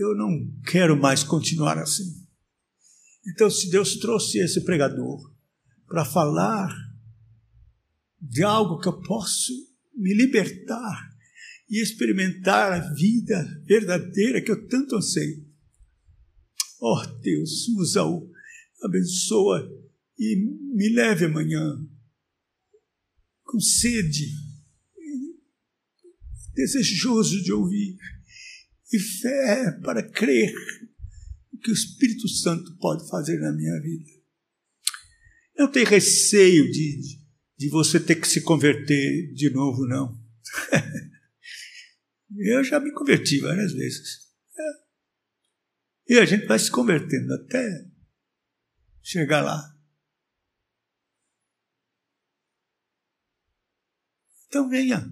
eu 0.00 0.16
não 0.16 0.52
quero 0.64 0.96
mais 0.96 1.22
continuar 1.22 1.78
assim. 1.78 2.24
Então, 3.26 3.50
se 3.50 3.70
Deus 3.70 3.96
trouxe 3.96 4.38
esse 4.38 4.64
pregador 4.64 5.20
para 5.88 6.04
falar 6.04 6.74
de 8.20 8.42
algo 8.42 8.78
que 8.80 8.88
eu 8.88 9.00
posso 9.02 9.52
me 9.94 10.14
libertar 10.14 11.15
e 11.68 11.82
experimentar 11.82 12.72
a 12.72 12.94
vida 12.94 13.62
verdadeira 13.66 14.40
que 14.40 14.50
eu 14.50 14.66
tanto 14.68 14.96
anseio. 14.96 15.44
Oh 16.80 17.04
Deus, 17.20 17.68
usa-o, 17.68 18.30
abençoa 18.82 19.68
e 20.18 20.36
me 20.74 20.88
leve 20.90 21.24
amanhã 21.24 21.62
com 23.44 23.60
sede, 23.60 24.26
desejoso 26.54 27.42
de 27.42 27.52
ouvir 27.52 27.96
e 28.92 28.98
fé 28.98 29.72
para 29.82 30.02
crer 30.02 30.52
que 31.62 31.70
o 31.70 31.74
Espírito 31.74 32.28
Santo 32.28 32.76
pode 32.78 33.08
fazer 33.08 33.38
na 33.38 33.52
minha 33.52 33.80
vida. 33.80 34.10
Não 35.58 35.70
tenho 35.70 35.86
receio 35.86 36.70
de, 36.70 37.18
de 37.58 37.68
você 37.70 37.98
ter 37.98 38.16
que 38.16 38.28
se 38.28 38.42
converter 38.42 39.32
de 39.32 39.50
novo, 39.50 39.86
não. 39.86 40.20
Eu 42.38 42.62
já 42.62 42.78
me 42.80 42.92
converti 42.92 43.40
várias 43.40 43.72
vezes. 43.72 44.26
É. 44.58 46.14
E 46.14 46.18
a 46.18 46.24
gente 46.24 46.46
vai 46.46 46.58
se 46.58 46.70
convertendo 46.70 47.32
até 47.34 47.86
chegar 49.02 49.42
lá. 49.42 49.74
Então 54.46 54.68
venha 54.68 55.04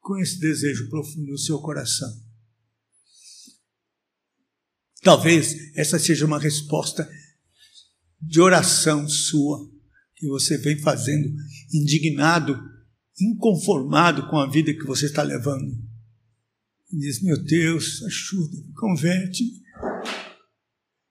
com 0.00 0.18
esse 0.18 0.38
desejo 0.38 0.88
profundo 0.90 1.32
no 1.32 1.38
seu 1.38 1.60
coração. 1.60 2.10
Talvez 5.02 5.76
essa 5.76 5.98
seja 5.98 6.26
uma 6.26 6.38
resposta 6.38 7.08
de 8.20 8.40
oração 8.40 9.08
sua 9.08 9.68
que 10.14 10.28
você 10.28 10.56
vem 10.56 10.78
fazendo, 10.78 11.28
indignado 11.72 12.56
inconformado 13.22 14.28
com 14.28 14.38
a 14.38 14.50
vida 14.50 14.72
que 14.72 14.84
você 14.84 15.06
está 15.06 15.22
levando. 15.22 15.72
E 16.90 16.98
diz: 16.98 17.22
Meu 17.22 17.42
Deus, 17.42 18.02
ajuda, 18.02 18.56
converte-me. 18.74 19.62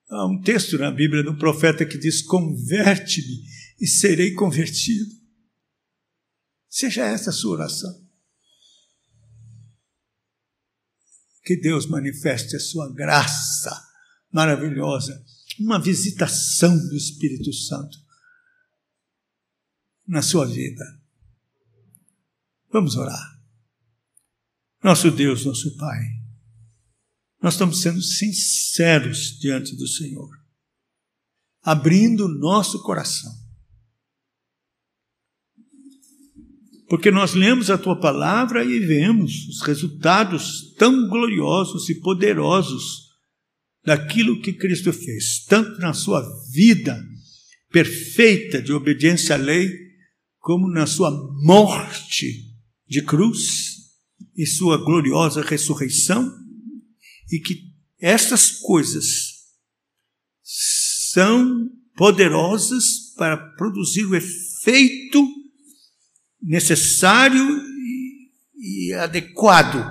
Há 0.08 0.26
um 0.26 0.40
texto 0.42 0.76
na 0.78 0.90
Bíblia 0.90 1.22
do 1.22 1.36
profeta 1.38 1.86
que 1.86 1.98
diz: 1.98 2.22
Converte-me 2.22 3.44
e 3.80 3.86
serei 3.86 4.34
convertido. 4.34 5.10
Seja 6.68 7.04
essa 7.04 7.30
a 7.30 7.32
sua 7.32 7.54
oração. 7.54 8.02
Que 11.44 11.56
Deus 11.56 11.86
manifeste 11.86 12.54
a 12.54 12.60
sua 12.60 12.92
graça 12.94 13.88
maravilhosa, 14.30 15.24
uma 15.58 15.82
visitação 15.82 16.76
do 16.88 16.96
Espírito 16.96 17.52
Santo 17.52 17.98
na 20.06 20.22
sua 20.22 20.46
vida 20.46 21.01
Vamos 22.72 22.96
orar. 22.96 23.38
Nosso 24.82 25.10
Deus, 25.10 25.44
nosso 25.44 25.76
Pai, 25.76 26.00
nós 27.42 27.54
estamos 27.54 27.82
sendo 27.82 28.00
sinceros 28.00 29.38
diante 29.38 29.76
do 29.76 29.86
Senhor, 29.86 30.30
abrindo 31.62 32.26
nosso 32.26 32.82
coração. 32.82 33.30
Porque 36.88 37.10
nós 37.10 37.34
lemos 37.34 37.70
a 37.70 37.76
tua 37.76 38.00
palavra 38.00 38.64
e 38.64 38.78
vemos 38.78 39.48
os 39.48 39.60
resultados 39.62 40.74
tão 40.76 41.08
gloriosos 41.08 41.90
e 41.90 42.00
poderosos 42.00 43.10
daquilo 43.84 44.40
que 44.40 44.52
Cristo 44.52 44.92
fez, 44.92 45.44
tanto 45.44 45.78
na 45.78 45.92
sua 45.92 46.22
vida 46.50 47.02
perfeita 47.70 48.62
de 48.62 48.72
obediência 48.72 49.34
à 49.34 49.38
lei, 49.38 49.70
como 50.38 50.70
na 50.70 50.86
sua 50.86 51.10
morte 51.42 52.51
de 52.92 53.02
cruz 53.02 53.88
e 54.36 54.46
sua 54.46 54.76
gloriosa 54.76 55.40
ressurreição, 55.40 56.30
e 57.30 57.40
que 57.40 57.72
essas 57.98 58.50
coisas 58.50 59.06
são 60.42 61.70
poderosas 61.96 63.14
para 63.16 63.38
produzir 63.56 64.04
o 64.04 64.14
efeito 64.14 65.26
necessário 66.42 67.62
e 68.58 68.92
adequado 68.92 69.82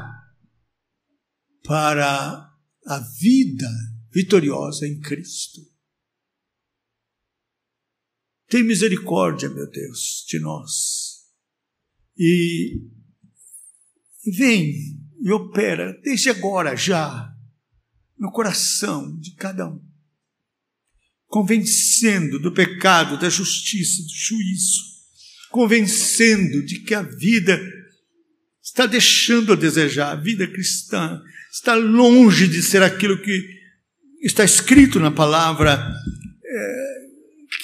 para 1.64 2.54
a 2.86 3.00
vida 3.20 3.70
vitoriosa 4.12 4.88
em 4.88 5.00
Cristo. 5.00 5.60
Tem 8.48 8.64
misericórdia, 8.64 9.50
meu 9.50 9.68
Deus, 9.72 10.24
de 10.28 10.40
nós. 10.40 11.01
E, 12.18 12.82
vem 14.38 14.74
e 15.22 15.32
opera, 15.32 16.00
desde 16.04 16.30
agora 16.30 16.76
já, 16.76 17.30
no 18.18 18.32
coração 18.32 19.18
de 19.20 19.36
cada 19.36 19.68
um, 19.68 19.82
convencendo 21.28 22.40
do 22.40 22.54
pecado, 22.54 23.18
da 23.18 23.30
justiça, 23.30 24.04
do 24.04 24.14
juízo, 24.14 24.82
convencendo 25.50 26.64
de 26.66 26.80
que 26.80 26.94
a 26.94 27.02
vida 27.02 27.60
está 28.62 28.86
deixando 28.86 29.54
a 29.54 29.56
desejar, 29.56 30.12
a 30.12 30.22
vida 30.22 30.48
cristã 30.48 31.22
está 31.52 31.76
longe 31.76 32.48
de 32.48 32.62
ser 32.62 32.84
aquilo 32.84 33.22
que 33.22 33.60
está 34.22 34.44
escrito 34.44 35.00
na 35.00 35.12
palavra. 35.12 35.94
É, 36.44 37.02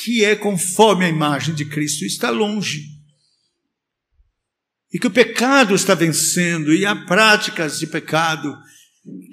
que 0.03 0.23
é 0.23 0.35
conforme 0.35 1.05
a 1.05 1.09
imagem 1.09 1.53
de 1.53 1.65
Cristo 1.65 2.05
está 2.05 2.29
longe. 2.29 2.96
E 4.93 4.99
que 4.99 5.07
o 5.07 5.11
pecado 5.11 5.75
está 5.75 5.93
vencendo 5.93 6.73
e 6.73 6.85
há 6.85 6.95
práticas 6.95 7.79
de 7.79 7.87
pecado 7.87 8.55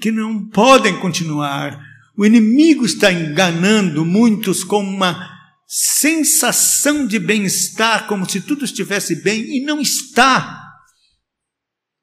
que 0.01 0.11
não 0.11 0.49
podem 0.49 0.99
continuar. 0.99 1.81
O 2.17 2.25
inimigo 2.25 2.85
está 2.85 3.13
enganando 3.13 4.05
muitos 4.05 4.63
com 4.65 4.83
uma 4.83 5.33
sensação 5.67 7.07
de 7.07 7.19
bem-estar, 7.19 8.07
como 8.07 8.29
se 8.29 8.41
tudo 8.41 8.65
estivesse 8.65 9.23
bem, 9.23 9.57
e 9.57 9.65
não 9.65 9.81
está. 9.81 10.63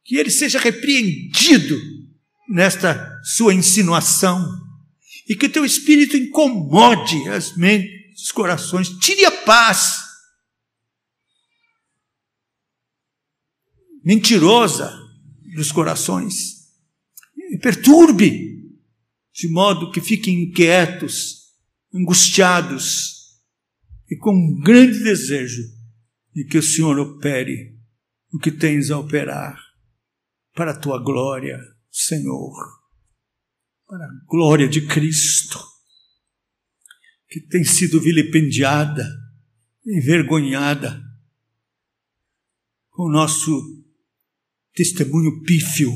Que 0.04 0.18
ele 0.18 0.30
seja 0.30 0.60
repreendido 0.60 1.80
nesta 2.50 3.20
sua 3.24 3.54
insinuação 3.54 4.46
e 5.30 5.36
que 5.36 5.48
teu 5.48 5.64
espírito 5.64 6.18
incomode 6.18 7.30
as 7.30 7.56
mentes 7.56 7.90
dos 8.16 8.32
corações, 8.32 8.90
tire 9.00 9.24
a 9.26 9.32
paz. 9.32 10.11
Mentirosa 14.04 14.92
dos 15.56 15.72
corações, 15.72 16.62
e 17.36 17.58
perturbe, 17.58 18.80
de 19.34 19.50
modo 19.50 19.92
que 19.92 20.02
fiquem 20.02 20.44
inquietos, 20.44 21.52
angustiados 21.94 23.40
e 24.10 24.16
com 24.18 24.32
um 24.32 24.62
grande 24.62 25.00
desejo 25.04 25.62
de 26.34 26.46
que 26.46 26.58
o 26.58 26.64
Senhor 26.64 26.98
opere 27.00 27.78
o 28.34 28.40
que 28.40 28.52
tens 28.52 28.90
a 28.90 28.98
operar 28.98 29.58
para 30.54 30.72
a 30.72 30.80
tua 30.80 31.02
glória, 31.04 31.60
Senhor, 31.92 32.54
para 33.88 34.06
a 34.06 34.26
glória 34.30 34.68
de 34.68 34.88
Cristo 34.88 35.72
que 37.32 37.40
tem 37.40 37.64
sido 37.64 38.02
vilipendiada, 38.02 39.08
envergonhada, 39.88 41.02
com 42.90 43.04
o 43.04 43.12
nosso 43.12 43.81
testemunho 44.74 45.44
pífio. 45.44 45.92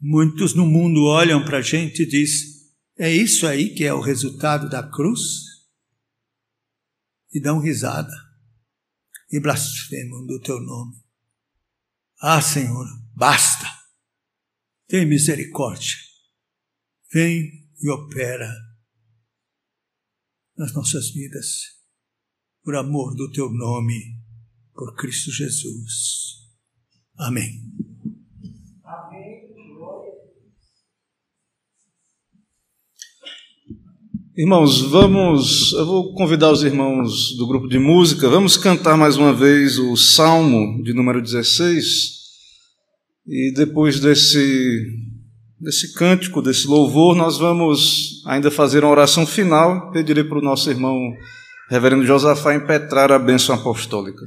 Muitos 0.00 0.54
no 0.54 0.66
mundo 0.66 1.04
olham 1.04 1.44
para 1.44 1.58
a 1.58 1.62
gente 1.62 2.02
e 2.02 2.06
dizem: 2.06 2.56
é 2.98 3.10
isso 3.10 3.46
aí 3.46 3.74
que 3.74 3.84
é 3.84 3.92
o 3.92 4.00
resultado 4.00 4.68
da 4.68 4.82
cruz? 4.82 5.20
E 7.32 7.40
dão 7.40 7.60
risada 7.60 8.14
e 9.30 9.40
blasfemam 9.40 10.24
do 10.24 10.40
teu 10.40 10.60
nome. 10.60 10.96
Ah, 12.20 12.40
Senhor, 12.40 12.86
basta. 13.14 13.66
Tem 14.86 15.04
misericórdia. 15.04 15.96
Vem 17.12 17.68
e 17.82 17.90
opera 17.90 18.50
nas 20.56 20.72
nossas 20.72 21.10
vidas, 21.10 21.76
por 22.62 22.74
amor 22.76 23.14
do 23.14 23.30
teu 23.30 23.50
nome, 23.52 24.22
por 24.72 24.96
Cristo 24.96 25.30
Jesus. 25.30 26.35
Amém. 27.18 27.66
Irmãos, 34.36 34.82
vamos. 34.82 35.72
Eu 35.72 35.86
vou 35.86 36.14
convidar 36.14 36.52
os 36.52 36.62
irmãos 36.62 37.34
do 37.38 37.46
grupo 37.46 37.66
de 37.66 37.78
música. 37.78 38.28
Vamos 38.28 38.58
cantar 38.58 38.94
mais 38.94 39.16
uma 39.16 39.32
vez 39.32 39.78
o 39.78 39.96
Salmo 39.96 40.82
de 40.82 40.92
número 40.92 41.22
16. 41.22 42.16
E 43.26 43.52
depois 43.54 43.98
desse 43.98 44.86
desse 45.58 45.94
cântico, 45.94 46.42
desse 46.42 46.66
louvor, 46.66 47.16
nós 47.16 47.38
vamos 47.38 48.22
ainda 48.26 48.50
fazer 48.50 48.84
uma 48.84 48.90
oração 48.90 49.26
final. 49.26 49.90
Pedirei 49.90 50.22
para 50.22 50.38
o 50.38 50.42
nosso 50.42 50.68
irmão 50.68 51.14
Reverendo 51.70 52.04
Josafá 52.04 52.54
impetrar 52.54 53.10
a 53.10 53.18
bênção 53.18 53.54
apostólica. 53.54 54.24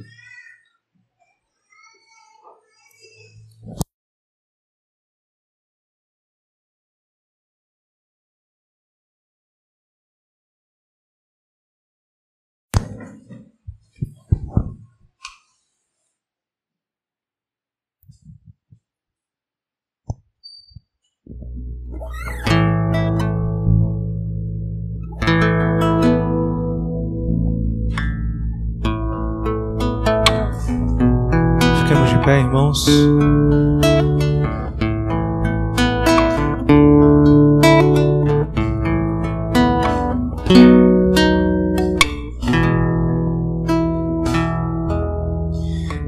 Irmãos. 32.38 32.86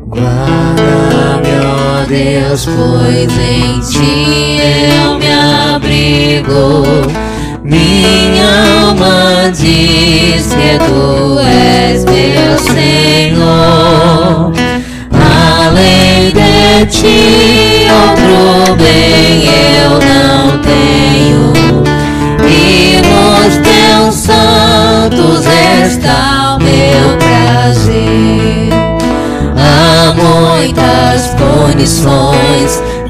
Guarda-me, 0.06 1.50
ó 1.64 2.04
Deus, 2.06 2.66
pois 2.66 3.38
em 3.38 3.80
ti 3.80 4.58
eu 4.60 5.18
me 5.18 5.30
abrigo. 5.32 7.21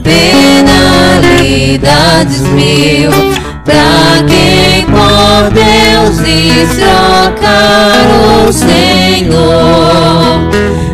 Penalidades 0.03 2.41
mil 2.41 3.11
pra 3.67 4.25
quem 4.27 4.87
por 4.87 5.51
Deus 5.53 6.17
diz 6.25 6.71
trocar 6.77 8.07
o 8.47 8.51
Senhor 8.51 9.37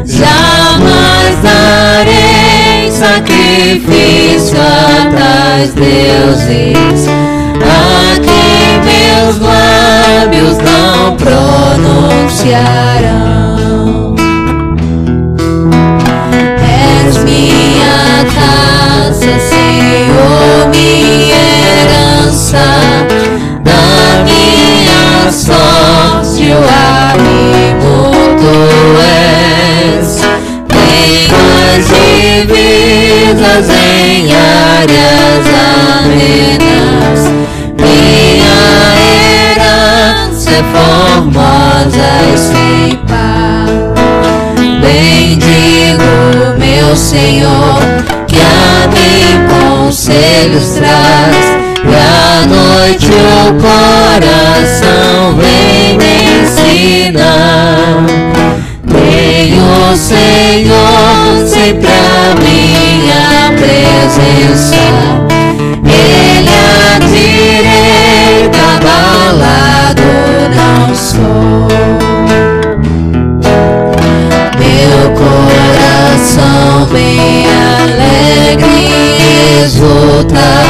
jamais 0.04 1.36
darei 1.40 2.90
sacrifício 2.90 4.58
a 4.58 5.06
tais 5.16 5.72
deuses 5.74 7.06
a 7.62 8.18
quem 8.20 8.80
meus 8.82 9.38
lábios 9.38 10.58
não 10.58 11.16
pronunciarão. 11.16 13.37
força 22.48 22.64
da 23.62 24.24
minha 24.24 25.30
sorte, 25.30 26.50
o 26.50 26.64
amigo 27.12 27.96
tu 28.38 28.56
és. 29.92 30.20
Tem 30.68 31.28
mais 31.28 31.86
divisas 31.88 33.68
em 33.68 34.34
áreas 34.34 35.46
amenas, 36.00 37.20
minha 37.76 38.60
herança 39.52 40.50
é 40.50 40.52
formosa 40.72 42.08
e 42.32 42.38
sem 42.38 42.96
par. 43.06 43.68
Bendigo 44.80 46.08
meu 46.58 46.96
Senhor. 46.96 48.17
Noite 52.98 53.10
o 53.10 53.54
coração 53.60 55.36
vem 55.36 55.96
me 55.96 56.14
ensinar. 56.42 58.04
Tenho, 58.88 59.96
Senhor, 59.96 61.46
sempre 61.46 61.88
a 61.88 62.34
minha 62.34 63.52
presença. 63.56 64.76
Ele 65.84 66.50
à 66.50 66.98
direita, 66.98 68.60
abalado 68.76 70.02
não 70.54 70.94
sou. 70.94 71.68
Meu 74.58 75.00
coração 75.14 76.86
bem 76.90 77.46
alegre 77.46 78.90
exulta 79.64 80.67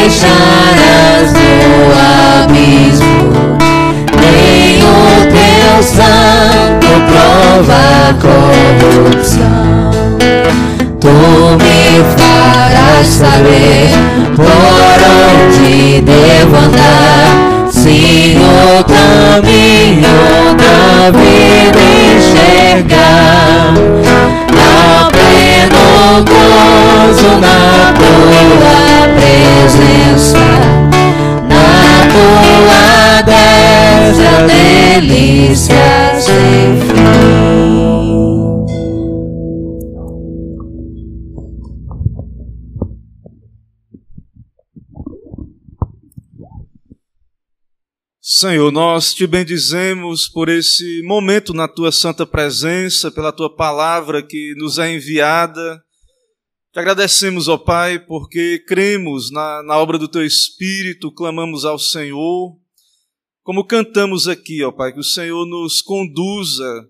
deixarás 0.00 1.32
no 1.32 1.92
abismo, 2.42 3.58
nem 4.20 4.82
o 4.82 4.88
teu 5.30 5.82
santo 5.82 6.88
prova 7.06 7.84
corrupção. 8.20 9.90
Tu 11.00 11.08
me 11.08 11.82
farás 12.16 13.06
saber 13.06 13.90
por 14.36 14.98
onde 15.56 16.00
devo 16.02 16.56
andar 16.56 17.50
Sim, 17.70 18.36
o 18.38 18.84
caminho 18.84 20.18
da 20.58 21.10
vida 21.10 21.80
enxergar 22.16 23.72
gozo 26.24 27.38
na 27.40 27.92
tua 27.92 29.08
presença, 29.14 30.38
na 31.48 32.06
tua 32.12 33.22
destra 33.22 34.46
delícias 34.46 36.24
sem 36.24 36.80
fim. 36.80 37.50
Senhor, 48.40 48.72
nós 48.72 49.12
te 49.12 49.26
bendizemos 49.26 50.26
por 50.26 50.48
esse 50.48 51.02
momento 51.04 51.52
na 51.52 51.68
tua 51.68 51.92
santa 51.92 52.24
presença, 52.24 53.10
pela 53.10 53.32
tua 53.32 53.54
palavra 53.54 54.22
que 54.22 54.54
nos 54.56 54.78
é 54.78 54.94
enviada. 54.94 55.78
Te 56.72 56.78
agradecemos, 56.78 57.48
ó 57.48 57.58
Pai, 57.58 57.98
porque 57.98 58.64
cremos 58.66 59.30
na, 59.30 59.62
na 59.62 59.76
obra 59.78 59.98
do 59.98 60.08
teu 60.08 60.24
Espírito, 60.24 61.12
clamamos 61.12 61.64
ao 61.64 61.78
Senhor. 61.78 62.56
Como 63.42 63.66
cantamos 63.66 64.28
aqui, 64.28 64.62
ó 64.62 64.70
Pai, 64.70 64.92
que 64.92 65.00
o 65.00 65.04
Senhor 65.04 65.44
nos 65.46 65.82
conduza 65.82 66.88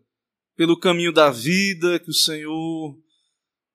pelo 0.56 0.78
caminho 0.78 1.12
da 1.12 1.30
vida, 1.30 1.98
que 1.98 2.10
o 2.10 2.14
Senhor 2.14 2.94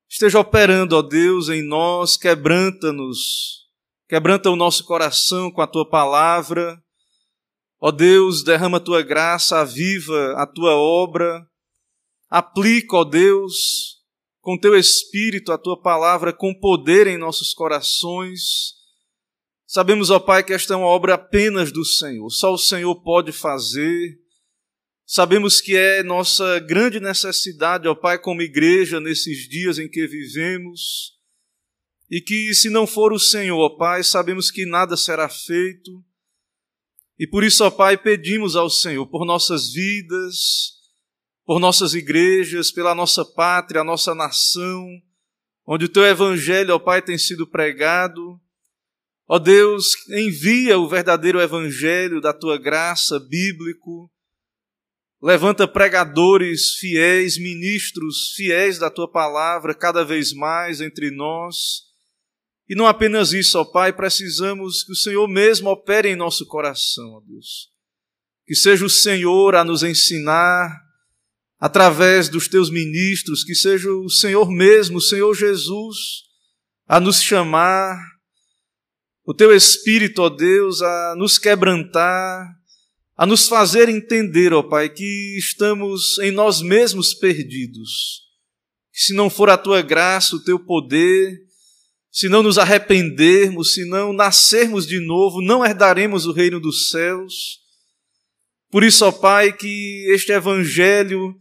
esteja 0.08 0.39
operando, 0.39 0.95
ó 0.95 1.01
Deus, 1.01 1.49
em 1.49 1.62
nós, 1.62 2.16
quebranta-nos, 2.18 3.66
quebranta 4.08 4.51
o 4.51 4.56
nosso 4.56 4.84
coração 4.86 5.49
com 5.49 5.62
a 5.62 5.68
tua 5.68 5.89
palavra 5.89 6.80
Ó 7.80 7.91
Deus, 7.91 8.43
derrama 8.43 8.78
a 8.78 8.82
tua 8.82 9.03
graça, 9.03 9.60
aviva 9.60 10.34
a 10.38 10.47
tua 10.47 10.76
obra, 10.76 11.45
aplica, 12.28 12.97
ó 12.97 13.03
Deus, 13.03 13.95
com 14.46 14.56
teu 14.56 14.78
espírito 14.78 15.52
a 15.52 15.58
tua 15.58 15.82
palavra 15.82 16.32
com 16.32 16.54
poder 16.54 17.08
em 17.08 17.18
nossos 17.18 17.52
corações. 17.52 18.76
Sabemos, 19.66 20.12
ó 20.12 20.20
Pai, 20.20 20.43
que 20.43 20.54
esta 20.54 20.76
é 20.76 20.78
uma 20.78 20.86
obra 20.86 21.16
apenas 21.16 21.72
do 21.72 21.84
Senhor, 21.84 22.30
só 22.30 22.54
o 22.54 22.58
Senhor 22.58 22.93
pode 23.02 23.32
fazer. 23.32 24.20
Sabemos 25.04 25.60
que 25.60 25.76
é 25.76 26.04
nossa 26.04 26.60
grande 26.60 27.00
necessidade, 27.00 27.88
ó 27.88 27.96
Pai, 27.96 28.20
como 28.20 28.43
igreja, 28.43 29.00
nesses 29.00 29.50
dias 29.50 29.80
em 29.80 29.89
que 29.89 30.06
vivemos, 30.06 31.16
e 32.08 32.22
que 32.22 32.54
se 32.54 32.70
não 32.70 32.86
for 32.86 33.12
o 33.14 33.20
Senhor, 33.20 33.58
ó 33.58 33.76
Pai, 33.76 34.04
sabemos 34.04 34.52
que 34.52 34.64
nada 34.64 34.96
será 34.96 35.28
feito. 35.28 36.06
E 37.18 37.26
por 37.26 37.43
isso, 37.43 37.66
ó 37.66 37.72
Pai, 37.72 37.98
pedimos 37.98 38.56
ao 38.56 38.70
Senhor 38.70 39.08
por 39.08 39.26
nossas 39.26 39.74
vidas, 39.74 40.76
por 41.46 41.60
nossas 41.60 41.93
igrejas, 41.93 42.72
pela 42.72 42.96
nossa 42.96 43.24
pátria, 43.24 43.82
a 43.82 43.84
nossa 43.84 44.16
nação, 44.16 44.86
onde 45.66 45.86
o 45.86 45.89
teu 45.89 46.04
evangelho, 46.06 46.74
ó 46.74 46.80
Pai, 46.80 47.02
tem 47.02 47.18
sido 47.18 47.48
pregado. 47.48 48.39
Ó 49.28 49.39
Deus, 49.39 49.93
envia 50.10 50.78
o 50.78 50.88
verdadeiro 50.88 51.39
evangelho 51.39 52.20
da 52.20 52.34
tua 52.34 52.58
graça 52.58 53.20
bíblico. 53.20 54.12
Levanta 55.22 55.68
pregadores 55.68 56.74
fiéis, 56.76 57.38
ministros 57.38 58.34
fiéis 58.36 58.78
da 58.78 58.89
tua 58.89 59.12
palavra 59.12 59.74
cada 59.74 60.04
vez 60.04 60.34
mais 60.34 60.82
entre 60.82 61.10
nós 61.10 61.86
e 62.68 62.76
não 62.76 62.88
apenas 62.88 63.32
isso, 63.32 63.60
ó 63.60 63.66
Pai, 63.66 63.93
precisamos 63.93 64.84
que 64.84 64.91
o 64.91 64.96
Senhor 64.96 65.28
mesmo 65.28 65.70
opere 65.70 66.10
em 66.10 66.16
nosso 66.16 66.46
coração, 66.48 67.14
ó 67.14 67.22
Deus. 67.22 67.70
Que 68.46 68.56
seja 68.56 68.86
o 68.86 68.89
Senhor 68.89 69.56
a 69.56 69.64
nos 69.64 69.84
ensinar 69.84 70.76
através 71.60 72.30
dos 72.30 72.47
teus 72.47 72.70
ministros, 72.70 73.43
que 73.43 73.56
seja 73.56 73.89
o 73.91 74.10
Senhor 74.10 74.49
mesmo, 74.51 74.97
o 74.97 75.01
Senhor 75.01 75.34
Jesus, 75.34 75.97
a 76.88 76.99
nos 76.99 77.22
chamar, 77.22 77.97
o 79.26 79.34
teu 79.34 79.56
Espírito, 79.56 80.22
ó 80.22 80.30
Deus, 80.30 80.82
a 80.82 81.16
nos 81.18 81.38
quebrantar, 81.38 82.45
a 83.18 83.26
nos 83.26 83.47
fazer 83.47 83.89
entender, 83.89 84.53
ó 84.53 84.62
Pai, 84.62 84.89
que 84.89 85.38
estamos 85.38 86.20
em 86.20 86.32
nós 86.32 86.62
mesmos 86.62 87.14
perdidos. 87.14 88.24
Que 88.93 89.01
se 89.01 89.14
não 89.14 89.30
for 89.30 89.49
a 89.49 89.58
tua 89.58 89.82
graça, 89.82 90.36
o 90.36 90.43
teu 90.43 90.60
poder, 90.60 91.45
se 92.12 92.30
não 92.30 92.43
nos 92.43 92.58
arrependermos, 92.58 93.74
se 93.74 93.84
não 93.86 94.14
nascermos 94.14 94.86
de 94.86 94.99
novo, 94.99 95.41
não 95.41 95.66
herdaremos 95.66 96.26
o 96.26 96.32
reino 96.32 96.60
dos 96.60 96.89
céus. 96.89 97.60
Por 98.70 98.84
isso, 98.84 99.06
ó 99.06 99.12
Pai, 99.12 99.51
que 99.51 100.06
este 100.14 100.32
evangelho 100.32 101.36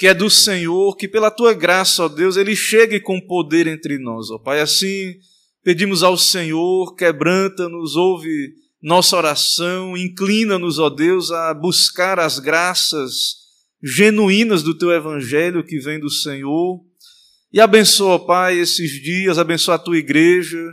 que 0.00 0.06
é 0.06 0.14
do 0.14 0.30
Senhor, 0.30 0.96
que 0.96 1.06
pela 1.06 1.30
tua 1.30 1.52
graça, 1.52 2.02
ó 2.02 2.08
Deus, 2.08 2.38
ele 2.38 2.56
chegue 2.56 2.98
com 3.00 3.20
poder 3.20 3.66
entre 3.66 3.98
nós, 3.98 4.30
ó 4.30 4.38
Pai. 4.38 4.62
Assim, 4.62 5.14
pedimos 5.62 6.02
ao 6.02 6.16
Senhor, 6.16 6.94
quebranta-nos, 6.94 7.96
ouve 7.96 8.54
nossa 8.82 9.14
oração, 9.14 9.94
inclina-nos, 9.98 10.78
ó 10.78 10.88
Deus, 10.88 11.30
a 11.30 11.52
buscar 11.52 12.18
as 12.18 12.38
graças 12.38 13.40
genuínas 13.82 14.62
do 14.62 14.72
teu 14.72 14.90
evangelho 14.90 15.62
que 15.62 15.78
vem 15.78 16.00
do 16.00 16.08
Senhor 16.08 16.80
e 17.52 17.60
abençoa, 17.60 18.24
Pai, 18.24 18.58
esses 18.58 19.02
dias, 19.02 19.36
abençoa 19.36 19.74
a 19.74 19.78
tua 19.78 19.98
igreja, 19.98 20.64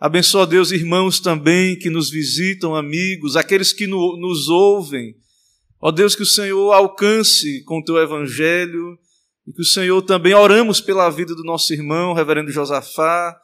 abençoa, 0.00 0.48
Deus, 0.48 0.72
irmãos 0.72 1.20
também 1.20 1.78
que 1.78 1.90
nos 1.90 2.10
visitam, 2.10 2.74
amigos, 2.74 3.36
aqueles 3.36 3.72
que 3.72 3.86
no, 3.86 4.18
nos 4.18 4.48
ouvem. 4.48 5.14
Ó 5.84 5.90
Deus, 5.90 6.16
que 6.16 6.22
o 6.22 6.26
Senhor 6.26 6.72
alcance 6.72 7.62
com 7.64 7.78
o 7.78 7.84
teu 7.84 7.98
evangelho 7.98 8.98
e 9.46 9.52
que 9.52 9.60
o 9.60 9.66
Senhor 9.66 10.00
também 10.00 10.32
oramos 10.32 10.80
pela 10.80 11.10
vida 11.10 11.34
do 11.34 11.44
nosso 11.44 11.74
irmão, 11.74 12.14
reverendo 12.14 12.50
Josafá. 12.50 13.38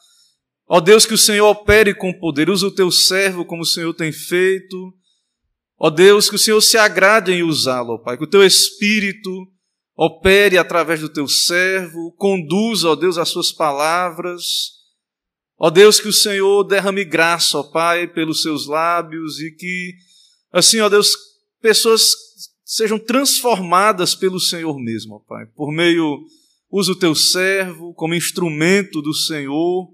Ó 0.66 0.80
Deus, 0.80 1.04
que 1.04 1.12
o 1.12 1.18
Senhor 1.18 1.46
opere 1.46 1.92
com 1.92 2.18
poder, 2.18 2.48
usa 2.48 2.66
o 2.66 2.74
teu 2.74 2.90
servo 2.90 3.44
como 3.44 3.60
o 3.60 3.66
Senhor 3.66 3.92
tem 3.92 4.10
feito. 4.10 4.90
Ó 5.78 5.90
Deus, 5.90 6.30
que 6.30 6.36
o 6.36 6.38
Senhor 6.38 6.62
se 6.62 6.78
agrade 6.78 7.30
em 7.30 7.42
usá-lo, 7.42 8.02
Pai, 8.02 8.16
que 8.16 8.24
o 8.24 8.30
teu 8.30 8.42
espírito 8.42 9.30
opere 9.94 10.56
através 10.56 10.98
do 10.98 11.10
teu 11.10 11.28
servo, 11.28 12.14
conduza, 12.16 12.88
ó 12.88 12.94
Deus, 12.94 13.18
as 13.18 13.28
suas 13.28 13.52
palavras. 13.52 14.44
Ó 15.58 15.68
Deus, 15.68 16.00
que 16.00 16.08
o 16.08 16.12
Senhor 16.12 16.64
derrame 16.64 17.04
graça, 17.04 17.58
ó 17.58 17.62
Pai, 17.62 18.06
pelos 18.06 18.40
seus 18.40 18.66
lábios 18.66 19.38
e 19.40 19.50
que, 19.50 19.92
assim, 20.50 20.80
ó 20.80 20.88
Deus, 20.88 21.14
pessoas 21.60 22.29
sejam 22.70 23.00
transformadas 23.00 24.14
pelo 24.14 24.38
Senhor 24.38 24.78
mesmo, 24.78 25.16
ó 25.16 25.18
Pai, 25.18 25.44
por 25.56 25.72
meio, 25.72 26.24
usa 26.70 26.92
o 26.92 26.96
teu 26.96 27.16
servo 27.16 27.92
como 27.94 28.14
instrumento 28.14 29.02
do 29.02 29.12
Senhor. 29.12 29.88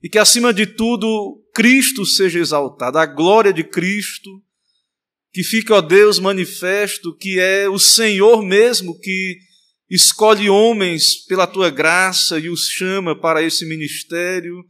E 0.00 0.08
que, 0.08 0.16
acima 0.16 0.54
de 0.54 0.66
tudo, 0.66 1.42
Cristo 1.52 2.06
seja 2.06 2.38
exaltado, 2.38 2.98
a 2.98 3.06
glória 3.06 3.52
de 3.52 3.64
Cristo. 3.64 4.30
Que 5.32 5.42
fique, 5.42 5.72
ó 5.72 5.80
Deus, 5.80 6.20
manifesto 6.20 7.12
que 7.12 7.40
é 7.40 7.68
o 7.68 7.78
Senhor 7.78 8.40
mesmo 8.40 8.96
que 9.00 9.38
escolhe 9.90 10.48
homens 10.48 11.16
pela 11.26 11.46
tua 11.46 11.70
graça 11.70 12.38
e 12.38 12.48
os 12.48 12.68
chama 12.68 13.20
para 13.20 13.42
esse 13.42 13.66
ministério, 13.66 14.64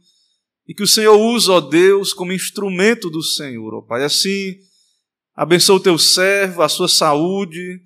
e 0.67 0.73
que 0.73 0.83
o 0.83 0.87
Senhor 0.87 1.15
usa, 1.15 1.51
ó 1.51 1.61
Deus, 1.61 2.13
como 2.13 2.33
instrumento 2.33 3.11
do 3.11 3.21
Senhor, 3.21 3.75
ó 3.75 3.81
Pai. 3.81 4.03
Assim, 4.03 4.57
abençoa 5.37 5.75
o 5.75 5.79
teu 5.79 5.99
servo, 5.99 6.63
a 6.63 6.67
sua 6.67 6.87
saúde, 6.87 7.79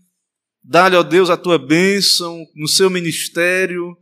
dá-lhe, 0.63 0.95
ó 0.95 1.03
Deus, 1.03 1.29
a 1.29 1.35
tua 1.35 1.59
bênção 1.59 2.41
no 2.55 2.67
seu 2.67 2.89
ministério. 2.89 3.93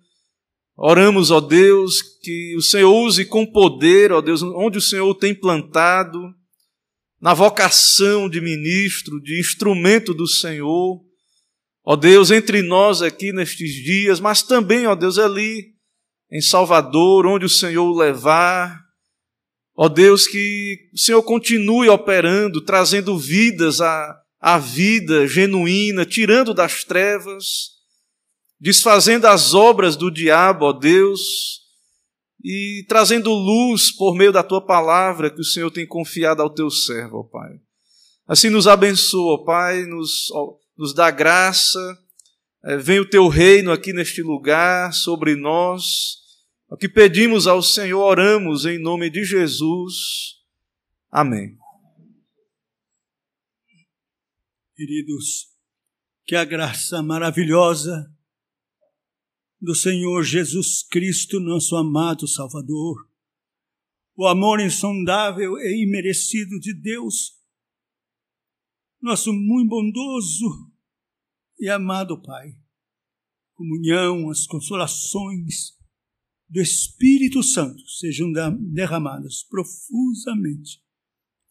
Oramos, 0.77 1.31
ó 1.31 1.41
Deus, 1.41 2.01
que 2.21 2.55
o 2.55 2.61
Senhor 2.61 2.93
use 2.93 3.25
com 3.25 3.51
poder, 3.51 4.11
ó 4.11 4.21
Deus, 4.21 4.43
onde 4.43 4.77
o 4.77 4.81
Senhor 4.81 5.13
tem 5.15 5.33
plantado, 5.33 6.19
na 7.19 7.33
vocação 7.33 8.29
de 8.29 8.39
ministro, 8.39 9.19
de 9.19 9.39
instrumento 9.39 10.13
do 10.13 10.27
Senhor. 10.27 11.01
Ó 11.83 11.95
Deus, 11.95 12.29
entre 12.29 12.61
nós 12.61 13.01
aqui 13.01 13.33
nestes 13.33 13.73
dias, 13.83 14.19
mas 14.19 14.43
também, 14.43 14.85
ó 14.85 14.93
Deus, 14.93 15.17
ali 15.17 15.73
em 16.31 16.39
Salvador, 16.39 17.25
onde 17.25 17.45
o 17.45 17.49
Senhor 17.49 17.89
o 17.89 17.97
levar. 17.97 18.79
Ó 19.81 19.87
Deus, 19.87 20.27
que 20.27 20.89
o 20.93 20.97
Senhor 20.97 21.23
continue 21.23 21.87
operando, 21.87 22.59
trazendo 22.59 23.17
vidas 23.17 23.79
à, 23.79 24.21
à 24.37 24.57
vida 24.57 25.25
genuína, 25.25 26.05
tirando 26.05 26.53
das 26.53 26.83
trevas, 26.83 27.45
desfazendo 28.59 29.25
as 29.25 29.53
obras 29.53 29.95
do 29.95 30.11
diabo, 30.11 30.65
ó 30.65 30.73
Deus, 30.73 31.21
e 32.43 32.83
trazendo 32.89 33.31
luz 33.31 33.89
por 33.89 34.13
meio 34.15 34.33
da 34.33 34.43
tua 34.43 34.59
palavra 34.59 35.29
que 35.29 35.39
o 35.39 35.45
Senhor 35.45 35.71
tem 35.71 35.87
confiado 35.87 36.41
ao 36.41 36.53
teu 36.53 36.69
servo, 36.69 37.19
ó 37.19 37.23
Pai. 37.23 37.51
Assim 38.27 38.49
nos 38.49 38.67
abençoa, 38.67 39.35
ó 39.35 39.45
Pai, 39.45 39.85
nos, 39.85 40.27
nos 40.77 40.93
dá 40.93 41.09
graça, 41.09 41.97
é, 42.65 42.75
vem 42.75 42.99
o 42.99 43.09
teu 43.09 43.29
reino 43.29 43.71
aqui 43.71 43.93
neste 43.93 44.21
lugar 44.21 44.91
sobre 44.91 45.37
nós. 45.37 46.18
O 46.71 46.77
que 46.77 46.87
pedimos 46.87 47.47
ao 47.47 47.63
Senhor, 47.63 47.99
oramos 47.99 48.63
em 48.63 48.77
nome 48.77 49.09
de 49.09 49.23
Jesus. 49.23 50.39
Amém. 51.09 51.57
Queridos, 54.75 55.49
que 56.27 56.35
a 56.35 56.45
graça 56.45 57.01
maravilhosa 57.01 58.15
do 59.59 59.73
Senhor 59.73 60.23
Jesus 60.23 60.83
Cristo, 60.83 61.39
nosso 61.39 61.75
amado 61.75 62.27
Salvador, 62.27 63.09
o 64.15 64.27
amor 64.27 64.59
insondável 64.59 65.57
e 65.57 65.83
imerecido 65.83 66.59
de 66.59 66.71
Deus, 66.71 67.35
nosso 69.01 69.33
muito 69.33 69.69
bondoso 69.69 70.71
e 71.59 71.67
amado 71.67 72.21
Pai, 72.21 72.55
comunhão, 73.55 74.29
as 74.29 74.45
consolações, 74.45 75.78
do 76.49 76.59
Espírito 76.59 77.43
Santo 77.43 77.87
sejam 77.87 78.31
derramadas 78.73 79.43
profusamente, 79.43 80.81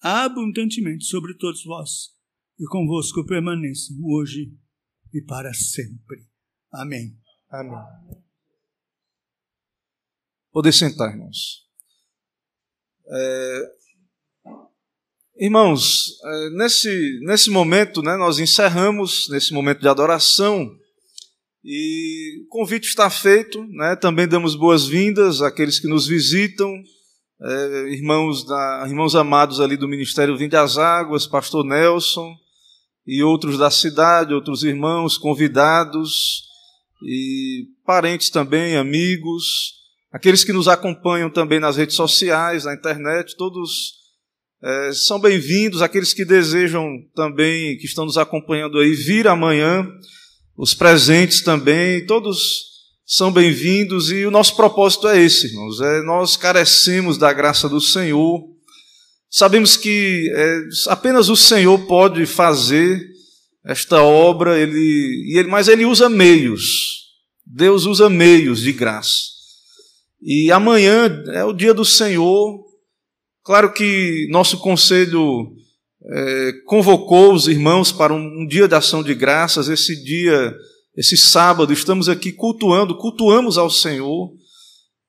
abundantemente 0.01 1.05
sobre 1.05 1.35
todos 1.35 1.65
vós 1.65 2.17
e 2.59 2.67
convosco 2.67 3.25
permaneçam 3.25 3.97
hoje 4.03 4.53
e 5.15 5.23
para 5.23 5.55
sempre. 5.55 6.27
Amém. 6.73 7.17
Amém. 7.49 7.79
Poder 10.51 10.73
sentar, 10.73 11.13
irmãos. 11.13 11.69
É, 13.11 13.63
irmãos, 15.37 16.21
é, 16.25 16.51
nesse, 16.51 17.21
nesse 17.23 17.51
momento, 17.51 18.03
né, 18.03 18.17
nós 18.17 18.39
encerramos, 18.39 19.29
nesse 19.31 19.53
momento 19.53 19.81
de 19.81 19.89
adoração, 19.89 20.69
e 21.65 22.43
o 22.45 22.49
convite 22.49 22.87
está 22.87 23.11
feito, 23.11 23.65
né? 23.69 23.97
também 23.97 24.29
damos 24.29 24.55
boas-vindas 24.55 25.43
àqueles 25.43 25.81
que 25.81 25.89
nos 25.89 26.07
visitam, 26.07 26.73
é, 27.41 27.93
irmãos, 27.93 28.47
da, 28.47 28.85
irmãos 28.87 29.15
amados 29.15 29.61
ali 29.61 29.77
do 29.77 29.89
Ministério 29.89 30.37
Vinde 30.37 30.57
às 30.57 30.79
Águas, 30.79 31.27
Pastor 31.27 31.65
Nelson 31.65 32.35
e 33.07 33.23
outros 33.23 33.59
da 33.59 33.71
cidade, 33.71 34.35
outros 34.35 34.63
irmãos 34.63 35.17
convidados 35.17 36.45
e 37.03 37.67
parentes 37.85 38.31
também, 38.31 38.77
amigos, 38.77 39.75
aqueles 40.13 40.45
que 40.45 40.53
nos 40.53 40.69
acompanham 40.69 41.31
também 41.31 41.61
nas 41.61 41.77
redes 41.77 41.97
sociais, 41.97 42.65
na 42.65 42.75
internet, 42.75 43.37
todos 43.37 43.99
é, 44.63 44.93
são 44.93 45.21
bem-vindos, 45.21 45.83
aqueles 45.83 46.13
que 46.13 46.25
desejam 46.25 46.89
também, 47.15 47.77
que 47.79 47.87
estão 47.87 48.05
nos 48.05 48.19
acompanhando 48.19 48.79
aí, 48.79 48.93
vir 48.93 49.29
amanhã 49.29 49.87
os 50.59 50.75
presentes 50.75 51.41
também, 51.41 52.05
todos 52.05 52.67
são 53.07 53.31
bem-vindos 53.31 54.11
e 54.11 54.27
o 54.27 54.31
nosso 54.31 54.57
propósito 54.57 55.07
é 55.07 55.23
esse, 55.23 55.47
irmãos. 55.47 55.81
É, 55.81 56.03
nós 56.03 56.37
carecemos 56.37 57.17
da 57.17 57.33
graça 57.33 57.69
do 57.69 57.81
Senhor. 57.81 58.43
Sabemos 59.31 59.77
que 59.77 60.29
é, 60.35 60.61
apenas 60.89 61.29
o 61.29 61.37
Senhor 61.37 61.79
pode 61.87 62.27
fazer 62.27 63.01
esta 63.65 64.03
obra, 64.03 64.59
ele, 64.59 65.45
mas 65.49 65.69
ele 65.69 65.85
usa 65.85 66.09
meios. 66.09 66.65
Deus 67.47 67.85
usa 67.87 68.11
meios 68.11 68.61
de 68.61 68.73
graça. 68.73 69.29
E 70.21 70.51
amanhã 70.51 71.23
é 71.35 71.45
o 71.45 71.53
dia 71.53 71.73
do 71.73 71.85
Senhor. 71.85 72.65
Claro 73.45 73.73
que 73.73 74.27
nosso 74.29 74.59
conselho 74.59 75.53
é, 76.05 76.53
convocou 76.65 77.33
os 77.33 77.49
irmãos 77.49 77.91
para 77.91 78.15
um, 78.15 78.43
um 78.43 78.47
dia 78.47 78.69
de 78.69 78.75
ação 78.75 79.03
de 79.03 79.15
graças. 79.15 79.69
Esse 79.69 80.03
dia, 80.03 80.55
esse 80.97 81.17
sábado, 81.17 81.73
estamos 81.73 82.09
aqui 82.09 82.33
cultuando, 82.33 82.97
cultuamos 82.97 83.59
ao 83.59 83.71
Senhor. 83.71 84.33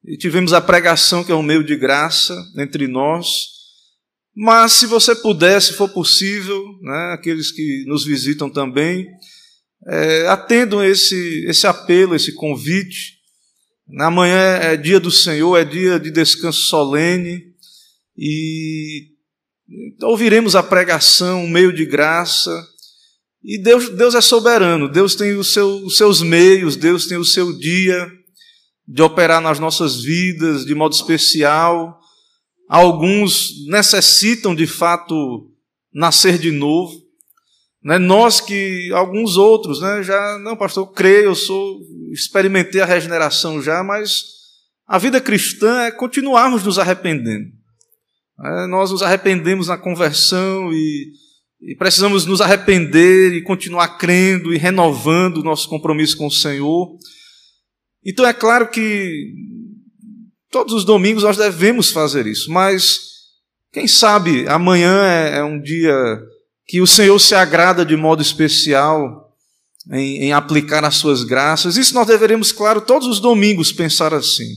E 0.03 0.17
tivemos 0.17 0.53
a 0.53 0.61
pregação, 0.61 1.23
que 1.23 1.31
é 1.31 1.35
um 1.35 1.43
meio 1.43 1.63
de 1.63 1.75
graça 1.75 2.35
entre 2.57 2.87
nós. 2.87 3.59
Mas 4.35 4.73
se 4.73 4.85
você 4.85 5.13
puder, 5.13 5.61
se 5.61 5.73
for 5.73 5.89
possível, 5.89 6.63
né, 6.81 7.11
aqueles 7.13 7.51
que 7.51 7.83
nos 7.85 8.05
visitam 8.05 8.49
também, 8.49 9.05
é, 9.87 10.27
atendam 10.27 10.83
esse, 10.83 11.45
esse 11.45 11.67
apelo, 11.67 12.15
esse 12.15 12.33
convite. 12.33 13.19
Amanhã 13.99 14.37
é 14.61 14.77
dia 14.77 14.99
do 14.99 15.11
Senhor, 15.11 15.57
é 15.57 15.65
dia 15.65 15.99
de 15.99 16.11
descanso 16.11 16.61
solene. 16.61 17.49
E 18.17 19.18
ouviremos 20.03 20.55
a 20.55 20.63
pregação, 20.63 21.47
meio 21.47 21.73
de 21.73 21.85
graça. 21.85 22.51
E 23.43 23.61
Deus, 23.61 23.89
Deus 23.89 24.15
é 24.15 24.21
soberano, 24.21 24.89
Deus 24.89 25.15
tem 25.15 25.33
o 25.33 25.43
seu, 25.43 25.85
os 25.85 25.95
seus 25.97 26.21
meios, 26.21 26.75
Deus 26.75 27.07
tem 27.07 27.17
o 27.17 27.25
seu 27.25 27.57
dia 27.57 28.11
de 28.87 29.01
operar 29.01 29.39
nas 29.39 29.59
nossas 29.59 30.01
vidas 30.01 30.65
de 30.65 30.73
modo 30.73 30.93
especial. 30.93 31.99
Alguns 32.67 33.65
necessitam 33.67 34.55
de 34.55 34.67
fato 34.67 35.49
nascer 35.93 36.37
de 36.37 36.51
novo. 36.51 36.93
Né? 37.83 37.97
Nós 37.97 38.41
que, 38.41 38.91
alguns 38.93 39.37
outros, 39.37 39.79
né? 39.79 40.03
já, 40.03 40.39
não, 40.39 40.57
pastor, 40.57 40.85
eu 40.85 40.91
creio, 40.91 41.25
eu 41.25 41.35
sou, 41.35 41.79
experimentei 42.11 42.81
a 42.81 42.85
regeneração 42.85 43.61
já, 43.61 43.83
mas 43.83 44.23
a 44.87 44.97
vida 44.97 45.21
cristã 45.21 45.83
é 45.83 45.91
continuarmos 45.91 46.63
nos 46.63 46.77
arrependendo. 46.77 47.58
É, 48.43 48.67
nós 48.67 48.91
nos 48.91 49.01
arrependemos 49.01 49.67
na 49.67 49.77
conversão 49.77 50.71
e, 50.71 51.11
e 51.61 51.75
precisamos 51.75 52.25
nos 52.25 52.39
arrepender 52.39 53.33
e 53.33 53.43
continuar 53.43 53.97
crendo 53.97 54.53
e 54.53 54.57
renovando 54.57 55.37
o 55.37 55.43
nosso 55.43 55.67
compromisso 55.67 56.15
com 56.17 56.27
o 56.27 56.31
Senhor. 56.31 56.95
Então 58.05 58.25
é 58.25 58.33
claro 58.33 58.69
que 58.69 59.33
todos 60.49 60.73
os 60.73 60.85
domingos 60.85 61.23
nós 61.23 61.37
devemos 61.37 61.91
fazer 61.91 62.25
isso, 62.27 62.51
mas 62.51 63.01
quem 63.73 63.87
sabe 63.87 64.47
amanhã 64.47 65.03
é, 65.03 65.39
é 65.39 65.43
um 65.43 65.61
dia 65.61 65.95
que 66.65 66.81
o 66.81 66.87
Senhor 66.87 67.19
se 67.19 67.35
agrada 67.35 67.85
de 67.85 67.95
modo 67.97 68.21
especial 68.21 69.35
em, 69.91 70.23
em 70.23 70.33
aplicar 70.33 70.85
as 70.85 70.95
suas 70.95 71.23
graças. 71.23 71.77
Isso 71.77 71.93
nós 71.93 72.07
deveremos, 72.07 72.51
claro, 72.51 72.81
todos 72.81 73.07
os 73.07 73.19
domingos 73.19 73.71
pensar 73.71 74.13
assim. 74.13 74.47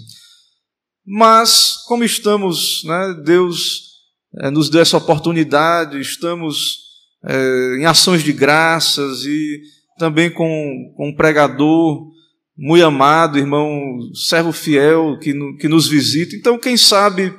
Mas, 1.06 1.78
como 1.86 2.04
estamos, 2.04 2.82
né, 2.84 3.20
Deus 3.24 3.92
é, 4.40 4.50
nos 4.50 4.70
deu 4.70 4.80
essa 4.80 4.96
oportunidade, 4.96 6.00
estamos 6.00 6.78
é, 7.24 7.76
em 7.78 7.86
ações 7.86 8.22
de 8.22 8.32
graças 8.32 9.24
e 9.24 9.60
também 9.98 10.30
com, 10.30 10.92
com 10.96 11.08
um 11.08 11.14
pregador 11.14 12.12
muito 12.56 12.84
amado, 12.84 13.38
irmão, 13.38 13.98
servo 14.14 14.52
fiel 14.52 15.18
que, 15.18 15.34
que 15.56 15.68
nos 15.68 15.88
visita. 15.88 16.36
Então, 16.36 16.58
quem 16.58 16.76
sabe, 16.76 17.34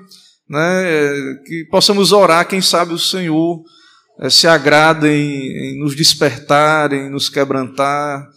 né, 0.49 1.40
que 1.45 1.65
possamos 1.72 2.11
orar, 2.11 2.48
quem 2.48 2.61
sabe 2.61 2.94
o 2.94 2.99
Senhor 2.99 3.64
é, 4.19 4.30
se 4.30 4.48
agrada 4.48 5.10
em, 5.10 5.48
em 5.48 5.80
nos 5.80 5.95
despertar, 5.95 6.91
em 6.94 7.10
nos 7.10 7.30
quebrantar, 7.30 8.27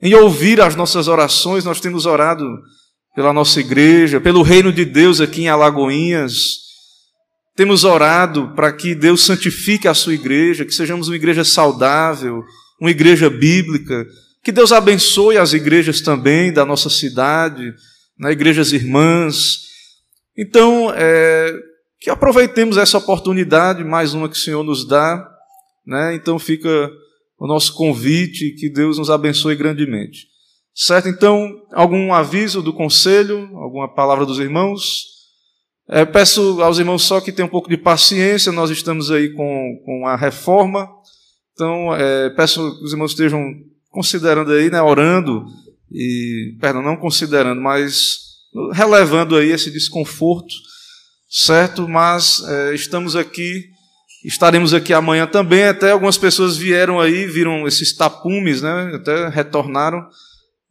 em 0.00 0.14
ouvir 0.14 0.60
as 0.60 0.76
nossas 0.76 1.08
orações. 1.08 1.64
Nós 1.64 1.80
temos 1.80 2.06
orado 2.06 2.44
pela 3.16 3.32
nossa 3.32 3.58
igreja, 3.60 4.20
pelo 4.20 4.42
reino 4.42 4.70
de 4.70 4.84
Deus 4.84 5.22
aqui 5.22 5.40
em 5.40 5.48
Alagoinhas. 5.48 6.66
Temos 7.56 7.82
orado 7.82 8.52
para 8.54 8.70
que 8.70 8.94
Deus 8.94 9.24
santifique 9.24 9.88
a 9.88 9.94
sua 9.94 10.12
igreja, 10.12 10.66
que 10.66 10.74
sejamos 10.74 11.08
uma 11.08 11.16
igreja 11.16 11.42
saudável, 11.42 12.44
uma 12.78 12.90
igreja 12.90 13.30
bíblica. 13.30 14.06
Que 14.44 14.52
Deus 14.52 14.70
abençoe 14.70 15.38
as 15.38 15.54
igrejas 15.54 16.02
também 16.02 16.52
da 16.52 16.66
nossa 16.66 16.90
cidade, 16.90 17.72
né, 18.18 18.32
igrejas 18.32 18.72
irmãs. 18.72 19.62
Então, 20.36 20.92
é, 20.94 21.54
que 21.98 22.10
aproveitemos 22.10 22.76
essa 22.76 22.98
oportunidade, 22.98 23.82
mais 23.82 24.12
uma 24.12 24.28
que 24.28 24.36
o 24.36 24.40
Senhor 24.40 24.62
nos 24.62 24.86
dá. 24.86 25.26
Né? 25.86 26.14
Então, 26.14 26.38
fica 26.38 26.90
o 27.38 27.46
nosso 27.46 27.72
convite, 27.72 28.50
que 28.58 28.68
Deus 28.68 28.98
nos 28.98 29.08
abençoe 29.08 29.56
grandemente. 29.56 30.35
Certo? 30.78 31.08
Então, 31.08 31.62
algum 31.72 32.12
aviso 32.12 32.60
do 32.60 32.70
conselho, 32.70 33.48
alguma 33.56 33.88
palavra 33.88 34.26
dos 34.26 34.38
irmãos? 34.38 35.16
É, 35.88 36.04
peço 36.04 36.60
aos 36.60 36.78
irmãos 36.78 37.02
só 37.02 37.18
que 37.18 37.32
tenham 37.32 37.46
um 37.46 37.50
pouco 37.50 37.70
de 37.70 37.78
paciência, 37.78 38.52
nós 38.52 38.70
estamos 38.70 39.10
aí 39.10 39.30
com, 39.30 39.82
com 39.86 40.06
a 40.06 40.16
reforma, 40.16 40.86
então 41.54 41.94
é, 41.94 42.28
peço 42.30 42.76
que 42.78 42.84
os 42.84 42.92
irmãos 42.92 43.12
estejam 43.12 43.40
considerando 43.88 44.52
aí, 44.52 44.68
né, 44.68 44.82
orando, 44.82 45.46
e, 45.90 46.56
perdão, 46.60 46.82
não 46.82 46.96
considerando, 46.96 47.60
mas 47.60 48.18
relevando 48.72 49.36
aí 49.36 49.52
esse 49.52 49.70
desconforto, 49.70 50.52
certo? 51.28 51.88
Mas 51.88 52.42
é, 52.46 52.74
estamos 52.74 53.14
aqui, 53.14 53.64
estaremos 54.24 54.74
aqui 54.74 54.92
amanhã 54.92 55.26
também, 55.26 55.64
até 55.64 55.92
algumas 55.92 56.18
pessoas 56.18 56.56
vieram 56.56 57.00
aí, 57.00 57.26
viram 57.26 57.66
esses 57.66 57.96
tapumes, 57.96 58.60
né, 58.60 58.92
até 58.96 59.28
retornaram, 59.28 60.04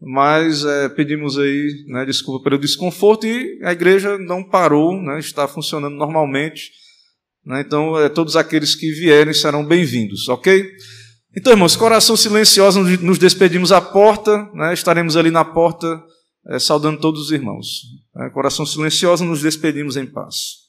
mas 0.01 0.65
é, 0.65 0.89
pedimos 0.89 1.37
aí 1.37 1.85
né, 1.87 2.05
desculpa 2.05 2.43
pelo 2.43 2.59
desconforto 2.59 3.25
e 3.25 3.59
a 3.63 3.71
igreja 3.71 4.17
não 4.17 4.43
parou, 4.43 5.01
né, 5.01 5.19
está 5.19 5.47
funcionando 5.47 5.95
normalmente. 5.95 6.71
Né, 7.45 7.61
então, 7.61 7.97
é, 7.99 8.09
todos 8.09 8.35
aqueles 8.35 8.75
que 8.75 8.91
vierem 8.91 9.33
serão 9.33 9.65
bem-vindos, 9.65 10.27
ok? 10.29 10.69
Então, 11.37 11.53
irmãos, 11.53 11.75
coração 11.75 12.15
silencioso, 12.15 12.81
nos 12.81 13.17
despedimos 13.17 13.71
à 13.71 13.81
porta, 13.81 14.49
né, 14.53 14.73
estaremos 14.73 15.17
ali 15.17 15.31
na 15.31 15.45
porta 15.45 16.01
é, 16.49 16.59
saudando 16.59 16.99
todos 16.99 17.21
os 17.21 17.31
irmãos. 17.31 17.81
É, 18.17 18.29
coração 18.29 18.65
silencioso, 18.65 19.25
nos 19.25 19.41
despedimos 19.41 19.97
em 19.97 20.05
paz. 20.05 20.64